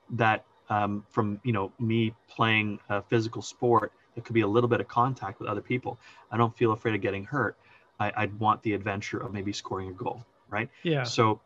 that 0.09 0.43
um, 0.71 1.05
from 1.07 1.39
you 1.43 1.53
know 1.53 1.71
me 1.77 2.15
playing 2.27 2.79
a 2.89 3.03
physical 3.03 3.43
sport 3.43 3.91
it 4.15 4.25
could 4.25 4.33
be 4.33 4.41
a 4.41 4.47
little 4.47 4.67
bit 4.67 4.81
of 4.81 4.87
contact 4.87 5.39
with 5.39 5.47
other 5.47 5.61
people. 5.61 5.99
I 6.31 6.37
don't 6.37 6.57
feel 6.57 6.71
afraid 6.71 6.95
of 6.95 7.01
getting 7.01 7.23
hurt. 7.23 7.55
I, 7.99 8.11
i'd 8.17 8.39
want 8.39 8.63
the 8.63 8.73
adventure 8.73 9.19
of 9.19 9.33
maybe 9.33 9.53
scoring 9.53 9.89
a 9.89 9.93
goal 9.93 10.25
right? 10.49 10.69
Yeah. 10.81 11.03
So 11.03 11.39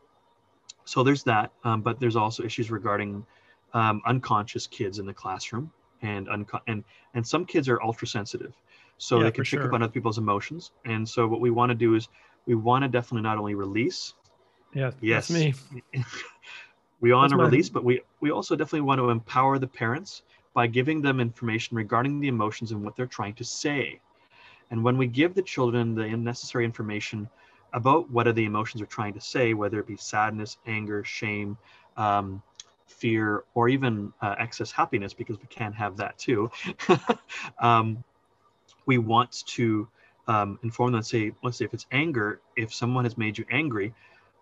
so 0.86 1.04
there's 1.04 1.24
that 1.24 1.52
um, 1.66 1.82
but 1.82 2.00
there's 2.00 2.16
also 2.16 2.44
issues 2.44 2.72
regarding 2.72 3.26
um, 3.74 4.02
unconscious 4.06 4.66
kids 4.68 4.98
in 4.98 5.06
the 5.06 5.14
classroom 5.14 5.72
and 6.02 6.30
unco- 6.30 6.62
and 6.68 6.86
and 7.16 7.28
some 7.28 7.46
kids 7.46 7.68
are 7.68 7.82
ultra 7.82 8.08
sensitive 8.08 8.54
so 9.02 9.18
yeah, 9.18 9.24
they 9.24 9.32
can 9.32 9.42
pick 9.42 9.50
sure. 9.50 9.68
up 9.68 9.74
on 9.74 9.82
other 9.82 9.92
people's 9.92 10.20
emotions. 10.20 10.70
And 10.86 11.10
so 11.10 11.28
what 11.28 11.42
we 11.42 11.50
want 11.50 11.72
to 11.72 11.76
do 11.76 11.96
is 11.96 12.08
we 12.46 12.54
want 12.54 12.84
to 12.84 12.88
definitely 12.88 13.24
not 13.24 13.39
only 13.39 13.56
release. 13.56 14.14
Yeah, 14.74 14.91
Yes. 15.01 15.30
me. 15.30 15.53
we 17.01 17.13
want 17.13 17.32
to 17.32 17.38
my- 17.38 17.43
release, 17.43 17.69
but 17.69 17.84
we 17.84 18.01
we 18.22 18.32
also 18.32 18.55
definitely 18.55 18.82
want 18.82 18.99
to 18.99 19.09
empower 19.09 19.57
the 19.59 19.67
parents 19.67 20.24
by 20.53 20.67
giving 20.67 21.01
them 21.01 21.19
information 21.19 21.78
regarding 21.78 22.19
the 22.19 22.28
emotions 22.28 22.72
and 22.72 22.84
what 22.84 22.95
they're 22.95 23.05
trying 23.07 23.34
to 23.36 23.43
say. 23.43 23.99
And 24.69 24.84
when 24.84 24.97
we 24.97 25.07
give 25.07 25.34
the 25.34 25.41
children 25.41 25.95
the 25.95 26.07
necessary 26.09 26.65
information 26.65 27.30
about 27.74 28.09
what 28.09 28.28
are 28.28 28.34
the 28.34 28.45
emotions 28.45 28.80
they're 28.80 28.88
trying 28.88 29.13
to 29.13 29.22
say, 29.22 29.53
whether 29.53 29.80
it 29.80 29.88
be 29.88 29.97
sadness, 29.97 30.57
anger, 30.65 31.03
shame, 31.03 31.57
um, 31.97 32.41
fear, 32.88 33.43
or 33.53 33.69
even 33.69 34.13
uh, 34.22 34.36
excess 34.39 34.72
happiness, 34.72 35.13
because 35.13 35.39
we 35.39 35.47
can 35.47 35.74
have 35.74 35.97
that 35.97 36.17
too. 36.17 36.49
um, 37.59 38.03
we 38.86 38.97
want 38.97 39.45
to 39.47 39.88
um, 40.28 40.59
inform 40.63 40.91
them. 40.91 40.99
Let's 40.99 41.09
say, 41.09 41.32
let's 41.43 41.57
say 41.57 41.65
if 41.65 41.74
it's 41.74 41.86
anger, 41.91 42.41
if 42.55 42.74
someone 42.74 43.05
has 43.05 43.17
made 43.17 43.38
you 43.38 43.45
angry, 43.49 43.93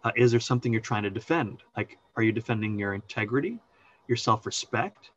uh, 0.04 0.12
is 0.16 0.32
there 0.32 0.40
something 0.40 0.72
you're 0.72 0.82
trying 0.82 1.04
to 1.04 1.10
defend? 1.10 1.64
Like, 1.76 1.98
are 2.16 2.24
you 2.24 2.32
defending 2.32 2.78
your 2.78 2.94
integrity, 2.94 3.60
your 4.08 4.18
self-respect? 4.18 5.12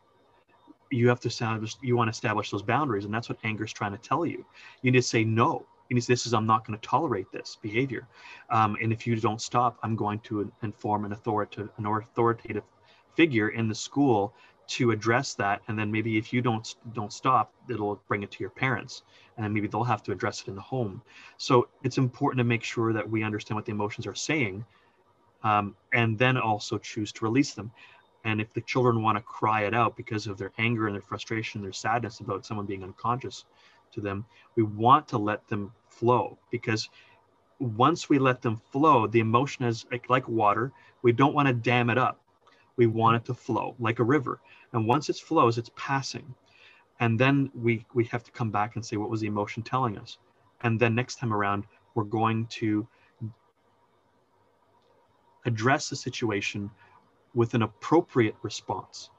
You 0.91 1.09
have 1.09 1.21
to 1.21 1.29
establish. 1.29 1.77
You 1.83 1.97
want 1.97 2.09
to 2.09 2.13
establish 2.13 2.51
those 2.51 2.63
boundaries, 2.63 3.05
and 3.05 3.15
that's 3.15 3.29
what 3.29 3.39
anger 3.45 3.65
is 3.65 3.73
trying 3.73 3.93
to 3.93 3.99
tell 3.99 4.27
you. 4.27 4.45
You 4.83 4.91
need 4.91 4.99
to 4.99 5.03
say 5.03 5.25
no. 5.25 5.67
You 5.89 5.95
need 5.95 6.01
to 6.01 6.07
say, 6.07 6.13
this 6.13 6.27
is 6.27 6.35
I'm 6.35 6.47
not 6.47 6.67
going 6.67 6.79
to 6.79 6.87
tolerate 6.87 7.27
this 7.33 7.59
behavior, 7.61 8.09
um, 8.51 8.77
and 8.83 8.93
if 8.93 9.07
you 9.07 9.17
don't 9.17 9.41
stop, 9.41 9.79
I'm 9.83 9.97
going 9.97 10.21
to 10.21 10.51
inform 10.63 11.05
an 11.05 11.13
authoritative, 11.13 11.71
an 11.77 11.87
authoritative 11.87 12.65
figure 13.15 13.51
in 13.51 13.69
the 13.69 13.75
school 13.75 14.35
to 14.73 14.91
address 14.91 15.35
that. 15.35 15.61
And 15.69 15.79
then 15.79 15.91
maybe 15.91 16.17
if 16.17 16.33
you 16.33 16.41
don't 16.41 16.75
don't 16.93 17.13
stop, 17.13 17.53
it'll 17.69 18.01
bring 18.09 18.23
it 18.23 18.31
to 18.33 18.41
your 18.41 18.51
parents, 18.51 19.03
and 19.37 19.45
then 19.45 19.53
maybe 19.53 19.69
they'll 19.69 19.85
have 19.85 20.03
to 20.05 20.13
address 20.13 20.41
it 20.43 20.49
in 20.49 20.55
the 20.55 20.63
home. 20.63 21.03
So 21.37 21.69
it's 21.83 21.99
important 21.99 22.39
to 22.39 22.45
make 22.45 22.63
sure 22.63 22.93
that 22.93 23.09
we 23.09 23.23
understand 23.23 23.57
what 23.57 23.67
the 23.67 23.73
emotions 23.73 24.07
are 24.07 24.15
saying, 24.15 24.65
um, 25.43 25.77
and 25.93 26.19
then 26.19 26.37
also 26.37 26.79
choose 26.79 27.13
to 27.13 27.25
release 27.25 27.53
them. 27.53 27.71
And 28.25 28.41
if 28.41 28.53
the 28.55 28.61
children 28.63 29.03
want 29.03 29.19
to 29.19 29.23
cry 29.23 29.65
it 29.65 29.75
out 29.75 29.97
because 29.97 30.27
of 30.27 30.39
their 30.39 30.53
anger 30.59 30.87
and 30.87 30.95
their 30.95 31.03
frustration, 31.03 31.61
their 31.61 31.73
sadness 31.73 32.21
about 32.21 32.47
someone 32.47 32.67
being 32.67 32.85
unconscious 32.85 33.45
to 33.93 34.01
them, 34.01 34.25
we 34.55 34.63
want 34.63 35.09
to 35.09 35.19
let 35.19 35.47
them 35.49 35.73
flow 35.89 36.39
because 36.51 36.89
once 37.59 38.09
we 38.09 38.19
let 38.19 38.41
them 38.41 38.57
flow, 38.57 39.07
the 39.07 39.21
emotion 39.21 39.65
is 39.65 39.85
like, 39.91 40.09
like 40.09 40.29
water. 40.29 40.73
We 41.03 41.13
don't 41.13 41.35
want 41.35 41.49
to 41.49 41.55
dam 41.55 41.91
it 41.91 41.99
up. 41.99 42.22
We 42.77 42.87
want 42.87 43.17
it 43.17 43.25
to 43.27 43.35
flow 43.35 43.75
like 43.79 43.99
a 43.99 44.05
river. 44.05 44.41
And 44.73 44.87
once 44.87 45.09
it 45.09 45.17
flows, 45.17 45.59
it's 45.59 45.71
passing. 45.77 46.35
And 47.01 47.19
then 47.19 47.51
we 47.55 47.85
we 47.95 48.05
have 48.05 48.25
to 48.25 48.31
come 48.31 48.51
back 48.51 48.77
and 48.77 48.85
say, 48.85 48.97
what 48.97 49.11
was 49.11 49.21
the 49.21 49.27
emotion 49.27 49.63
telling 49.63 49.99
us? 49.99 50.19
And 50.63 50.79
then 50.79 50.95
next 50.95 51.17
time 51.17 51.33
around, 51.33 51.65
we're 51.95 52.05
going 52.05 52.47
to 52.47 52.87
address 55.45 55.89
the 55.89 55.97
situation 55.97 56.71
with 57.35 57.55
an 57.55 57.63
appropriate 57.63 58.37
response 58.43 59.11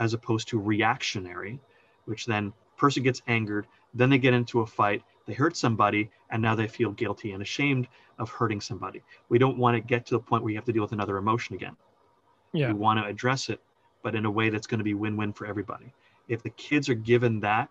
as 0.00 0.14
opposed 0.14 0.48
to 0.48 0.58
reactionary 0.58 1.60
which 2.06 2.26
then 2.26 2.52
person 2.76 3.02
gets 3.02 3.22
angered 3.26 3.66
then 3.94 4.10
they 4.10 4.18
get 4.18 4.34
into 4.34 4.60
a 4.60 4.66
fight 4.66 5.02
they 5.26 5.34
hurt 5.34 5.56
somebody 5.56 6.10
and 6.30 6.40
now 6.42 6.54
they 6.54 6.66
feel 6.66 6.90
guilty 6.92 7.32
and 7.32 7.42
ashamed 7.42 7.86
of 8.18 8.28
hurting 8.30 8.60
somebody 8.60 9.02
we 9.28 9.38
don't 9.38 9.58
want 9.58 9.76
to 9.76 9.80
get 9.80 10.06
to 10.06 10.14
the 10.14 10.20
point 10.20 10.42
where 10.42 10.50
you 10.50 10.56
have 10.56 10.64
to 10.64 10.72
deal 10.72 10.82
with 10.82 10.92
another 10.92 11.16
emotion 11.16 11.54
again 11.54 11.76
Yeah. 12.52 12.68
we 12.68 12.74
want 12.74 12.98
to 13.00 13.06
address 13.06 13.48
it 13.48 13.60
but 14.02 14.14
in 14.14 14.24
a 14.24 14.30
way 14.30 14.48
that's 14.50 14.66
going 14.66 14.78
to 14.78 14.84
be 14.84 14.94
win-win 14.94 15.32
for 15.32 15.46
everybody 15.46 15.92
if 16.28 16.42
the 16.42 16.50
kids 16.50 16.88
are 16.88 16.94
given 16.94 17.40
that 17.40 17.68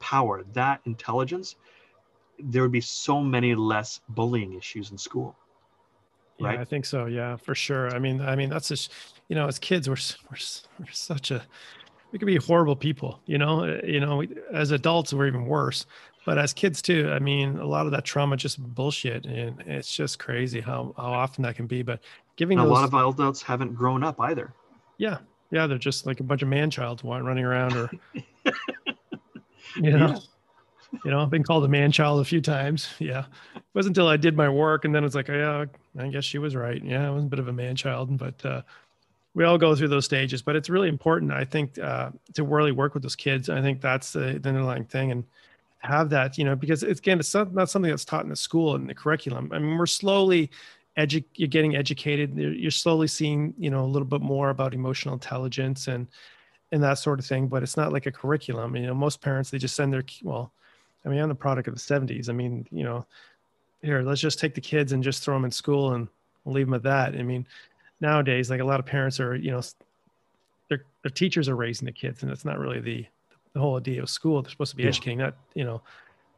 power 0.00 0.44
that 0.52 0.80
intelligence 0.84 1.56
there 2.38 2.62
would 2.62 2.72
be 2.72 2.80
so 2.80 3.22
many 3.22 3.54
less 3.54 4.00
bullying 4.10 4.52
issues 4.54 4.90
in 4.90 4.98
school 4.98 5.34
Yeah, 6.38 6.48
right? 6.48 6.60
I 6.60 6.64
think 6.64 6.84
so. 6.84 7.06
Yeah, 7.06 7.36
for 7.36 7.54
sure. 7.54 7.94
I 7.94 7.98
mean, 7.98 8.20
I 8.20 8.36
mean, 8.36 8.50
that's 8.50 8.68
just, 8.68 8.92
you 9.28 9.34
know, 9.34 9.46
as 9.48 9.58
kids, 9.58 9.88
we're 9.88 9.96
we're, 10.30 10.36
we're 10.78 10.92
such 10.92 11.30
a, 11.30 11.42
we 12.12 12.18
could 12.18 12.26
be 12.26 12.36
horrible 12.36 12.76
people. 12.76 13.20
You 13.24 13.38
know, 13.38 13.64
Uh, 13.64 13.80
you 13.84 14.00
know, 14.00 14.18
we, 14.18 14.28
as 14.52 14.70
adults, 14.70 15.14
we're 15.14 15.28
even 15.28 15.46
worse. 15.46 15.86
But 16.26 16.36
as 16.36 16.52
kids 16.52 16.82
too, 16.82 17.10
I 17.10 17.20
mean, 17.20 17.58
a 17.58 17.64
lot 17.64 17.86
of 17.86 17.92
that 17.92 18.04
trauma 18.04 18.36
just 18.36 18.60
bullshit, 18.60 19.24
and 19.24 19.62
it's 19.66 19.94
just 19.94 20.18
crazy 20.18 20.60
how 20.60 20.92
how 20.98 21.12
often 21.12 21.42
that 21.44 21.56
can 21.56 21.66
be. 21.66 21.82
But 21.82 22.00
giving 22.36 22.58
And 22.58 22.68
a 22.68 22.70
lot 22.70 22.84
of 22.84 22.94
adults 22.94 23.42
haven't 23.42 23.74
grown 23.74 24.04
up 24.04 24.20
either 24.20 24.54
yeah, 24.98 25.18
yeah, 25.50 25.66
they're 25.66 25.78
just 25.78 26.06
like 26.06 26.20
a 26.20 26.22
bunch 26.22 26.42
of 26.42 26.48
man 26.48 26.70
childs 26.70 27.04
running 27.04 27.44
around, 27.44 27.74
or 27.74 27.90
you 29.76 29.92
know. 29.92 30.08
Yeah. 30.08 30.18
You 31.04 31.10
know, 31.10 31.20
I've 31.20 31.30
been 31.30 31.42
called 31.42 31.64
a 31.64 31.68
man 31.68 31.90
child 31.90 32.20
a 32.20 32.24
few 32.24 32.40
times. 32.40 32.88
Yeah. 33.00 33.24
It 33.56 33.62
wasn't 33.74 33.96
until 33.96 34.08
I 34.08 34.16
did 34.16 34.36
my 34.36 34.48
work 34.48 34.84
and 34.84 34.94
then 34.94 35.04
it's 35.04 35.16
like, 35.16 35.28
oh, 35.28 35.66
yeah, 35.96 36.02
I 36.02 36.08
guess 36.08 36.24
she 36.24 36.38
was 36.38 36.54
right. 36.54 36.82
Yeah, 36.82 37.08
I 37.08 37.10
was 37.10 37.24
a 37.24 37.26
bit 37.26 37.40
of 37.40 37.48
a 37.48 37.52
man 37.52 37.74
child, 37.74 38.16
but 38.16 38.46
uh, 38.46 38.62
we 39.34 39.44
all 39.44 39.58
go 39.58 39.74
through 39.74 39.88
those 39.88 40.04
stages. 40.04 40.42
But 40.42 40.56
it's 40.56 40.70
really 40.70 40.88
important, 40.88 41.32
I 41.32 41.44
think, 41.44 41.76
uh, 41.78 42.10
to 42.34 42.44
really 42.44 42.70
work 42.72 42.94
with 42.94 43.02
those 43.02 43.16
kids. 43.16 43.50
I 43.50 43.60
think 43.60 43.80
that's 43.80 44.12
the, 44.12 44.38
the 44.40 44.48
underlying 44.48 44.84
thing 44.84 45.10
and 45.10 45.24
have 45.80 46.08
that, 46.10 46.38
you 46.38 46.44
know, 46.44 46.54
because 46.54 46.84
it's 46.84 47.00
again, 47.00 47.18
it's 47.18 47.34
not, 47.34 47.52
not 47.52 47.68
something 47.68 47.90
that's 47.90 48.04
taught 48.04 48.22
in 48.22 48.30
the 48.30 48.36
school 48.36 48.76
and 48.76 48.88
the 48.88 48.94
curriculum. 48.94 49.50
I 49.52 49.58
mean, 49.58 49.76
we're 49.76 49.86
slowly 49.86 50.50
edu- 50.98 51.24
you're 51.34 51.48
getting 51.48 51.76
educated. 51.76 52.36
You're 52.36 52.70
slowly 52.70 53.06
seeing, 53.06 53.54
you 53.58 53.70
know, 53.70 53.84
a 53.84 53.86
little 53.86 54.06
bit 54.08 54.20
more 54.22 54.50
about 54.50 54.74
emotional 54.74 55.14
intelligence 55.14 55.88
and 55.88 56.06
and 56.72 56.82
that 56.82 56.94
sort 56.98 57.18
of 57.20 57.26
thing. 57.26 57.46
But 57.48 57.62
it's 57.62 57.76
not 57.76 57.92
like 57.92 58.06
a 58.06 58.12
curriculum. 58.12 58.74
You 58.76 58.86
know, 58.86 58.94
most 58.94 59.20
parents 59.20 59.50
they 59.50 59.58
just 59.58 59.76
send 59.76 59.92
their 59.92 60.04
well, 60.22 60.52
I 61.04 61.08
mean, 61.08 61.20
I'm 61.20 61.28
the 61.28 61.34
product 61.34 61.68
of 61.68 61.74
the 61.74 61.80
70s. 61.80 62.28
I 62.28 62.32
mean, 62.32 62.66
you 62.70 62.84
know, 62.84 63.06
here, 63.82 64.02
let's 64.02 64.20
just 64.20 64.38
take 64.40 64.54
the 64.54 64.60
kids 64.60 64.92
and 64.92 65.02
just 65.02 65.22
throw 65.22 65.34
them 65.34 65.44
in 65.44 65.50
school 65.52 65.92
and 65.92 66.08
leave 66.44 66.66
them 66.66 66.74
at 66.74 66.82
that. 66.82 67.14
I 67.14 67.22
mean, 67.22 67.46
nowadays, 68.00 68.50
like 68.50 68.60
a 68.60 68.64
lot 68.64 68.80
of 68.80 68.86
parents 68.86 69.20
are, 69.20 69.36
you 69.36 69.52
know, 69.52 69.62
their, 70.68 70.84
their 71.02 71.10
teachers 71.10 71.48
are 71.48 71.54
raising 71.54 71.86
the 71.86 71.92
kids, 71.92 72.22
and 72.22 72.32
it's 72.32 72.44
not 72.44 72.58
really 72.58 72.80
the, 72.80 73.06
the 73.52 73.60
whole 73.60 73.76
idea 73.76 74.02
of 74.02 74.10
school. 74.10 74.42
They're 74.42 74.50
supposed 74.50 74.72
to 74.72 74.76
be 74.76 74.82
Yeah. 74.82 74.88
educating, 74.88 75.18
not, 75.18 75.36
you 75.54 75.64
know, 75.64 75.80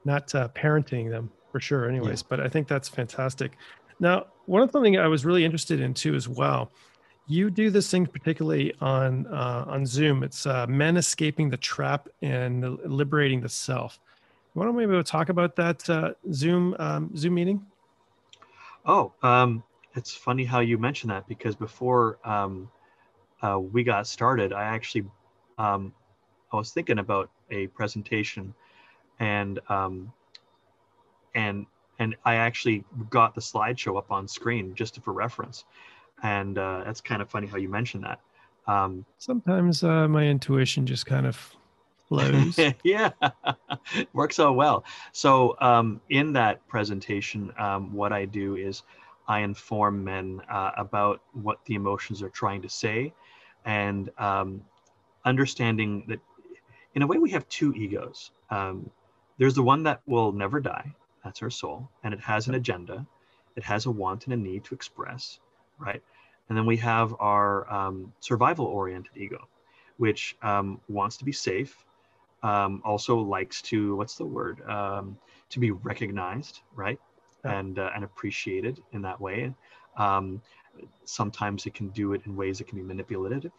not 0.04 0.34
uh, 0.34 0.48
parenting 0.48 1.08
them 1.08 1.30
for 1.50 1.60
sure, 1.60 1.88
anyways. 1.88 2.22
But 2.22 2.40
I 2.40 2.48
think 2.48 2.68
that's 2.68 2.88
fantastic. 2.88 3.52
Now, 4.00 4.26
one 4.46 4.62
of 4.62 4.72
the 4.72 4.80
things 4.80 4.98
I 4.98 5.06
was 5.06 5.24
really 5.24 5.44
interested 5.44 5.80
in 5.80 5.94
too, 5.94 6.14
as 6.14 6.28
well, 6.28 6.70
you 7.26 7.50
do 7.50 7.68
this 7.70 7.90
thing 7.90 8.06
particularly 8.06 8.74
on 8.80 9.26
uh, 9.26 9.64
on 9.68 9.84
Zoom. 9.84 10.22
It's 10.22 10.46
uh, 10.46 10.66
men 10.66 10.96
escaping 10.96 11.50
the 11.50 11.56
trap 11.56 12.08
and 12.22 12.78
liberating 12.84 13.40
the 13.40 13.48
self. 13.48 13.98
You 14.54 14.60
want 14.60 14.70
to 14.70 14.86
maybe 14.86 15.02
talk 15.02 15.28
about 15.28 15.54
that 15.56 15.88
uh, 15.90 16.12
Zoom 16.32 16.74
um, 16.78 17.14
Zoom 17.16 17.34
meeting? 17.34 17.64
Oh, 18.86 19.12
um, 19.22 19.62
it's 19.94 20.14
funny 20.14 20.44
how 20.44 20.60
you 20.60 20.78
mentioned 20.78 21.10
that 21.10 21.28
because 21.28 21.54
before 21.54 22.18
um, 22.24 22.70
uh, 23.42 23.58
we 23.58 23.84
got 23.84 24.06
started, 24.06 24.54
I 24.54 24.64
actually 24.64 25.04
um, 25.58 25.92
I 26.52 26.56
was 26.56 26.70
thinking 26.72 26.98
about 26.98 27.30
a 27.50 27.66
presentation, 27.68 28.54
and 29.20 29.60
um, 29.68 30.10
and 31.34 31.66
and 31.98 32.16
I 32.24 32.36
actually 32.36 32.84
got 33.10 33.34
the 33.34 33.40
slideshow 33.40 33.98
up 33.98 34.10
on 34.10 34.28
screen 34.28 34.74
just 34.74 35.00
for 35.02 35.12
reference, 35.12 35.64
and 36.22 36.58
uh, 36.58 36.82
that's 36.84 37.00
kind 37.00 37.22
of 37.22 37.30
funny 37.30 37.46
how 37.46 37.56
you 37.56 37.68
mentioned 37.68 38.04
that. 38.04 38.20
Um, 38.66 39.04
Sometimes 39.18 39.82
uh, 39.82 40.08
my 40.08 40.24
intuition 40.24 40.86
just 40.86 41.06
kind 41.06 41.26
of 41.26 41.56
flows. 42.08 42.58
yeah, 42.84 43.10
works 44.12 44.38
out 44.38 44.56
well. 44.56 44.84
So 45.12 45.56
um, 45.60 46.00
in 46.10 46.32
that 46.34 46.66
presentation, 46.68 47.52
um, 47.58 47.92
what 47.92 48.12
I 48.12 48.24
do 48.24 48.56
is 48.56 48.82
I 49.26 49.40
inform 49.40 50.04
men 50.04 50.40
uh, 50.50 50.72
about 50.76 51.22
what 51.32 51.64
the 51.66 51.74
emotions 51.74 52.22
are 52.22 52.30
trying 52.30 52.62
to 52.62 52.68
say, 52.68 53.12
and 53.64 54.10
um, 54.18 54.62
understanding 55.24 56.04
that 56.08 56.20
in 56.94 57.02
a 57.02 57.06
way 57.06 57.18
we 57.18 57.30
have 57.30 57.48
two 57.48 57.72
egos. 57.74 58.30
Um, 58.50 58.90
there's 59.38 59.54
the 59.54 59.62
one 59.62 59.84
that 59.84 60.00
will 60.06 60.32
never 60.32 60.58
die. 60.58 60.92
That's 61.28 61.42
our 61.42 61.50
soul, 61.50 61.90
and 62.04 62.14
it 62.14 62.20
has 62.20 62.48
an 62.48 62.54
agenda. 62.54 63.06
It 63.54 63.62
has 63.62 63.84
a 63.84 63.90
want 63.90 64.24
and 64.24 64.32
a 64.32 64.36
need 64.36 64.64
to 64.64 64.74
express, 64.74 65.40
right? 65.78 66.02
And 66.48 66.56
then 66.56 66.64
we 66.64 66.78
have 66.78 67.14
our 67.20 67.70
um, 67.70 68.10
survival-oriented 68.20 69.14
ego, 69.14 69.46
which 69.98 70.34
um, 70.40 70.80
wants 70.88 71.18
to 71.18 71.26
be 71.26 71.32
safe, 71.32 71.84
um, 72.42 72.80
also 72.82 73.18
likes 73.18 73.60
to 73.62 73.96
what's 73.96 74.16
the 74.16 74.24
word 74.24 74.62
um, 74.70 75.18
to 75.50 75.58
be 75.58 75.70
recognized 75.70 76.60
right 76.74 76.98
Yeah. 77.44 77.58
and 77.58 77.78
uh, 77.78 77.90
and 77.94 78.04
appreciated 78.04 78.80
in 78.92 79.02
that 79.02 79.20
way 79.20 79.52
um, 79.98 80.40
sometimes 81.04 81.66
it 81.66 81.74
can 81.74 81.88
do 81.88 82.12
it 82.14 82.22
in 82.24 82.36
ways 82.36 82.58
that 82.58 82.68
can 82.68 82.78
be 82.78 82.84
manipulative 82.84 83.50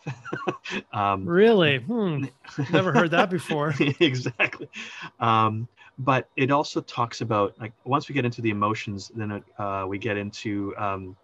um, 0.94 1.26
really? 1.28 1.80
Hmm. 1.80 2.26
Never 2.72 2.92
heard 2.92 3.12
that 3.12 3.30
before. 3.30 3.76
exactly 4.00 4.70
um, 5.20 5.68
but 6.00 6.30
it 6.36 6.50
also 6.50 6.82
talks 6.82 7.22
about 7.22 7.60
like 7.60 7.74
once 7.84 8.10
we 8.10 8.14
get 8.16 8.26
into 8.26 8.42
the 8.42 8.50
emotions 8.50 9.12
then 9.16 9.32
it, 9.32 9.44
uh, 9.58 9.86
we 9.88 9.98
get 9.98 10.18
into 10.18 10.74
um, 10.78 11.16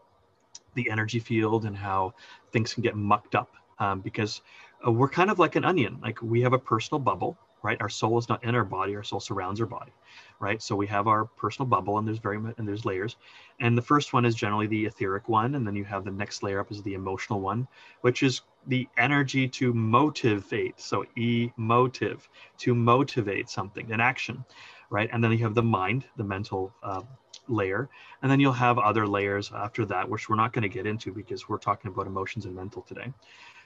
the 0.76 0.89
energy 0.89 1.19
field 1.19 1.65
and 1.65 1.76
how 1.76 2.13
things 2.51 2.73
can 2.73 2.84
get 2.84 2.95
mucked 2.95 3.36
up 3.36 3.53
um, 3.80 4.01
because 4.01 4.41
uh, 4.86 4.91
we're 4.91 5.09
kind 5.09 5.32
of 5.32 5.39
like 5.39 5.55
an 5.55 5.65
onion 5.65 5.97
like 6.01 6.21
we 6.21 6.41
have 6.41 6.53
a 6.53 6.59
personal 6.59 6.99
bubble 6.99 7.38
right? 7.65 7.82
Our 7.82 7.89
soul 7.89 8.19
is 8.19 8.30
not 8.30 8.43
in 8.43 8.53
our 8.53 8.63
body; 8.63 8.95
our 8.95 9.03
soul 9.03 9.19
surrounds 9.19 9.59
our 9.59 9.65
body, 9.65 9.91
right? 10.39 10.61
So 10.61 10.76
we 10.76 10.86
have 10.86 11.07
our 11.07 11.26
personal 11.26 11.67
bubble, 11.67 11.97
and 11.97 12.07
there's 12.07 12.19
very 12.19 12.38
much, 12.38 12.53
and 12.59 12.67
there's 12.67 12.86
layers. 12.86 13.17
And 13.59 13.76
the 13.76 13.82
first 13.82 14.13
one 14.13 14.23
is 14.23 14.36
generally 14.36 14.67
the 14.67 14.86
etheric 14.86 15.28
one, 15.28 15.55
and 15.55 15.65
then 15.65 15.76
you 15.76 15.84
have 15.84 16.05
the 16.05 16.11
next 16.11 16.43
layer 16.43 16.59
up 16.59 16.71
is 16.71 16.84
the 16.84 16.93
emotional 16.93 17.41
one, 17.41 17.67
which 18.01 18.21
is 18.21 18.41
the 18.68 18.88
energy 18.97 19.47
to 19.47 19.74
motivate. 19.74 20.80
So 20.80 21.05
emotive, 21.16 22.28
to 22.59 22.76
motivate 22.76 23.49
something, 23.49 23.91
an 23.91 24.01
action, 24.01 24.43
right? 24.89 25.09
And 25.11 25.24
then 25.24 25.32
you 25.32 25.39
have 25.39 25.55
the 25.55 25.63
mind, 25.63 26.05
the 26.18 26.24
mental 26.24 26.74
uh, 26.84 27.01
layer, 27.47 27.89
and 28.22 28.32
then 28.32 28.39
you'll 28.39 28.53
have 28.53 28.78
other 28.78 29.07
layers 29.07 29.51
after 29.53 29.86
that, 29.86 30.09
which 30.09 30.30
we're 30.30 30.36
not 30.36 30.53
going 30.53 30.63
to 30.63 30.70
get 30.70 30.86
into 30.86 31.11
because 31.13 31.47
we're 31.47 31.57
talking 31.57 31.91
about 31.91 32.07
emotions 32.07 32.45
and 32.45 32.55
mental 32.55 32.82
today. 32.82 33.13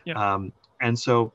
Yeah. 0.06 0.34
Um, 0.34 0.54
and 0.82 0.97
so 0.97 1.34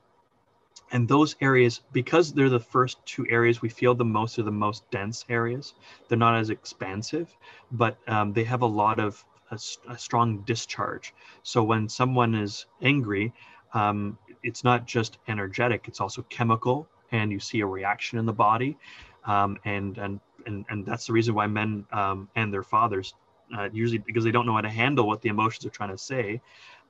and 0.91 1.07
those 1.07 1.35
areas 1.41 1.81
because 1.91 2.33
they're 2.33 2.49
the 2.49 2.59
first 2.59 3.03
two 3.05 3.25
areas 3.29 3.61
we 3.61 3.69
feel 3.69 3.95
the 3.95 4.05
most 4.05 4.37
are 4.37 4.43
the 4.43 4.51
most 4.51 4.89
dense 4.91 5.25
areas 5.29 5.73
they're 6.07 6.17
not 6.17 6.35
as 6.35 6.49
expansive 6.49 7.35
but 7.71 7.97
um, 8.07 8.33
they 8.33 8.43
have 8.43 8.61
a 8.61 8.65
lot 8.65 8.99
of 8.99 9.23
a, 9.51 9.59
a, 9.89 9.97
strong 9.97 10.41
discharge 10.41 11.13
so 11.43 11.63
when 11.63 11.89
someone 11.89 12.35
is 12.35 12.65
angry 12.81 13.33
um, 13.75 14.17
it's 14.41 14.63
not 14.63 14.87
just 14.87 15.19
energetic 15.27 15.87
it's 15.87 16.01
also 16.01 16.23
chemical 16.23 16.87
and 17.11 17.31
you 17.31 17.39
see 17.39 17.59
a 17.59 17.65
reaction 17.65 18.19
in 18.19 18.25
the 18.25 18.33
body. 18.33 18.77
Um, 19.25 19.57
and, 19.65 19.97
and 19.97 20.19
and 20.45 20.65
and 20.69 20.85
that's 20.85 21.07
the 21.07 21.13
reason 21.13 21.33
why 21.33 21.47
men 21.47 21.85
um, 21.91 22.29
and 22.35 22.53
their 22.53 22.63
fathers 22.63 23.15
uh, 23.57 23.69
usually 23.73 23.97
because 23.97 24.23
they 24.23 24.31
don't 24.31 24.45
know 24.45 24.53
how 24.53 24.61
to 24.61 24.69
handle 24.69 25.07
what 25.07 25.21
the 25.21 25.29
emotions 25.29 25.65
are 25.65 25.71
trying 25.71 25.89
to 25.89 25.97
say 25.97 26.41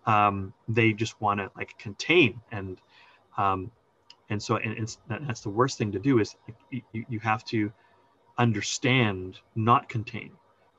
um, 0.05 0.53
they 0.67 0.91
just 0.93 1.19
want 1.21 1.39
to 1.39 1.49
like 1.55 1.77
contain 1.77 2.41
and 2.51 2.81
um, 3.37 3.71
and 4.29 4.41
so 4.41 4.57
and 4.57 4.97
that's 5.07 5.41
the 5.41 5.49
worst 5.49 5.77
thing 5.77 5.91
to 5.93 5.99
do 5.99 6.19
is 6.19 6.35
you, 6.71 7.05
you 7.09 7.19
have 7.19 7.45
to 7.45 7.71
understand 8.37 9.39
not 9.55 9.87
contain 9.87 10.31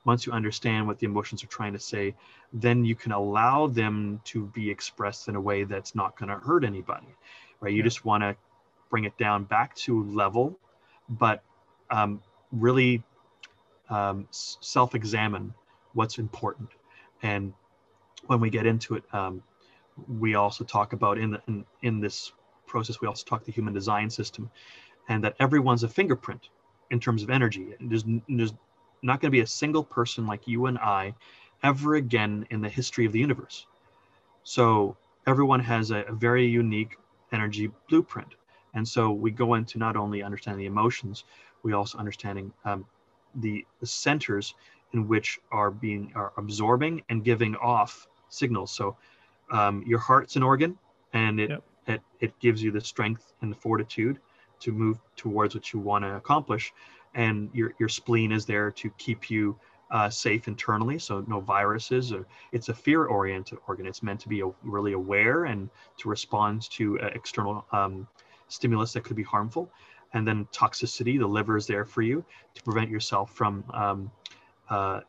once 0.07 0.25
you 0.25 0.33
understand 0.33 0.87
what 0.87 0.99
the 0.99 1.07
emotions 1.07 1.43
are 1.45 1.49
trying 1.49 1.73
to 1.73 1.79
say 1.79 2.15
then 2.53 2.85
you 2.85 2.95
can 2.95 3.13
allow 3.13 3.67
them 3.67 4.21
to 4.25 4.47
be 4.47 4.71
expressed 4.71 5.29
in 5.29 5.37
a 5.37 5.41
way 5.41 5.65
that's 5.65 5.95
not 5.95 6.17
going 6.19 6.29
to 6.29 6.37
hurt 6.37 6.65
anybody 6.65 7.15
right 7.61 7.73
you 7.73 7.79
yeah. 7.79 7.85
just 7.85 8.05
want 8.05 8.23
to 8.23 8.35
bring 8.89 9.05
it 9.05 9.17
down 9.19 9.45
back 9.45 9.75
to 9.75 10.05
level 10.05 10.59
but 11.09 11.43
um, 11.91 12.21
really 12.53 13.03
um, 13.91 14.27
self-examine 14.31 15.53
what's 15.93 16.19
important 16.19 16.71
and 17.23 17.53
when 18.27 18.41
we 18.41 18.51
get 18.51 18.67
into 18.67 18.95
it 18.95 19.05
um, 19.13 19.43
we 20.21 20.35
also 20.35 20.65
talk 20.65 20.93
about 20.93 21.19
in, 21.19 21.31
the, 21.31 21.43
in 21.49 21.65
in 21.83 22.01
this 22.01 22.33
process, 22.67 23.01
we 23.01 23.09
also 23.09 23.25
talk 23.25 23.45
the 23.45 23.53
human 23.53 23.73
design 23.73 24.11
system, 24.11 24.51
and 25.09 25.25
that 25.25 25.35
everyone's 25.41 25.83
a 25.83 25.89
fingerprint 25.89 26.49
in 26.91 27.01
terms 27.01 27.23
of 27.23 27.31
energy. 27.31 27.75
There's, 27.81 28.05
there's 28.29 28.53
not 29.07 29.21
going 29.21 29.31
to 29.31 29.37
be 29.37 29.41
a 29.41 29.47
single 29.47 29.85
person 29.85 30.27
like 30.27 30.47
you 30.47 30.67
and 30.67 30.79
I 30.79 31.15
ever 31.63 31.95
again 31.95 32.47
in 32.51 32.61
the 32.61 32.69
history 32.69 33.07
of 33.07 33.13
the 33.13 33.19
universe. 33.19 33.67
So 34.43 34.97
everyone 35.27 35.61
has 35.61 35.91
a, 35.91 36.01
a 36.03 36.13
very 36.13 36.47
unique 36.47 36.97
energy 37.33 37.71
blueprint. 37.89 38.35
And 38.75 38.87
so 38.87 39.11
we 39.11 39.31
go 39.31 39.55
into 39.55 39.79
not 39.79 39.97
only 39.97 40.23
understanding 40.23 40.61
the 40.61 40.67
emotions, 40.67 41.25
we 41.63 41.73
also 41.73 41.99
understanding 41.99 42.53
um, 42.65 42.85
the, 43.37 43.65
the 43.81 43.87
centers 43.87 44.55
in 44.93 45.09
which 45.09 45.39
are 45.51 45.71
being 45.71 46.13
are 46.15 46.33
absorbing 46.37 47.03
and 47.09 47.25
giving 47.25 47.57
off 47.57 48.07
signals. 48.29 48.71
So 48.71 48.97
um, 49.51 49.83
your 49.87 49.99
heart's 49.99 50.37
an 50.37 50.43
organ, 50.43 50.79
and 51.13 51.41
it 51.41 51.51
yep 51.51 51.65
it, 51.87 52.01
it 52.21 52.39
gives 52.41 52.63
you 52.63 52.71
the 52.71 52.81
strength 52.81 53.33
and 53.41 53.51
the 53.51 53.57
fortitude 53.57 54.19
to 54.61 54.73
move 54.73 54.99
towards 55.17 55.55
what 55.55 55.73
you 55.73 55.79
want 55.79 56.05
to 56.05 56.17
accomplish 56.17 56.73
and 57.17 57.51
your, 57.53 57.73
your 57.81 57.89
spleen 57.89 58.31
is 58.31 58.47
there 58.47 58.71
to 58.71 58.91
keep 58.91 59.31
you 59.31 59.59
uh, 59.91 60.11
safe 60.11 60.49
internally 60.49 60.99
so 60.99 61.25
no 61.29 61.41
viruses 61.41 62.13
or 62.13 62.27
it's 62.53 62.69
a 62.69 62.75
fear 62.75 63.07
oriented 63.07 63.59
organ. 63.67 63.87
It's 63.87 64.03
meant 64.03 64.21
to 64.21 64.29
be 64.29 64.41
a, 64.41 64.51
really 64.63 64.93
aware 64.93 65.47
and 65.47 65.71
to 65.99 66.09
respond 66.09 66.71
to 66.73 67.01
uh, 67.01 67.07
external 67.15 67.65
um, 67.73 68.07
stimulus 68.49 68.93
that 68.93 69.05
could 69.05 69.17
be 69.17 69.23
harmful. 69.23 69.71
And 70.13 70.27
then 70.27 70.47
toxicity 70.53 71.19
the 71.19 71.27
liver 71.27 71.57
is 71.57 71.67
there 71.67 71.85
for 71.85 72.03
you 72.03 72.25
to 72.55 72.63
prevent 72.63 72.91
yourself 72.91 73.33
from 73.33 73.65
um, 73.73 74.11
uh, 74.69 75.01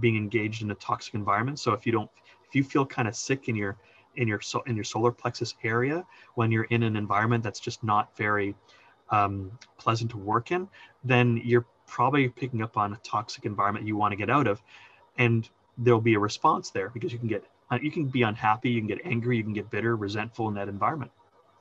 being 0.00 0.16
engaged 0.16 0.62
in 0.62 0.70
a 0.70 0.74
toxic 0.76 1.14
environment. 1.14 1.58
So 1.58 1.72
if 1.72 1.84
you 1.84 1.92
don't 1.92 2.10
if 2.48 2.54
you 2.54 2.62
feel 2.62 2.86
kind 2.86 3.08
of 3.08 3.16
sick 3.16 3.48
in 3.48 3.56
your 3.56 3.76
in 4.16 4.28
your 4.28 4.40
in 4.66 4.76
your 4.76 4.84
solar 4.84 5.12
plexus 5.12 5.54
area 5.64 6.06
when 6.34 6.50
you're 6.50 6.64
in 6.64 6.82
an 6.82 6.96
environment 6.96 7.42
that's 7.42 7.60
just 7.60 7.82
not 7.82 8.16
very 8.16 8.54
um, 9.10 9.58
pleasant 9.78 10.10
to 10.12 10.18
work 10.18 10.50
in, 10.50 10.68
then 11.04 11.40
you're 11.44 11.66
probably 11.86 12.28
picking 12.28 12.62
up 12.62 12.76
on 12.76 12.92
a 12.92 12.96
toxic 13.02 13.44
environment 13.44 13.86
you 13.86 13.96
want 13.96 14.12
to 14.12 14.16
get 14.16 14.30
out 14.30 14.46
of, 14.46 14.62
and 15.18 15.48
there'll 15.78 16.00
be 16.00 16.14
a 16.14 16.18
response 16.18 16.70
there 16.70 16.90
because 16.90 17.12
you 17.12 17.18
can 17.18 17.28
get 17.28 17.44
uh, 17.70 17.78
you 17.82 17.90
can 17.90 18.06
be 18.06 18.22
unhappy, 18.22 18.70
you 18.70 18.80
can 18.80 18.88
get 18.88 19.00
angry, 19.04 19.36
you 19.36 19.42
can 19.42 19.52
get 19.52 19.70
bitter, 19.70 19.96
resentful 19.96 20.48
in 20.48 20.54
that 20.54 20.68
environment. 20.68 21.10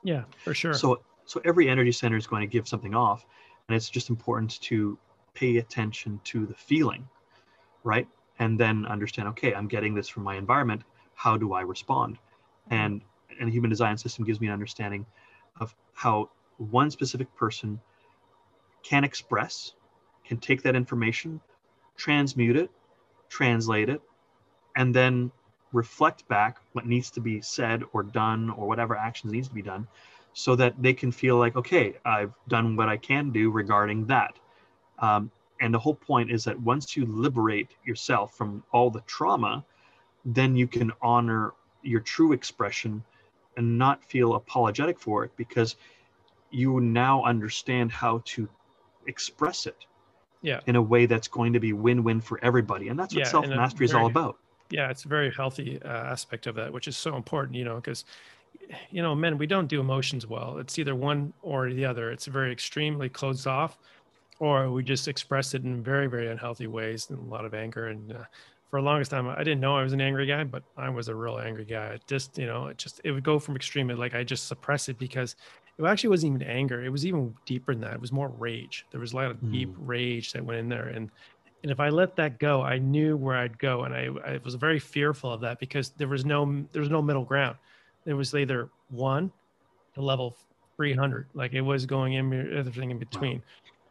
Yeah, 0.04 0.24
for 0.44 0.54
sure. 0.54 0.74
So 0.74 1.02
so 1.26 1.42
every 1.46 1.70
energy 1.70 1.92
center 1.92 2.18
is 2.18 2.28
going 2.28 2.42
to 2.42 2.48
give 2.48 2.68
something 2.68 2.96
off, 2.96 3.26
and 3.68 3.76
it's 3.76 3.90
just 3.90 4.10
important 4.10 4.62
to 4.62 4.98
pay 5.34 5.58
attention 5.58 6.20
to 6.26 6.46
the 6.46 6.54
feeling, 6.54 7.08
right? 7.84 8.08
And 8.40 8.60
then 8.60 8.86
understand, 8.86 9.30
okay, 9.30 9.54
I'm 9.54 9.68
getting 9.68 9.96
this 9.96 10.08
from 10.08 10.24
my 10.24 10.36
environment. 10.36 10.84
How 11.16 11.38
do 11.38 11.54
I 11.54 11.62
respond? 11.62 12.18
and 12.70 13.02
and 13.40 13.50
human 13.50 13.70
design 13.70 13.98
system 13.98 14.24
gives 14.24 14.40
me 14.40 14.48
an 14.48 14.54
understanding 14.54 15.06
of 15.60 15.74
how 15.94 16.30
one 16.58 16.90
specific 16.90 17.34
person 17.36 17.80
can 18.84 19.04
express 19.04 19.74
can 20.26 20.38
take 20.38 20.62
that 20.64 20.76
information 20.76 21.40
transmute 21.98 22.56
it 22.56 22.70
translate 23.30 23.90
it 23.90 24.02
and 24.76 24.94
then 24.94 25.32
reflect 25.74 26.28
back 26.28 26.58
what 26.74 26.86
needs 26.86 27.12
to 27.12 27.20
be 27.20 27.42
said 27.42 27.84
or 27.94 28.04
done 28.04 28.50
or 28.52 28.68
whatever 28.68 28.96
actions 28.96 29.34
needs 29.34 29.48
to 29.48 29.54
be 29.54 29.62
done 29.62 29.88
so 30.34 30.56
that 30.56 30.74
they 30.82 30.94
can 30.94 31.12
feel 31.12 31.38
like 31.38 31.56
okay 31.56 31.96
i've 32.06 32.34
done 32.48 32.76
what 32.76 32.90
i 32.90 32.98
can 32.98 33.32
do 33.32 33.50
regarding 33.50 34.06
that. 34.06 34.36
Um, 35.00 35.32
and 35.62 35.74
the 35.74 35.80
whole 35.80 35.96
point 35.96 36.32
is 36.32 36.44
that 36.46 36.60
once 36.60 36.96
you 36.96 37.06
liberate 37.06 37.70
yourself 37.86 38.36
from 38.38 38.64
all 38.72 38.90
the 38.90 39.02
trauma 39.02 39.64
then 40.26 40.56
you 40.56 40.68
can 40.68 40.92
honor 41.02 41.54
your 41.84 42.00
true 42.00 42.34
expression 42.34 43.04
and 43.58 43.78
not 43.78 44.04
feel 44.04 44.36
apologetic 44.36 45.00
for 45.00 45.24
it 45.24 45.32
because 45.38 45.76
you 46.56 46.80
now 46.80 47.24
understand 47.24 47.92
how 47.92 48.22
to 48.26 48.48
express 49.08 49.66
it 49.66 49.86
yeah. 50.42 50.62
in 50.68 50.76
a 50.76 50.82
way 50.82 51.06
that's 51.06 51.28
going 51.28 51.54
to 51.54 51.60
be 51.60 51.74
win-win 51.74 52.22
for 52.22 52.40
everybody. 52.44 52.88
And 52.88 52.98
that's 52.98 53.14
what 53.14 53.26
yeah, 53.26 53.30
self-mastery 53.30 53.86
is 53.86 53.94
all 53.94 54.08
about. 54.08 54.38
Yeah 54.72 54.90
it's 54.90 55.06
a 55.06 55.08
very 55.08 55.32
healthy 55.32 55.80
uh, 55.84 55.88
aspect 55.88 56.48
of 56.48 56.56
that 56.56 56.74
which 56.74 56.88
is 56.88 56.98
so 56.98 57.16
important 57.16 57.56
you 57.56 57.64
know 57.64 57.76
because 57.76 58.04
you 58.90 59.04
know 59.04 59.14
men 59.14 59.38
we 59.38 59.46
don't 59.46 59.68
do 59.68 59.80
emotions 59.80 60.26
well. 60.26 60.58
It's 60.58 60.80
either 60.80 60.96
one 60.96 61.34
or 61.44 61.72
the 61.72 61.86
other. 61.86 62.10
It's 62.12 62.26
very 62.26 62.52
extremely 62.52 63.08
closed 63.08 63.46
off 63.46 63.78
or 64.40 64.72
we 64.72 64.84
just 64.84 65.08
express 65.08 65.54
it 65.54 65.64
in 65.64 65.84
very 65.84 66.08
very 66.08 66.28
unhealthy 66.30 66.66
ways 66.66 67.10
and 67.12 67.20
a 67.20 67.30
lot 67.30 67.46
of 67.46 67.54
anger. 67.54 67.88
And 67.90 68.12
uh, 68.12 68.24
for 68.70 68.82
the 68.82 68.86
longest 68.86 69.12
time, 69.12 69.28
I 69.28 69.44
didn't 69.44 69.60
know 69.60 69.78
I 69.78 69.84
was 69.84 69.94
an 69.94 70.02
angry 70.02 70.26
guy, 70.26 70.44
but 70.44 70.64
I 70.76 70.90
was 70.90 71.08
a 71.08 71.16
real 71.16 71.38
angry 71.38 71.66
guy. 71.66 71.88
It 71.94 72.04
just, 72.08 72.38
you 72.38 72.48
know, 72.48 72.68
it 72.68 72.78
just, 72.78 73.00
it 73.04 73.12
would 73.12 73.24
go 73.24 73.40
from 73.40 73.56
extreme. 73.56 73.88
Like 73.90 74.16
I 74.16 74.24
just 74.24 74.48
suppress 74.48 74.90
it 74.90 74.98
because 74.98 75.36
it 75.78 75.84
actually 75.86 76.10
wasn't 76.10 76.36
even 76.36 76.48
anger. 76.48 76.84
It 76.84 76.90
was 76.90 77.06
even 77.06 77.36
deeper 77.46 77.74
than 77.74 77.82
that. 77.82 77.94
It 77.94 78.02
was 78.02 78.12
more 78.12 78.30
rage. 78.30 78.86
There 78.92 79.00
was 79.00 79.14
a 79.14 79.16
lot 79.16 79.32
of 79.32 79.38
mm. 79.38 79.52
deep 79.52 79.74
rage 79.78 80.34
that 80.34 80.46
went 80.46 80.60
in 80.60 80.70
there. 80.70 80.88
And, 80.88 81.10
and 81.64 81.72
if 81.72 81.80
I 81.80 81.90
let 81.90 82.16
that 82.16 82.40
go, 82.40 82.62
I 82.62 82.78
knew 82.78 83.18
where 83.18 83.36
I'd 83.36 83.58
go. 83.58 83.84
And 83.84 83.94
I, 83.94 84.08
I 84.26 84.40
was 84.44 84.56
very 84.56 84.80
fearful 84.80 85.32
of 85.32 85.42
that 85.42 85.60
because 85.60 85.90
there 85.92 86.08
was 86.08 86.26
no, 86.26 86.66
there 86.72 86.82
was 86.82 86.90
no 86.90 87.02
middle 87.02 87.26
ground. 87.26 87.58
There 88.06 88.16
was 88.16 88.34
either 88.34 88.70
one 88.90 89.32
to 89.96 90.02
level 90.02 90.38
300. 90.78 91.28
Like 91.34 91.54
it 91.54 91.62
was 91.62 91.86
going 91.86 92.14
in 92.14 92.58
everything 92.58 92.92
in 92.92 93.00
between. 93.00 93.38
Wow. 93.38 93.44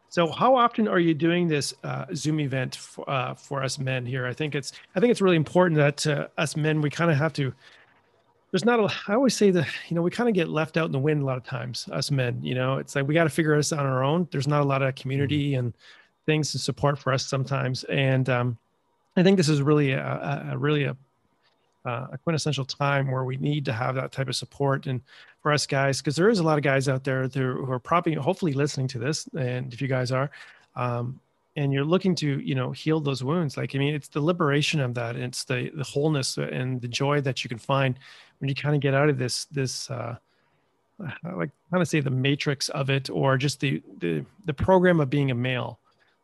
So, 0.09 0.31
how 0.31 0.55
often 0.55 0.87
are 0.87 0.99
you 0.99 1.13
doing 1.13 1.49
this 1.49 1.73
uh, 1.83 2.05
Zoom 2.13 2.39
event 2.39 2.75
for, 2.75 3.09
uh, 3.09 3.33
for 3.33 3.61
us 3.61 3.77
men 3.77 4.05
here? 4.05 4.25
I 4.25 4.33
think 4.33 4.55
it's 4.55 4.71
I 4.95 5.01
think 5.01 5.11
it's 5.11 5.19
really 5.19 5.35
important 5.35 5.77
that 5.77 6.07
uh, 6.07 6.27
us 6.37 6.55
men 6.55 6.79
we 6.79 6.89
kind 6.89 7.11
of 7.11 7.17
have 7.17 7.33
to. 7.33 7.53
There's 8.55 8.63
not 8.63 8.79
a. 8.79 8.87
I 9.09 9.15
always 9.15 9.35
say 9.35 9.51
that 9.51 9.67
you 9.89 9.95
know 9.95 10.01
we 10.01 10.09
kind 10.09 10.29
of 10.29 10.33
get 10.33 10.47
left 10.47 10.77
out 10.77 10.85
in 10.85 10.93
the 10.93 10.99
wind 10.99 11.21
a 11.21 11.25
lot 11.25 11.35
of 11.35 11.43
times. 11.43 11.89
Us 11.91 12.09
men, 12.09 12.41
you 12.41 12.55
know, 12.55 12.77
it's 12.77 12.95
like 12.95 13.05
we 13.05 13.13
got 13.13 13.25
to 13.25 13.29
figure 13.29 13.53
this 13.57 13.73
on 13.73 13.85
our 13.85 14.01
own. 14.01 14.29
There's 14.31 14.47
not 14.47 14.61
a 14.61 14.63
lot 14.63 14.81
of 14.81 14.95
community 14.95 15.51
mm-hmm. 15.51 15.59
and 15.59 15.73
things 16.25 16.53
to 16.53 16.59
support 16.59 16.97
for 16.97 17.11
us 17.11 17.25
sometimes, 17.25 17.83
and 17.83 18.29
um, 18.29 18.57
I 19.17 19.23
think 19.23 19.35
this 19.35 19.49
is 19.49 19.61
really 19.61 19.91
a, 19.91 20.51
a 20.53 20.57
really 20.57 20.85
a 20.85 20.95
uh, 21.85 22.07
a 22.13 22.17
quintessential 22.17 22.63
time 22.63 23.11
where 23.11 23.25
we 23.25 23.35
need 23.35 23.65
to 23.65 23.73
have 23.73 23.93
that 23.95 24.13
type 24.13 24.29
of 24.29 24.37
support 24.37 24.87
and 24.87 25.01
for 25.41 25.51
us 25.51 25.65
guys 25.65 25.99
because 25.99 26.15
there 26.15 26.29
is 26.29 26.39
a 26.39 26.43
lot 26.43 26.57
of 26.57 26.63
guys 26.63 26.87
out 26.87 27.03
there 27.03 27.27
who 27.27 27.69
are 27.69 27.77
probably 27.77 28.13
hopefully 28.13 28.53
listening 28.53 28.87
to 28.87 28.99
this 28.99 29.27
and 29.37 29.73
if 29.73 29.81
you 29.81 29.89
guys 29.89 30.13
are 30.13 30.31
um, 30.77 31.19
and 31.57 31.73
you're 31.73 31.83
looking 31.83 32.15
to 32.15 32.39
you 32.39 32.55
know 32.55 32.71
heal 32.71 32.99
those 33.01 33.23
wounds 33.23 33.57
like 33.57 33.75
i 33.75 33.77
mean 33.77 33.93
it's 33.93 34.07
the 34.07 34.19
liberation 34.19 34.79
of 34.79 34.93
that 34.93 35.15
it's 35.15 35.43
the 35.43 35.69
the 35.75 35.83
wholeness 35.83 36.37
and 36.37 36.81
the 36.81 36.87
joy 36.87 37.21
that 37.21 37.43
you 37.43 37.49
can 37.49 37.59
find 37.59 37.99
when 38.39 38.49
you 38.49 38.55
kind 38.55 38.75
of 38.75 38.81
get 38.81 38.93
out 38.93 39.09
of 39.09 39.17
this 39.17 39.45
this 39.45 39.89
uh, 39.89 40.15
like 40.99 41.51
kind 41.71 41.81
of 41.81 41.87
say 41.87 41.99
the 41.99 42.09
matrix 42.09 42.69
of 42.69 42.89
it, 42.89 43.09
or 43.09 43.37
just 43.37 43.59
the 43.59 43.81
the 43.99 44.25
the 44.45 44.53
program 44.53 44.99
of 44.99 45.09
being 45.09 45.31
a 45.31 45.35
male. 45.35 45.79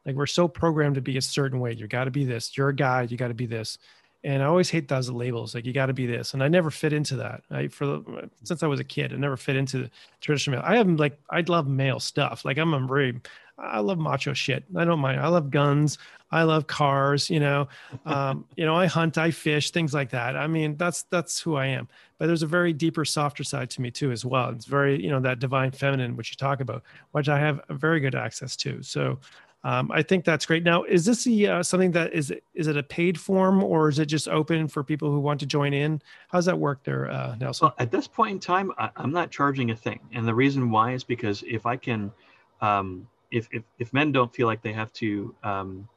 Like 0.06 0.16
we're 0.16 0.26
so 0.26 0.48
programmed 0.48 0.96
to 0.96 1.02
be 1.02 1.18
a 1.18 1.22
certain 1.22 1.60
way. 1.60 1.74
You 1.74 1.88
got 1.88 2.06
to 2.06 2.12
be 2.12 2.26
this. 2.26 2.58
You're 2.58 2.70
a 2.70 2.76
guy. 2.76 3.04
You 3.04 3.18
got 3.18 3.28
to 3.28 3.34
be 3.36 3.46
this. 3.46 3.78
And 4.24 4.42
I 4.42 4.46
always 4.46 4.70
hate 4.70 4.88
those 4.88 5.10
labels. 5.10 5.54
Like 5.56 5.66
you 5.66 5.74
got 5.74 5.88
to 5.88 5.94
be 5.94 6.06
this, 6.06 6.34
and 6.34 6.44
I 6.44 6.48
never 6.48 6.70
fit 6.70 6.94
into 6.94 7.16
that. 7.18 7.44
I 7.50 7.68
for 7.68 8.02
since 8.44 8.64
I 8.64 8.68
was 8.68 8.80
a 8.80 8.84
kid, 8.84 9.14
I 9.14 9.18
never 9.18 9.38
fit 9.38 9.56
into 9.56 9.80
the 9.80 9.92
traditional 10.22 10.58
male. 10.58 10.66
I 10.66 10.78
have 10.78 10.88
like 10.88 11.20
I 11.30 11.42
love 11.42 11.68
male 11.68 12.00
stuff. 12.00 12.46
Like 12.46 12.58
I'm 12.58 12.74
a 12.74 12.86
very 12.86 13.20
I 13.58 13.80
love 13.80 13.98
macho 13.98 14.34
shit. 14.34 14.64
I 14.76 14.86
don't 14.86 15.00
mind. 15.00 15.20
I 15.20 15.28
love 15.28 15.52
guns. 15.52 15.98
I 16.32 16.44
love 16.44 16.68
cars. 16.68 17.30
You 17.30 17.40
know, 17.40 17.68
um, 18.06 18.46
you 18.56 18.66
know, 18.66 18.76
I 18.76 18.86
hunt, 18.86 19.18
I 19.18 19.32
fish, 19.32 19.72
things 19.72 19.94
like 19.94 20.10
that. 20.12 20.36
I 20.36 20.48
mean, 20.48 20.78
that's 20.78 21.04
that's 21.04 21.40
who 21.40 21.56
I 21.56 21.68
am. 21.68 21.88
But 22.18 22.28
there's 22.28 22.44
a 22.44 22.48
very 22.48 22.74
deeper, 22.74 23.06
softer 23.06 23.44
side 23.44 23.70
to 23.72 23.82
me 23.82 23.92
too, 23.92 24.12
as 24.12 24.26
well. 24.26 24.50
It's 24.50 24.66
very, 24.66 25.02
you 25.02 25.10
know, 25.10 25.20
that 25.22 25.40
divine 25.40 25.72
feminine, 25.72 26.16
which 26.16 26.32
you 26.32 26.38
talk 26.38 26.62
about, 26.62 26.84
which 27.12 27.30
I 27.30 27.40
have 27.40 27.62
very 27.70 28.00
good 28.00 28.16
access 28.16 28.56
to. 28.58 28.82
So. 28.82 29.20
Um, 29.64 29.92
I 29.92 30.02
think 30.02 30.26
that's 30.26 30.48
great. 30.48 30.64
Now, 30.64 30.86
is 30.86 31.06
this 31.06 31.28
a, 31.28 31.46
uh, 31.46 31.62
something 31.62 31.92
that 31.92 32.14
is 32.14 32.34
is 32.56 32.66
it 32.66 32.78
a 32.78 32.82
paid 32.82 33.20
form 33.20 33.64
or 33.64 33.90
is 33.90 34.00
it 34.00 34.08
just 34.08 34.28
open 34.28 34.68
for 34.68 34.84
people 34.84 35.12
who 35.12 35.20
want 35.20 35.40
to 35.42 35.46
join 35.46 35.72
in? 35.72 36.02
How 36.30 36.40
does 36.40 36.46
that 36.46 36.58
work 36.58 36.84
there, 36.84 37.12
uh, 37.12 37.36
Nelson? 37.36 37.66
Well, 37.66 37.76
at 37.78 37.92
this 37.92 38.08
point 38.08 38.32
in 38.32 38.40
time, 38.40 38.72
I, 38.80 38.90
am 38.98 39.12
not 39.12 39.30
charging 39.30 39.70
a 39.70 39.76
thing, 39.76 40.00
and 40.14 40.28
the 40.28 40.34
reason 40.34 40.72
why 40.72 40.94
is 40.94 41.04
because 41.04 41.44
if 41.48 41.68
I 41.68 41.78
can 41.78 42.12
um, 42.62 43.08
if, 43.32 43.48
if, 43.52 43.64
if 43.80 43.94
men 43.94 44.12
don't 44.12 44.34
feel 44.34 44.48
like 44.48 44.62
they 44.62 44.74
have 44.74 44.92
to 44.94 45.34
um, 45.44 45.88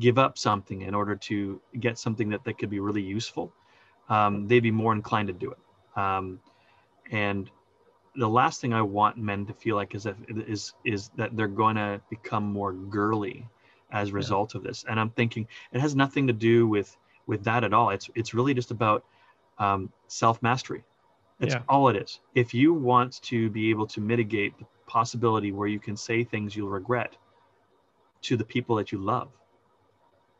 give 0.00 0.18
up 0.18 0.36
something 0.36 0.82
in 0.82 0.94
order 0.94 1.16
to 1.16 1.60
get 1.78 1.98
something 1.98 2.28
that, 2.30 2.44
that 2.44 2.58
could 2.58 2.70
be 2.70 2.80
really 2.80 3.02
useful, 3.02 3.52
um, 4.08 4.46
they'd 4.48 4.60
be 4.60 4.70
more 4.70 4.92
inclined 4.92 5.28
to 5.28 5.34
do 5.34 5.52
it. 5.52 5.58
Um, 5.98 6.40
and 7.10 7.50
the 8.16 8.28
last 8.28 8.60
thing 8.60 8.74
I 8.74 8.82
want 8.82 9.16
men 9.16 9.46
to 9.46 9.54
feel 9.54 9.76
like 9.76 9.94
is 9.94 10.04
that 10.04 10.16
is 10.28 10.74
is 10.84 11.10
that 11.16 11.36
they're 11.36 11.48
going 11.48 11.76
to 11.76 12.00
become 12.10 12.44
more 12.44 12.72
girly 12.72 13.48
as 13.90 14.10
a 14.10 14.12
result 14.12 14.54
yeah. 14.54 14.58
of 14.58 14.64
this. 14.64 14.84
And 14.88 14.98
I'm 15.00 15.10
thinking 15.10 15.46
it 15.72 15.80
has 15.80 15.94
nothing 15.94 16.26
to 16.26 16.32
do 16.32 16.66
with 16.66 16.96
with 17.26 17.44
that 17.44 17.64
at 17.64 17.72
all. 17.72 17.90
It's 17.90 18.10
it's 18.14 18.34
really 18.34 18.54
just 18.54 18.70
about 18.70 19.04
um, 19.58 19.92
self 20.08 20.42
mastery. 20.42 20.84
That's 21.38 21.54
yeah. 21.54 21.62
all 21.68 21.88
it 21.88 21.96
is. 21.96 22.20
If 22.34 22.54
you 22.54 22.72
want 22.72 23.20
to 23.22 23.50
be 23.50 23.70
able 23.70 23.86
to 23.88 24.00
mitigate 24.00 24.54
the 24.58 24.66
possibility 24.86 25.52
where 25.52 25.68
you 25.68 25.78
can 25.78 25.96
say 25.96 26.24
things 26.24 26.54
you'll 26.54 26.68
regret 26.68 27.16
to 28.22 28.36
the 28.36 28.44
people 28.44 28.76
that 28.76 28.92
you 28.92 28.98
love 28.98 29.28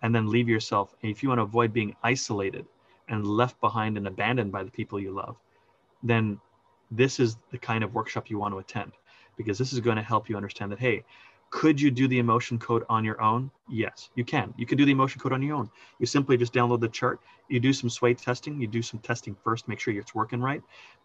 and 0.02 0.14
then 0.14 0.28
leave 0.28 0.48
yourself. 0.48 0.94
If 1.02 1.22
you 1.22 1.28
want 1.28 1.38
to 1.38 1.44
avoid 1.44 1.72
being 1.72 1.94
isolated 2.02 2.66
and 3.08 3.26
left 3.26 3.60
behind 3.60 3.96
and 3.96 4.06
abandoned 4.06 4.52
by 4.52 4.62
the 4.62 4.70
people 4.70 5.00
you 5.00 5.12
love 5.12 5.36
then 6.02 6.40
this 6.90 7.20
is 7.20 7.36
the 7.50 7.58
kind 7.58 7.84
of 7.84 7.94
workshop 7.94 8.28
you 8.28 8.38
want 8.38 8.52
to 8.52 8.58
attend 8.58 8.92
because 9.36 9.58
this 9.58 9.72
is 9.72 9.80
going 9.80 9.96
to 9.96 10.02
help 10.02 10.28
you 10.28 10.36
understand 10.36 10.70
that 10.70 10.78
hey 10.78 11.04
could 11.52 11.80
you 11.80 11.90
do 11.90 12.08
the 12.08 12.18
emotion 12.18 12.58
code 12.58 12.84
on 12.88 13.04
your 13.04 13.20
own? 13.22 13.50
Yes 13.70 14.10
you 14.16 14.24
can. 14.24 14.52
You 14.56 14.66
can 14.66 14.76
do 14.76 14.84
the 14.84 14.92
emotion 14.92 15.20
code 15.20 15.32
on 15.32 15.42
your 15.42 15.56
own. 15.56 15.70
You 16.00 16.06
simply 16.06 16.36
just 16.36 16.52
download 16.52 16.80
the 16.80 16.88
chart. 16.88 17.20
You 17.48 17.60
do 17.60 17.72
some 17.72 17.88
sway 17.88 18.14
testing. 18.14 18.60
You 18.60 18.66
do 18.66 18.82
some 18.82 18.98
testing 19.00 19.36
first 19.44 19.68
make 19.68 19.78
sure 19.78 19.94
it's 19.94 20.14
working 20.14 20.40
right 20.40 20.62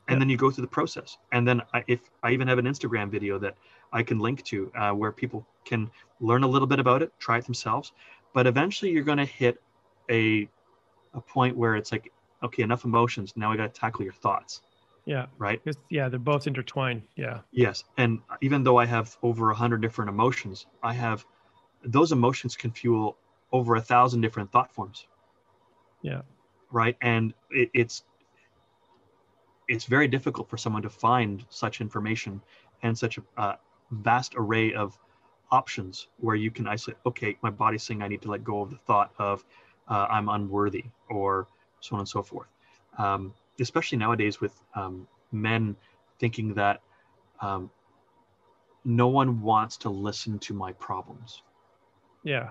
and 0.07 0.15
yeah. 0.15 0.19
then 0.19 0.29
you 0.29 0.37
go 0.37 0.49
through 0.49 0.63
the 0.63 0.75
process. 0.79 1.17
And 1.31 1.47
then 1.47 1.61
I, 1.73 1.83
if 1.87 1.99
i 2.23 2.31
even 2.31 2.47
have 2.47 2.57
an 2.57 2.65
instagram 2.65 3.11
video 3.11 3.37
that 3.39 3.55
i 3.93 4.01
can 4.01 4.19
link 4.19 4.43
to 4.45 4.71
uh, 4.75 4.91
where 4.91 5.11
people 5.11 5.45
can 5.65 5.91
learn 6.19 6.43
a 6.43 6.47
little 6.47 6.67
bit 6.67 6.79
about 6.79 7.01
it 7.01 7.11
try 7.19 7.37
it 7.37 7.45
themselves 7.45 7.91
but 8.33 8.47
eventually 8.47 8.91
you're 8.91 9.03
going 9.03 9.17
to 9.17 9.25
hit 9.25 9.61
a 10.09 10.47
a 11.13 11.21
point 11.21 11.57
where 11.57 11.75
it's 11.75 11.91
like 11.91 12.11
okay 12.43 12.63
enough 12.63 12.85
emotions. 12.85 13.33
Now 13.35 13.51
we 13.51 13.57
got 13.57 13.73
to 13.73 13.79
tackle 13.79 14.03
your 14.03 14.13
thoughts 14.13 14.61
yeah. 15.07 15.25
Right? 15.37 15.61
It's, 15.65 15.77
yeah 15.89 16.09
they're 16.09 16.19
both 16.19 16.47
intertwined. 16.47 17.03
Yeah. 17.15 17.39
Yes. 17.51 17.83
And 17.97 18.19
even 18.41 18.63
though 18.63 18.77
i 18.77 18.85
have 18.85 19.17
over 19.23 19.49
a 19.49 19.55
hundred 19.55 19.81
different 19.81 20.09
emotions 20.09 20.67
i 20.83 20.93
have 20.93 21.25
those 21.83 22.11
emotions 22.11 22.55
can 22.55 22.71
fuel 22.71 23.17
over 23.51 23.75
a 23.75 23.81
thousand 23.81 24.21
different 24.21 24.51
thought 24.51 24.71
forms. 24.73 25.07
Yeah. 26.01 26.21
Right? 26.71 26.97
And 27.01 27.33
it, 27.49 27.69
it's 27.73 28.03
it's 29.67 29.85
very 29.85 30.07
difficult 30.07 30.49
for 30.49 30.57
someone 30.57 30.81
to 30.81 30.89
find 30.89 31.45
such 31.49 31.81
information 31.81 32.41
and 32.83 32.97
such 32.97 33.17
a 33.17 33.23
uh, 33.37 33.55
vast 33.91 34.33
array 34.35 34.73
of 34.73 34.97
options 35.51 36.07
where 36.17 36.35
you 36.35 36.51
can 36.51 36.67
isolate 36.67 36.97
okay 37.05 37.37
my 37.41 37.49
body's 37.49 37.81
saying 37.81 38.01
i 38.01 38.07
need 38.07 38.21
to 38.21 38.29
let 38.29 38.43
go 38.43 38.61
of 38.61 38.69
the 38.69 38.75
thought 38.85 39.13
of 39.17 39.45
uh, 39.87 40.05
i'm 40.09 40.27
unworthy 40.27 40.83
or 41.09 41.47
so 41.79 41.95
on 41.95 41.99
and 42.01 42.09
so 42.09 42.21
forth. 42.21 42.47
Um, 42.97 43.33
especially 43.59 43.97
nowadays 43.97 44.39
with 44.41 44.53
um, 44.75 45.07
men 45.31 45.75
thinking 46.19 46.53
that 46.53 46.81
um, 47.41 47.69
no 48.85 49.07
one 49.07 49.41
wants 49.41 49.77
to 49.77 49.89
listen 49.89 50.39
to 50.39 50.53
my 50.53 50.71
problems 50.73 51.41
yeah 52.23 52.49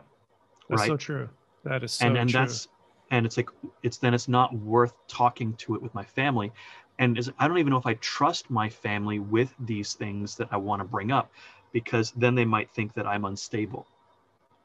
that's 0.68 0.82
right? 0.82 0.88
so 0.88 0.96
true 0.96 1.28
that 1.64 1.82
is 1.82 1.92
so 1.92 2.06
and, 2.06 2.16
and 2.16 2.30
true. 2.30 2.40
that's 2.40 2.68
and 3.10 3.24
it's 3.24 3.36
like 3.36 3.48
it's 3.82 3.98
then 3.98 4.14
it's 4.14 4.28
not 4.28 4.52
worth 4.54 4.94
talking 5.08 5.54
to 5.54 5.74
it 5.74 5.82
with 5.82 5.94
my 5.94 6.04
family 6.04 6.52
and 6.98 7.18
is, 7.18 7.30
I 7.38 7.46
don't 7.46 7.58
even 7.58 7.70
know 7.70 7.78
if 7.78 7.86
I 7.86 7.94
trust 7.94 8.50
my 8.50 8.68
family 8.68 9.18
with 9.18 9.54
these 9.60 9.94
things 9.94 10.36
that 10.36 10.48
I 10.50 10.56
want 10.56 10.80
to 10.80 10.84
bring 10.84 11.12
up 11.12 11.30
because 11.72 12.12
then 12.12 12.34
they 12.34 12.44
might 12.44 12.70
think 12.70 12.94
that 12.94 13.06
I'm 13.06 13.24
unstable. 13.26 13.86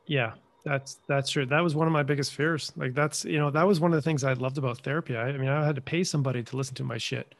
Yeah, 0.06 0.34
that's 0.64 1.00
that's 1.08 1.30
true. 1.30 1.46
That 1.46 1.62
was 1.62 1.76
one 1.76 1.88
of 1.88 1.94
my 1.94 2.04
biggest 2.04 2.34
fears. 2.34 2.72
Like 2.76 2.94
that's 2.94 3.26
you 3.26 3.38
know 3.38 3.50
that 3.52 3.66
was 3.66 3.80
one 3.80 3.92
of 3.92 3.96
the 3.96 4.02
things 4.02 4.24
I 4.24 4.34
loved 4.34 4.58
about 4.58 4.80
therapy. 4.80 5.16
I, 5.16 5.30
I 5.30 5.38
mean, 5.38 5.50
I 5.50 5.66
had 5.66 5.76
to 5.76 5.82
pay 5.82 6.04
somebody 6.04 6.44
to 6.44 6.58
listen 6.58 6.76
to 6.76 6.84
my 6.84 6.98
shit 6.98 7.34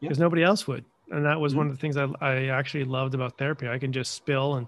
because 0.00 0.18
yeah. 0.18 0.22
nobody 0.22 0.42
else 0.42 0.66
would, 0.66 0.84
and 1.10 1.24
that 1.24 1.40
was 1.40 1.52
mm-hmm. 1.52 1.58
one 1.58 1.66
of 1.68 1.72
the 1.72 1.80
things 1.80 1.96
I 1.96 2.08
I 2.20 2.46
actually 2.46 2.84
loved 2.84 3.14
about 3.14 3.38
therapy. 3.38 3.68
I 3.68 3.78
can 3.78 3.92
just 3.92 4.14
spill 4.14 4.56
and 4.56 4.66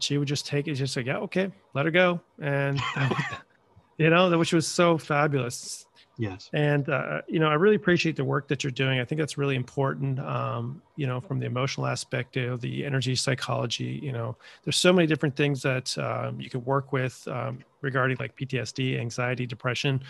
she 0.00 0.18
would 0.18 0.28
just 0.28 0.46
take 0.46 0.66
it, 0.68 0.74
just 0.74 0.96
like 0.96 1.06
yeah, 1.06 1.18
okay, 1.18 1.50
let 1.74 1.84
her 1.84 1.90
go, 1.90 2.20
and 2.40 2.80
you 3.98 4.10
know, 4.10 4.36
which 4.38 4.52
was 4.52 4.66
so 4.66 4.98
fabulous. 4.98 5.86
Yes. 6.22 6.50
And, 6.52 6.88
uh, 6.88 7.22
you 7.26 7.40
know, 7.40 7.48
I 7.48 7.54
really 7.54 7.74
appreciate 7.74 8.14
the 8.14 8.24
work 8.24 8.46
that 8.46 8.62
you're 8.62 8.70
doing. 8.70 9.00
I 9.00 9.04
think 9.04 9.18
that's 9.18 9.36
really 9.36 9.56
important, 9.56 10.20
um, 10.20 10.80
you 10.94 11.04
know, 11.04 11.20
from 11.20 11.40
the 11.40 11.46
emotional 11.46 11.84
aspect 11.84 12.36
of 12.36 12.60
the 12.60 12.86
energy 12.86 13.16
psychology. 13.16 13.98
You 14.00 14.12
know, 14.12 14.36
there's 14.62 14.76
so 14.76 14.92
many 14.92 15.08
different 15.08 15.34
things 15.34 15.62
that 15.62 15.98
um, 15.98 16.40
you 16.40 16.48
can 16.48 16.64
work 16.64 16.92
with 16.92 17.26
um, 17.26 17.58
regarding 17.80 18.18
like 18.20 18.36
PTSD, 18.36 19.00
anxiety, 19.00 19.46
depression, 19.46 20.00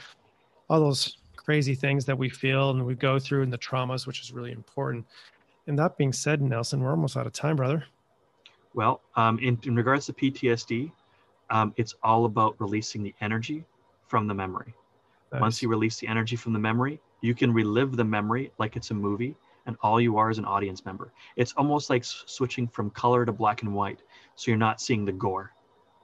all 0.69 0.81
those 0.81 1.17
crazy 1.35 1.75
things 1.75 2.05
that 2.05 2.19
we 2.19 2.29
feel 2.29 2.69
and 2.69 2.85
we 2.85 2.95
go 2.95 3.19
through 3.19 3.43
and 3.43 3.51
the 3.51 3.57
traumas, 3.57 4.07
which 4.07 4.21
is 4.21 4.35
really 4.35 4.53
important. 4.53 5.07
And 5.67 5.79
that 5.79 5.97
being 5.97 6.13
said, 6.13 6.43
Nelson, 6.43 6.83
we're 6.83 6.91
almost 6.91 7.17
out 7.17 7.27
of 7.27 7.33
time, 7.33 7.57
brother. 7.57 7.87
Well, 8.75 9.01
um, 9.17 9.39
in, 9.39 9.59
in 9.63 9.75
regards 9.75 10.05
to 10.07 10.13
PTSD, 10.13 10.93
um, 11.49 11.73
it's 11.79 11.95
all 12.03 12.27
about 12.27 12.55
releasing 12.59 13.03
the 13.03 13.15
energy 13.23 13.65
from 14.09 14.27
the 14.27 14.35
memory. 14.35 14.75
Nice. 15.33 15.41
Once 15.41 15.63
you 15.63 15.69
release 15.69 15.99
the 15.99 16.09
energy 16.09 16.37
from 16.37 16.53
the 16.53 16.59
memory, 16.59 17.01
you 17.23 17.35
can 17.35 17.53
relive 17.53 17.97
the 17.97 18.05
memory 18.05 18.53
like 18.59 18.77
it's 18.77 18.91
a 18.91 18.95
movie, 18.95 19.35
and 19.67 19.77
all 19.81 20.01
you 20.01 20.19
are 20.19 20.31
is 20.31 20.39
an 20.39 20.45
audience 20.45 20.85
member. 20.85 21.13
It's 21.37 21.53
almost 21.57 21.89
like 21.89 22.05
switching 22.05 22.69
from 22.69 22.91
color 22.91 23.25
to 23.25 23.33
black 23.33 23.63
and 23.63 23.75
white, 23.75 24.03
so 24.35 24.51
you're 24.51 24.59
not 24.59 24.81
seeing 24.81 25.05
the 25.05 25.13
gore 25.13 25.53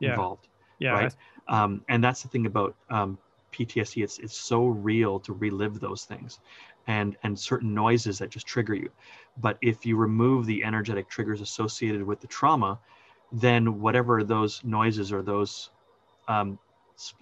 yeah. 0.00 0.10
involved. 0.10 0.48
Yeah. 0.78 0.92
Right. 0.92 1.16
Um, 1.48 1.84
and 1.88 2.02
that's 2.02 2.22
the 2.22 2.28
thing 2.28 2.46
about 2.46 2.76
um, 2.88 3.18
PTSD. 3.52 4.02
It's 4.02 4.18
it's 4.18 4.36
so 4.36 4.66
real 4.66 5.18
to 5.20 5.32
relive 5.32 5.80
those 5.80 6.04
things, 6.04 6.40
and 6.86 7.16
and 7.22 7.38
certain 7.38 7.74
noises 7.74 8.18
that 8.18 8.30
just 8.30 8.46
trigger 8.46 8.74
you. 8.74 8.90
But 9.38 9.58
if 9.60 9.84
you 9.84 9.96
remove 9.96 10.46
the 10.46 10.64
energetic 10.64 11.08
triggers 11.08 11.40
associated 11.40 12.02
with 12.02 12.20
the 12.20 12.26
trauma, 12.28 12.78
then 13.32 13.80
whatever 13.80 14.24
those 14.24 14.62
noises 14.64 15.12
or 15.12 15.22
those 15.22 15.70
um, 16.28 16.58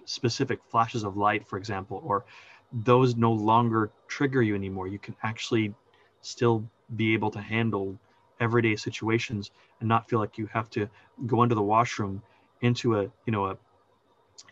specific 0.05 0.59
flashes 0.69 1.03
of 1.03 1.17
light, 1.17 1.47
for 1.47 1.57
example, 1.57 2.01
or 2.05 2.25
those 2.71 3.15
no 3.15 3.31
longer 3.31 3.91
trigger 4.07 4.41
you 4.41 4.55
anymore. 4.55 4.87
You 4.87 4.99
can 4.99 5.15
actually 5.23 5.73
still 6.21 6.67
be 6.95 7.13
able 7.13 7.31
to 7.31 7.39
handle 7.39 7.97
everyday 8.39 8.75
situations 8.75 9.51
and 9.79 9.89
not 9.89 10.09
feel 10.09 10.19
like 10.19 10.37
you 10.37 10.47
have 10.47 10.69
to 10.69 10.89
go 11.25 11.43
into 11.43 11.55
the 11.55 11.61
washroom 11.61 12.21
into 12.61 12.99
a 12.99 13.03
you 13.25 13.31
know 13.31 13.45
a 13.47 13.57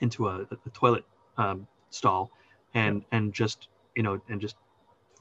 into 0.01 0.27
a, 0.27 0.41
a 0.41 0.69
toilet 0.73 1.03
um, 1.37 1.67
stall 1.89 2.31
and 2.73 3.01
yeah. 3.01 3.17
and 3.17 3.33
just 3.33 3.67
you 3.95 4.03
know 4.03 4.19
and 4.29 4.41
just 4.41 4.55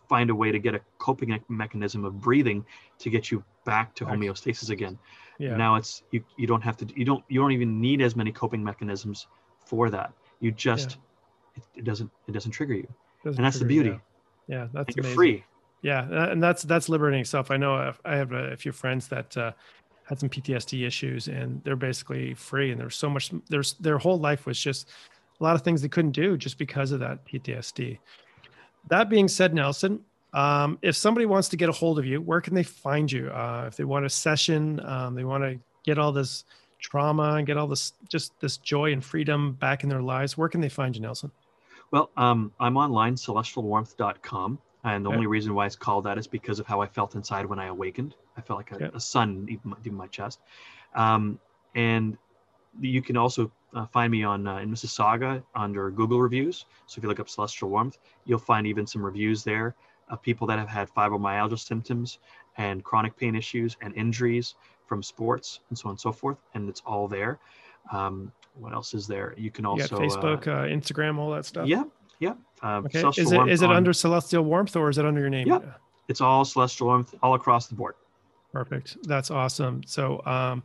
find 0.08 0.30
a 0.30 0.34
way 0.34 0.52
to 0.52 0.58
get 0.58 0.74
a 0.74 0.80
coping 0.98 1.38
mechanism 1.48 2.04
of 2.04 2.20
breathing 2.20 2.64
to 2.98 3.10
get 3.10 3.30
you 3.30 3.42
back 3.64 3.94
to 3.94 4.04
homeostasis 4.04 4.70
again 4.70 4.98
yeah. 5.38 5.56
now 5.56 5.76
it's 5.76 6.02
you 6.10 6.22
you 6.36 6.46
don't 6.46 6.62
have 6.62 6.76
to 6.76 6.86
you 6.94 7.04
don't 7.04 7.24
you 7.28 7.40
don't 7.40 7.52
even 7.52 7.80
need 7.80 8.02
as 8.02 8.14
many 8.14 8.30
coping 8.30 8.62
mechanisms 8.62 9.26
for 9.64 9.90
that. 9.90 10.12
You 10.40 10.52
just 10.52 10.98
yeah. 11.56 11.62
it, 11.62 11.80
it, 11.80 11.84
doesn't 11.84 12.10
it 12.28 12.32
doesn't 12.32 12.52
trigger 12.52 12.74
you, 12.74 12.88
doesn't 13.24 13.38
and 13.38 13.44
that's 13.44 13.58
the 13.58 13.64
beauty. 13.64 13.98
Yeah, 14.48 14.56
yeah 14.56 14.66
that's 14.72 14.96
you're 14.96 15.04
free. 15.04 15.44
Yeah, 15.82 16.30
and 16.30 16.42
that's 16.42 16.62
that's 16.62 16.88
liberating 16.88 17.24
stuff. 17.24 17.50
I 17.50 17.58
know 17.58 17.92
I 18.04 18.16
have 18.16 18.32
a 18.32 18.56
few 18.56 18.72
friends 18.72 19.06
that 19.08 19.36
uh, 19.36 19.52
had 20.04 20.18
some 20.18 20.30
PTSD 20.30 20.86
issues, 20.86 21.28
and 21.28 21.62
they're 21.62 21.76
basically 21.76 22.32
free. 22.34 22.70
And 22.70 22.80
there's 22.80 22.96
so 22.96 23.10
much. 23.10 23.30
There's 23.50 23.74
their 23.74 23.98
whole 23.98 24.18
life 24.18 24.46
was 24.46 24.58
just 24.58 24.88
a 25.40 25.44
lot 25.44 25.54
of 25.54 25.62
things 25.62 25.82
they 25.82 25.88
couldn't 25.88 26.12
do 26.12 26.38
just 26.38 26.56
because 26.56 26.90
of 26.90 27.00
that 27.00 27.24
PTSD. 27.26 27.98
That 28.88 29.10
being 29.10 29.28
said, 29.28 29.54
Nelson, 29.54 30.00
um, 30.32 30.78
if 30.82 30.96
somebody 30.96 31.26
wants 31.26 31.48
to 31.50 31.56
get 31.56 31.68
a 31.68 31.72
hold 31.72 31.98
of 31.98 32.06
you, 32.06 32.20
where 32.20 32.40
can 32.40 32.54
they 32.54 32.62
find 32.62 33.10
you? 33.10 33.28
Uh, 33.28 33.64
if 33.66 33.76
they 33.76 33.84
want 33.84 34.06
a 34.06 34.10
session, 34.10 34.80
um, 34.86 35.14
they 35.14 35.24
want 35.24 35.44
to 35.44 35.58
get 35.84 35.98
all 35.98 36.12
this 36.12 36.44
trauma 36.84 37.36
and 37.36 37.46
get 37.46 37.56
all 37.56 37.66
this 37.66 37.94
just 38.08 38.38
this 38.40 38.58
joy 38.58 38.92
and 38.92 39.02
freedom 39.02 39.52
back 39.54 39.82
in 39.82 39.88
their 39.88 40.02
lives, 40.02 40.36
where 40.36 40.50
can 40.50 40.60
they 40.60 40.68
find 40.68 40.94
you, 40.94 41.00
Nelson? 41.00 41.30
Well, 41.90 42.10
um, 42.16 42.52
I'm 42.60 42.76
online, 42.76 43.14
celestialwarmth.com. 43.14 44.58
And 44.86 45.02
the 45.02 45.08
okay. 45.08 45.16
only 45.16 45.26
reason 45.26 45.54
why 45.54 45.64
it's 45.64 45.76
called 45.76 46.04
that 46.04 46.18
is 46.18 46.26
because 46.26 46.58
of 46.58 46.66
how 46.66 46.82
I 46.82 46.86
felt 46.86 47.14
inside 47.14 47.46
when 47.46 47.58
I 47.58 47.66
awakened. 47.66 48.14
I 48.36 48.42
felt 48.42 48.58
like 48.58 48.72
a, 48.72 48.74
okay. 48.74 48.90
a 48.92 49.00
sun 49.00 49.46
leaving 49.46 49.60
my, 49.64 50.04
my 50.04 50.06
chest. 50.08 50.40
Um, 50.94 51.40
and 51.74 52.18
you 52.80 53.00
can 53.00 53.16
also 53.16 53.50
uh, 53.72 53.86
find 53.86 54.12
me 54.12 54.22
on 54.22 54.46
uh, 54.46 54.58
in 54.58 54.70
Mississauga 54.70 55.42
under 55.54 55.90
Google 55.90 56.20
reviews. 56.20 56.66
So 56.86 56.98
if 56.98 57.02
you 57.02 57.08
look 57.08 57.20
up 57.20 57.30
Celestial 57.30 57.70
Warmth, 57.70 57.98
you'll 58.26 58.38
find 58.38 58.66
even 58.66 58.86
some 58.86 59.02
reviews 59.02 59.42
there 59.42 59.74
of 60.10 60.20
people 60.20 60.46
that 60.48 60.58
have 60.58 60.68
had 60.68 60.90
fibromyalgia 60.90 61.58
symptoms 61.58 62.18
and 62.58 62.84
chronic 62.84 63.16
pain 63.16 63.34
issues 63.34 63.78
and 63.80 63.94
injuries 63.96 64.54
from 64.86 65.02
sports 65.02 65.60
and 65.68 65.78
so 65.78 65.86
on 65.86 65.92
and 65.92 66.00
so 66.00 66.12
forth. 66.12 66.38
And 66.54 66.68
it's 66.68 66.82
all 66.86 67.08
there. 67.08 67.38
Um, 67.92 68.32
what 68.54 68.72
else 68.72 68.94
is 68.94 69.06
there? 69.06 69.34
You 69.36 69.50
can 69.50 69.66
also 69.66 70.00
you 70.00 70.08
Facebook, 70.08 70.46
uh, 70.46 70.52
uh, 70.52 70.66
Instagram, 70.66 71.18
all 71.18 71.30
that 71.32 71.44
stuff. 71.44 71.66
Yeah, 71.66 71.84
yeah. 72.20 72.34
Uh, 72.62 72.82
okay. 72.84 73.02
Is 73.16 73.32
it 73.32 73.48
is 73.48 73.62
it 73.62 73.70
on, 73.70 73.76
under 73.76 73.92
Celestial 73.92 74.44
Warmth 74.44 74.76
or 74.76 74.88
is 74.88 74.98
it 74.98 75.04
under 75.04 75.20
your 75.20 75.30
name? 75.30 75.48
Yeah, 75.48 75.60
it's 76.08 76.20
all 76.20 76.44
Celestial 76.44 76.86
Warmth 76.86 77.14
all 77.22 77.34
across 77.34 77.66
the 77.66 77.74
board. 77.74 77.94
Perfect. 78.52 78.96
That's 79.02 79.32
awesome. 79.32 79.82
So, 79.84 80.22
um, 80.24 80.62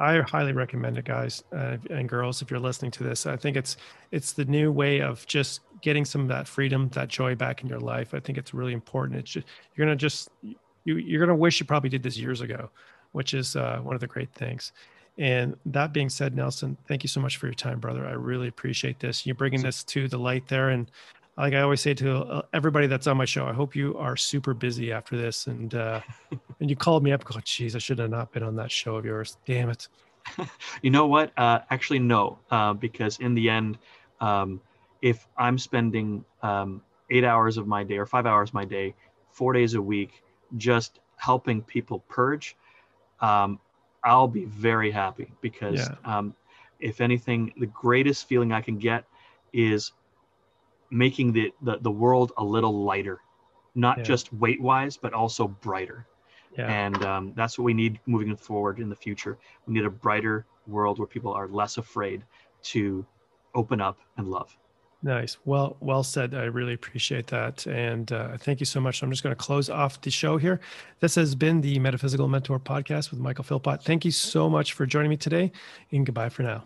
I 0.00 0.20
highly 0.20 0.52
recommend 0.52 0.98
it, 0.98 1.04
guys 1.04 1.42
uh, 1.52 1.76
and 1.90 2.08
girls. 2.08 2.40
If 2.42 2.50
you're 2.50 2.60
listening 2.60 2.90
to 2.92 3.04
this, 3.04 3.26
I 3.26 3.36
think 3.36 3.56
it's 3.56 3.76
it's 4.12 4.32
the 4.32 4.44
new 4.44 4.70
way 4.70 5.00
of 5.00 5.26
just 5.26 5.60
getting 5.80 6.04
some 6.04 6.22
of 6.22 6.28
that 6.28 6.46
freedom, 6.46 6.88
that 6.90 7.08
joy 7.08 7.34
back 7.34 7.62
in 7.62 7.68
your 7.68 7.80
life. 7.80 8.14
I 8.14 8.20
think 8.20 8.38
it's 8.38 8.54
really 8.54 8.72
important. 8.72 9.18
It's 9.18 9.30
just 9.30 9.46
you're 9.74 9.86
gonna 9.86 9.96
just 9.96 10.30
you 10.42 10.96
you're 10.96 11.20
gonna 11.20 11.34
wish 11.34 11.58
you 11.58 11.66
probably 11.66 11.90
did 11.90 12.02
this 12.02 12.16
years 12.16 12.40
ago, 12.40 12.70
which 13.12 13.34
is 13.34 13.56
uh, 13.56 13.80
one 13.82 13.94
of 13.94 14.00
the 14.00 14.06
great 14.06 14.32
things. 14.34 14.72
And 15.18 15.56
that 15.66 15.92
being 15.92 16.08
said, 16.08 16.36
Nelson, 16.36 16.76
thank 16.86 17.02
you 17.02 17.08
so 17.08 17.20
much 17.20 17.38
for 17.38 17.46
your 17.46 17.54
time, 17.54 17.80
brother. 17.80 18.06
I 18.06 18.12
really 18.12 18.46
appreciate 18.46 19.00
this. 19.00 19.26
You're 19.26 19.34
bringing 19.34 19.62
this 19.62 19.82
to 19.84 20.06
the 20.06 20.18
light 20.18 20.46
there, 20.46 20.68
and 20.70 20.88
like 21.36 21.54
I 21.54 21.60
always 21.60 21.80
say 21.80 21.94
to 21.94 22.18
uh, 22.18 22.42
everybody 22.52 22.86
that's 22.86 23.06
on 23.08 23.16
my 23.16 23.24
show, 23.24 23.46
I 23.46 23.52
hope 23.52 23.74
you 23.74 23.96
are 23.98 24.16
super 24.16 24.54
busy 24.54 24.92
after 24.92 25.16
this. 25.16 25.48
And 25.48 25.74
uh, 25.74 26.00
and 26.60 26.70
you 26.70 26.76
called 26.76 27.02
me 27.02 27.12
up, 27.12 27.24
going, 27.24 27.42
"Geez, 27.44 27.74
I 27.74 27.78
should 27.78 27.98
have 27.98 28.10
not 28.10 28.32
been 28.32 28.44
on 28.44 28.54
that 28.56 28.70
show 28.70 28.96
of 28.96 29.04
yours. 29.04 29.36
Damn 29.44 29.70
it." 29.70 29.88
you 30.82 30.90
know 30.90 31.06
what? 31.06 31.32
Uh, 31.36 31.60
actually, 31.70 31.98
no, 31.98 32.38
uh, 32.50 32.74
because 32.74 33.18
in 33.18 33.34
the 33.34 33.50
end, 33.50 33.78
um, 34.20 34.60
if 35.02 35.26
I'm 35.36 35.58
spending 35.58 36.24
um, 36.42 36.82
eight 37.10 37.24
hours 37.24 37.56
of 37.56 37.66
my 37.66 37.82
day 37.82 37.98
or 37.98 38.06
five 38.06 38.26
hours 38.26 38.50
of 38.50 38.54
my 38.54 38.64
day, 38.64 38.94
four 39.30 39.52
days 39.52 39.74
a 39.74 39.82
week, 39.82 40.22
just 40.56 41.00
helping 41.16 41.62
people 41.62 42.00
purge, 42.08 42.56
um, 43.20 43.58
I'll 44.04 44.28
be 44.28 44.44
very 44.44 44.90
happy 44.90 45.32
because 45.40 45.78
yeah. 45.78 46.18
um, 46.18 46.34
if 46.80 47.00
anything, 47.00 47.52
the 47.58 47.66
greatest 47.66 48.28
feeling 48.28 48.52
I 48.52 48.60
can 48.60 48.78
get 48.78 49.04
is 49.52 49.92
making 50.90 51.32
the, 51.32 51.52
the, 51.62 51.78
the 51.80 51.90
world 51.90 52.32
a 52.36 52.44
little 52.44 52.84
lighter, 52.84 53.20
not 53.74 53.98
yeah. 53.98 54.04
just 54.04 54.32
weight 54.32 54.60
wise, 54.60 54.96
but 54.96 55.12
also 55.12 55.48
brighter. 55.48 56.06
Yeah. 56.56 56.66
And 56.66 57.04
um, 57.04 57.32
that's 57.36 57.58
what 57.58 57.64
we 57.64 57.74
need 57.74 58.00
moving 58.06 58.34
forward 58.36 58.78
in 58.78 58.88
the 58.88 58.96
future. 58.96 59.38
We 59.66 59.74
need 59.74 59.84
a 59.84 59.90
brighter 59.90 60.46
world 60.66 60.98
where 60.98 61.06
people 61.06 61.32
are 61.32 61.48
less 61.48 61.76
afraid 61.76 62.24
to 62.62 63.04
open 63.54 63.80
up 63.80 63.98
and 64.16 64.28
love. 64.28 64.56
Nice. 65.02 65.36
Well, 65.44 65.76
well 65.80 66.02
said. 66.02 66.34
I 66.34 66.44
really 66.44 66.74
appreciate 66.74 67.28
that. 67.28 67.66
And 67.66 68.10
uh, 68.10 68.36
thank 68.38 68.58
you 68.58 68.66
so 68.66 68.80
much. 68.80 69.02
I'm 69.02 69.10
just 69.10 69.22
going 69.22 69.34
to 69.34 69.40
close 69.40 69.70
off 69.70 70.00
the 70.00 70.10
show 70.10 70.38
here. 70.38 70.60
This 70.98 71.14
has 71.14 71.36
been 71.36 71.60
the 71.60 71.78
Metaphysical 71.78 72.26
Mentor 72.26 72.58
podcast 72.58 73.12
with 73.12 73.20
Michael 73.20 73.44
Philpott. 73.44 73.84
Thank 73.84 74.04
you 74.04 74.10
so 74.10 74.50
much 74.50 74.72
for 74.72 74.86
joining 74.86 75.10
me 75.10 75.16
today, 75.16 75.52
and 75.92 76.04
goodbye 76.04 76.30
for 76.30 76.42
now. 76.42 76.64